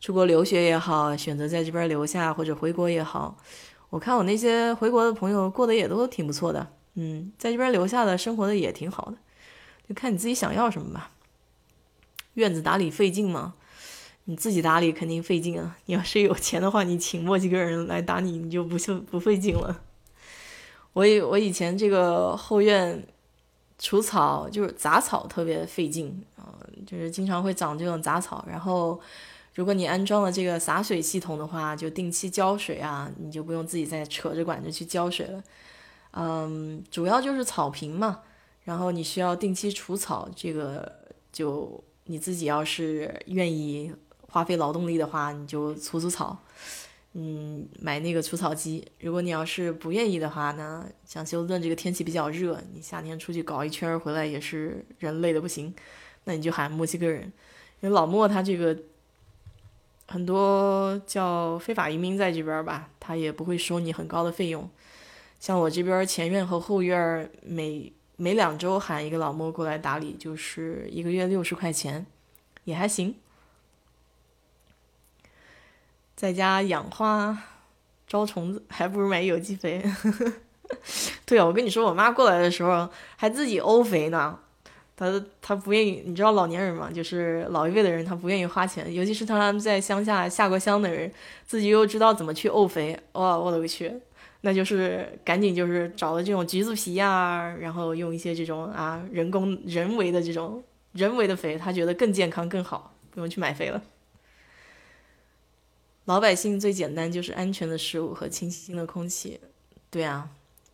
[0.00, 3.36] 出国留学也好，选择在这边留下或者回国也好，
[3.90, 6.66] 我看我那些回国的朋友过得也都挺不错的。
[6.94, 9.16] 嗯，在这边留下的生活的也挺好的，
[9.88, 11.10] 就看你自己想要什么吧。
[12.34, 13.54] 院子打理费劲吗？
[14.24, 15.76] 你自己打理肯定费劲啊。
[15.84, 19.82] 你要是有钱的话，你请墨西哥人来打理，你就不就不费劲了。
[20.94, 23.06] 我以我以前这个后院
[23.78, 26.56] 除草就是杂草特别费劲啊，
[26.86, 28.44] 就是经常会长这种杂草。
[28.48, 28.98] 然后
[29.54, 35.42] 如果你安装了这个洒水系统的话，就定期浇水啊，你就不用自己再扯着管子去浇水了。
[36.16, 38.20] 嗯，主要就是草坪嘛，
[38.62, 41.00] 然后你需要定期除草，这个
[41.32, 43.92] 就你自己要是愿意
[44.28, 46.38] 花费劳动力的话，你就除除草，
[47.14, 48.86] 嗯，买那个除草机。
[49.00, 55.74] 如果你要是不愿意的话呢，像休斯顿这个天气比较热，你夏天出去搞一圈回来也是人累的不行，
[56.24, 57.24] 那你就喊墨西哥人，
[57.80, 58.78] 因为老莫他这个
[60.06, 64.70] 很多叫非法移民在这边吧，他也不会收你很高的费用。
[65.44, 72.06] 像我这边前院和后院，每每两周喊一个老莫过来打理，就是一个月六十块钱，
[72.64, 73.14] 也还行。
[76.16, 77.38] 在家养花、
[78.06, 79.84] 招虫子，还不如买有机肥。
[81.26, 84.38] 对啊，我跟你说，我妈过来的时候还自己沤肥呢。
[84.96, 91.12] 她她不愿意，你知道老年人嘛，就是老一辈的人，她不愿意花钱，尤其是他们在乡下下过乡的人，
[91.46, 92.98] 自己又知道怎么去沤肥。
[93.12, 93.92] 哇，我的个去！
[94.46, 100.62] 那就是赶紧就是找了这种橘子皮呀，然后用一些这种啊人工人为的这种
[100.92, 103.82] 人为的肥，他觉得更健康更好，不用去买肥了。
[106.04, 109.40] 老百姓最简单就是安全的食物和清新的空气，
[109.90, 110.28] 对啊，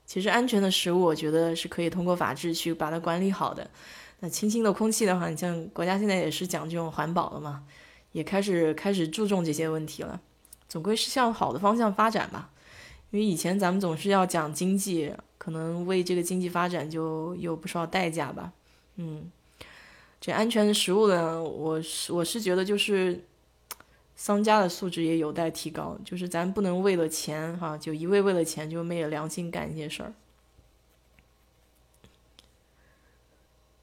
[0.05, 3.71] 其实安全的食物我觉得是可以通过法制去把它管理好的，
[4.19, 7.63] 那清新的空气的话，你像国家现在也是讲这种环保了嘛，
[8.11, 10.21] 也开始开始注重这些问题了，
[10.69, 12.51] 总归是向好的方向发展吧。
[13.11, 18.53] 因为以前咱们总是要讲经济，可能为这个经济发展就有不少代价吧。
[18.97, 19.29] 嗯，
[20.21, 23.25] 这安全的食物呢，我是我是觉得就是
[24.15, 30.13] 商家的素质也有待提高，就是咱不能为了钱哈，就一味为了钱就昧着良心干一些事儿。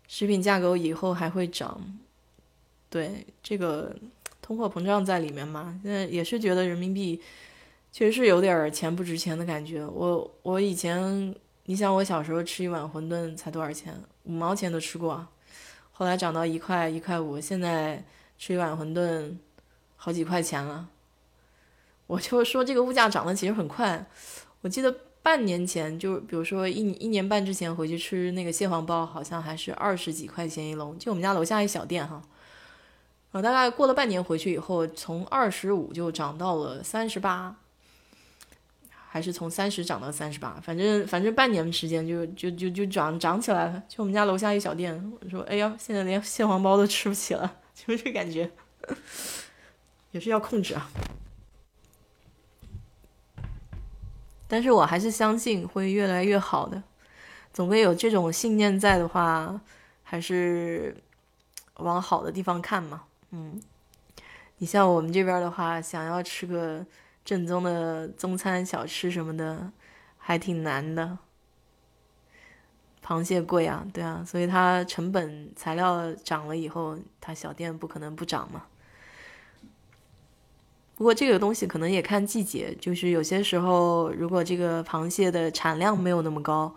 [0.07, 1.99] 食品价格以后还会涨，
[2.89, 3.93] 对这个
[4.41, 7.19] 通货膨胀在里面嘛，现在也是觉得人民币。
[7.97, 9.83] 确实是有点钱不值钱的感觉。
[9.83, 11.33] 我我以前，
[11.65, 13.91] 你想我小时候吃一碗馄饨才多少钱？
[14.25, 15.27] 五毛钱都吃过，
[15.91, 18.05] 后来涨到一块一块五，现在
[18.37, 19.35] 吃一碗馄饨
[19.95, 20.87] 好几块钱了。
[22.05, 24.05] 我就说这个物价涨得其实很快。
[24.61, 32.21] 我记得半年前，就比如说一一年半之前回去吃那个蟹黄包，好像还是二十几块钱一笼，就我们家楼下一小店哈。
[33.31, 37.55] 啊，大概过了半年回去以后，从二十五就涨到了三十八。
[39.17, 43.83] 还是从三十涨到三十八，反正反正半年时间就就就就涨涨起来了。
[43.87, 48.51] 就我们家楼下一小店，我说：“哎呀，现在连蟹黄包都吃不起了。”就这感觉，
[50.11, 50.87] 也是要控制啊。
[54.47, 56.83] 但是我还是相信会越来越好的，
[57.51, 59.59] 总归有这种信念在的话，
[60.03, 60.95] 还是
[61.77, 63.01] 往好的地方看嘛。
[63.31, 63.59] 嗯，
[64.59, 66.85] 你像我们这边的话，想要吃个。
[67.27, 69.69] 正宗的中餐小吃什么的，
[70.17, 71.17] 还挺难的。
[73.05, 78.63] 螃蟹贵啊，对啊，所以它成本材料涨了以后，它小店不可能不涨嘛。
[80.95, 86.73] 不过这个东西可能也看季节，就是有些时候如果这个螃蟹的产量没有那么高，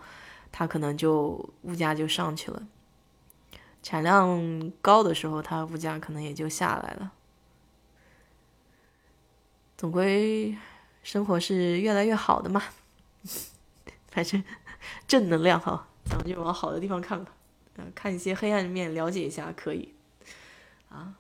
[0.51, 2.61] 它可能就物价就上去了；
[3.85, 7.13] 产量高的时候，它物价可能也就下来了。
[9.81, 10.55] 总归，
[11.03, 12.63] 生活是越来越好的嘛。
[14.11, 14.45] 反正
[15.09, 17.33] 正能量哈，咱们就往好的地方看吧。
[17.95, 19.95] 看一些黑暗面，了解一下可以。
[20.91, 21.15] 啊，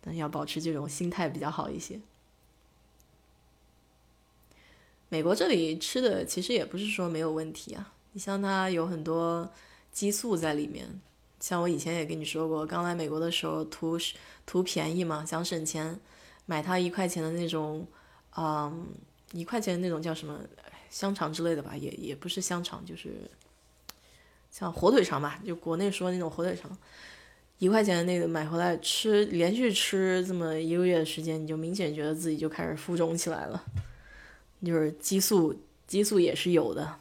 [0.00, 2.00] 但要保持这种心态比较好一些。
[5.08, 9.48] 美国这里吃的其实也不是说没有问题啊，你像它有很多
[9.92, 11.00] 激素在里面。
[11.38, 13.96] 像我以前也跟你说过，刚来美国的时候图
[14.44, 16.00] 图便宜嘛，想省钱。
[16.46, 17.86] 买它一块钱的那种，
[18.36, 18.86] 嗯，
[19.32, 20.38] 一块钱的那种叫什么
[20.90, 23.30] 香肠之类的吧，也也不是香肠，就是
[24.50, 26.76] 像火腿肠吧，就国内说那种火腿肠，
[27.58, 33.64] 一块钱的那个买回来吃，连续吃这么一个月的时间，你就明显觉得自己就开始浮肿起来了，
[34.64, 35.54] 就是激素
[35.86, 36.96] 激素也是有的，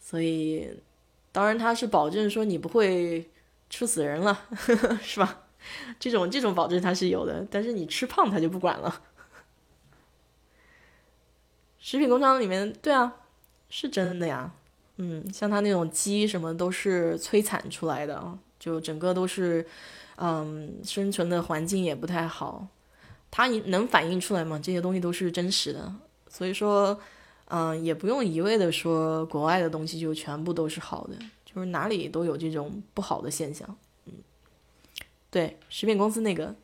[0.00, 0.80] 所以
[1.30, 3.30] 当然它是保证说你不会
[3.68, 5.39] 吃死人了，呵 呵是吧？
[5.98, 9.02] 这种这种保证它是有的，但是你吃胖它就不管了。
[11.78, 13.16] 食品工厂里面，对啊，
[13.68, 14.52] 是真的呀。
[14.96, 19.66] 嗯，像它那种鸡什么都是催产出来的，就整个都是，
[20.16, 22.68] 嗯，生存的环境也不太好。
[23.30, 24.60] 它能反映出来吗？
[24.62, 25.90] 这些东西都是真实的，
[26.28, 27.00] 所以说，
[27.46, 31.16] 嗯，也不用一味的说国外的东西就全部都是好的，
[31.46, 33.74] 就是哪里都有这种不好的现象。
[35.30, 36.54] 对，食品公司那个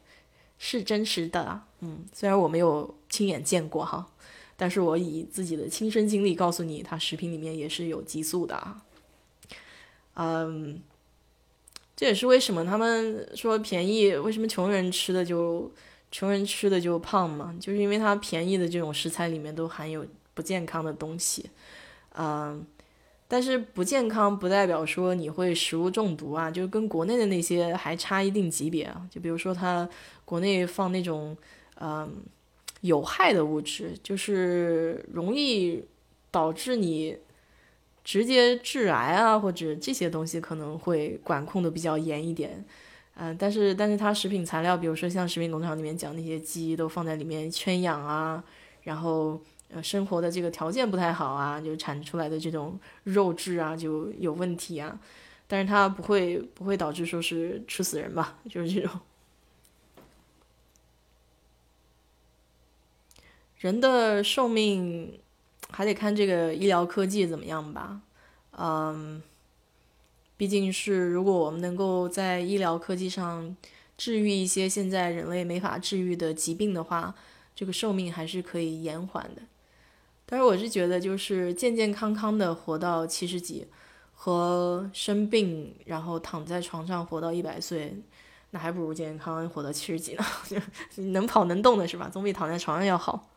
[0.58, 4.06] 是真实的，嗯，虽然我没有亲眼见过哈，
[4.56, 8.82] 但是我以自己的亲身经历告诉你，它食品里面也是有激素的啊，
[10.14, 10.82] 嗯，
[11.94, 15.72] 这也是为什么他们说便宜，为什么穷人吃的就
[16.10, 21.50] 穷人吃的就胖嘛，就是因为它便宜的这种食材里面都含有不健康的东西，
[22.14, 22.66] 嗯。
[23.28, 29.04] 但是不健康不代表说你会食物中毒啊，就跟国内的那些还差一定级别啊。
[29.10, 29.88] 就比如说它
[30.24, 31.36] 国内放那种
[31.80, 32.22] 嗯
[32.82, 35.84] 有害的物质，就是容易
[36.30, 37.18] 导致你
[38.04, 42.64] 直接致癌啊，或者这些东西可能会管控的比较严一点。
[43.16, 48.44] 嗯，但是但是它食品材料，比如说像食品工厂里面讲那些鸡都放在里面圈养啊，
[48.82, 49.40] 然后。
[49.68, 54.98] 呃，生活的这个条件不太好啊，就产出来的这种肉质啊就有问题啊，
[55.48, 59.00] 但是它不会不会导致说是吃死人吧，就是这种。
[63.58, 65.18] 人的寿命
[65.70, 68.00] 还得看这个医疗科技怎么样吧，
[68.52, 69.20] 嗯，
[70.36, 73.56] 毕竟是如果我们能够在医疗科技上
[73.96, 77.14] 治愈一些现在人类没法治愈的疾病的话，
[77.54, 79.42] 这个寿命还是可以延缓的。
[80.26, 83.66] 但是我是觉得，就是健健康康的活到七十几，
[84.12, 87.96] 和生病然后躺在床上活到一百岁，
[88.50, 90.24] 那还不如健康活到七十几呢。
[91.12, 92.08] 能跑能动的是吧？
[92.08, 93.30] 总比躺在床上要好。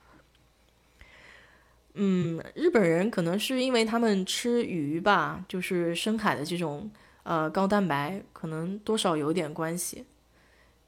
[1.94, 6.90] 嗯，日本人可能是因为他们吃鱼吧，就是深海的这种
[7.24, 10.06] 呃高蛋白，可能多少有点关系。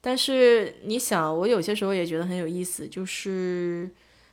[0.00, 3.90] 但是你想，我有些时候也觉得很有意思，就是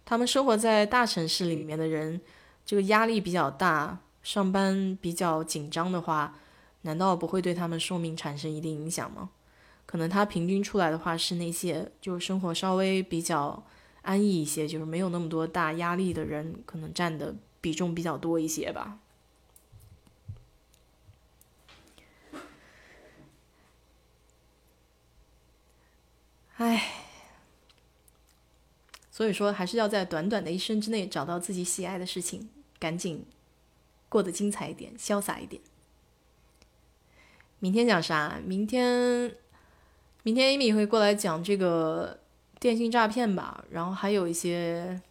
[0.10, 2.20] 他们生活在大城市里面的人，
[2.66, 6.36] 这个压力比较大，上班比较紧张的话，
[6.82, 9.30] 难道不会对他们寿命产生一定影响吗？
[9.86, 13.64] 可能他平均出来的话是那些就是生活稍微比较。
[14.02, 18.98] 安逸一些，就是没有那么多大压力的人，可能占的比重比较多一些吧。
[26.56, 27.09] 唉，
[29.20, 32.48] 所以说还是要在短短的一生之内找到自己喜爱的事情，
[32.80, 33.26] 赶紧
[34.08, 35.62] 过得精彩一点，潇洒一点。
[37.60, 38.40] 明天讲啥？
[38.46, 39.36] 明天，
[40.24, 42.18] 明天 Amy 会过来讲这个。
[42.62, 45.02] 电信诈骗吧，然后还有一些，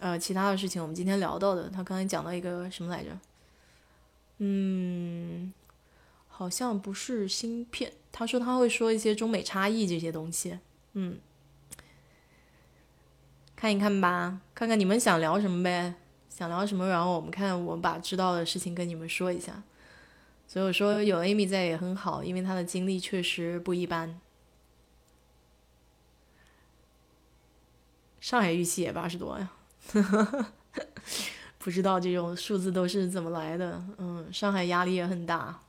[0.00, 0.82] 呃，其他的事情。
[0.82, 3.16] 我们今天聊到的，他刚才讲到一个什么来着？
[4.38, 5.52] 嗯，
[6.26, 7.92] 好像不是芯片。
[8.10, 10.58] 他说他会说一些中美差异这些东西。
[10.94, 11.16] 嗯，
[13.60, 15.94] 看一看吧，看看你们想聊什么呗，
[16.30, 19.62] 想聊什么，然后我们看我们把知道的事情跟你们说一下。
[20.48, 24.18] 所以我说有 Amy 在也很好，因为她的经历确实不一般。
[28.18, 29.52] 上海预期也八十多呀，
[31.58, 33.84] 不知道这种数字都是怎么来的。
[33.98, 35.60] 嗯，上海压力也很大。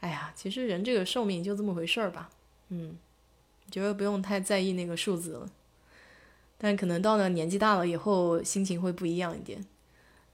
[0.00, 2.30] 哎呀，其实人这个寿命就这么回事儿吧。
[2.70, 2.98] 嗯，
[3.70, 5.48] 觉得不用太在意那个数字了。
[6.56, 9.64] 但可能到了年纪大了以后，心情会不一样一点。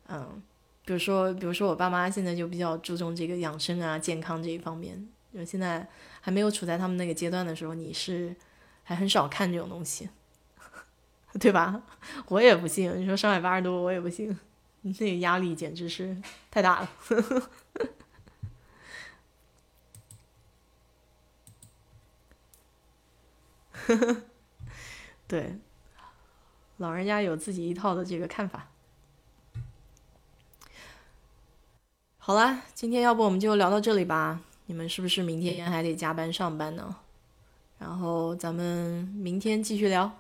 [0.09, 0.43] 嗯，
[0.85, 5.07] 比如说，比如说我爸妈现在就比较注重这个养生啊、健康这一方面。
[5.35, 5.87] 就现在
[6.21, 8.35] 还没有处在他们那个阶段的时候，你是
[8.85, 10.09] 还很少看这种东西，
[11.41, 11.83] 对吧？
[12.29, 14.39] 我也不信，你说上海八十多，我也不信，
[14.83, 16.17] 那个压力简直是
[16.51, 16.91] 太大了。
[23.87, 24.23] 呵 呵
[25.27, 25.59] 对，
[26.77, 28.69] 老人家有自己一套的这个看法。
[32.19, 34.41] 好了，今天要不我们就聊到这里吧。
[34.67, 36.97] 你们是不是明天还得加班上班呢？
[37.79, 40.11] 然后咱们明天继续聊。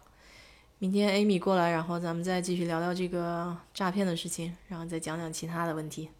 [0.78, 6.10] 明天 Amy 过来，然后咱们再继续聊聊这个诈骗的事情，然后再讲讲其他的问题。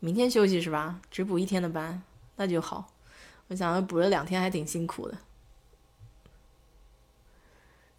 [0.00, 1.00] 明天休息是吧？
[1.12, 2.02] 只补一天的班，
[2.34, 2.88] 那就好。
[3.46, 5.16] 我想补了两天还挺辛苦的。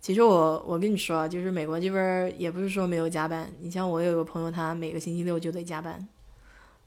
[0.04, 3.50] 其实我我跟你说啊，就是美国这边也不是说没有加班。
[3.62, 6.06] 你像我有个朋友，他每个星期六就得加班。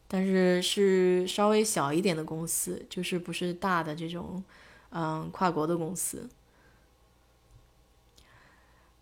[0.07, 4.45] 但是是稍微小一点的公司，就是不是大的这种，
[4.91, 6.29] 嗯，跨国的公司。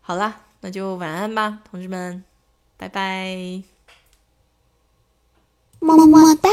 [0.01, 2.23] 好啦，那就晚安吧，同志们，
[2.77, 3.65] 拜拜，
[5.81, 6.49] 么么哒。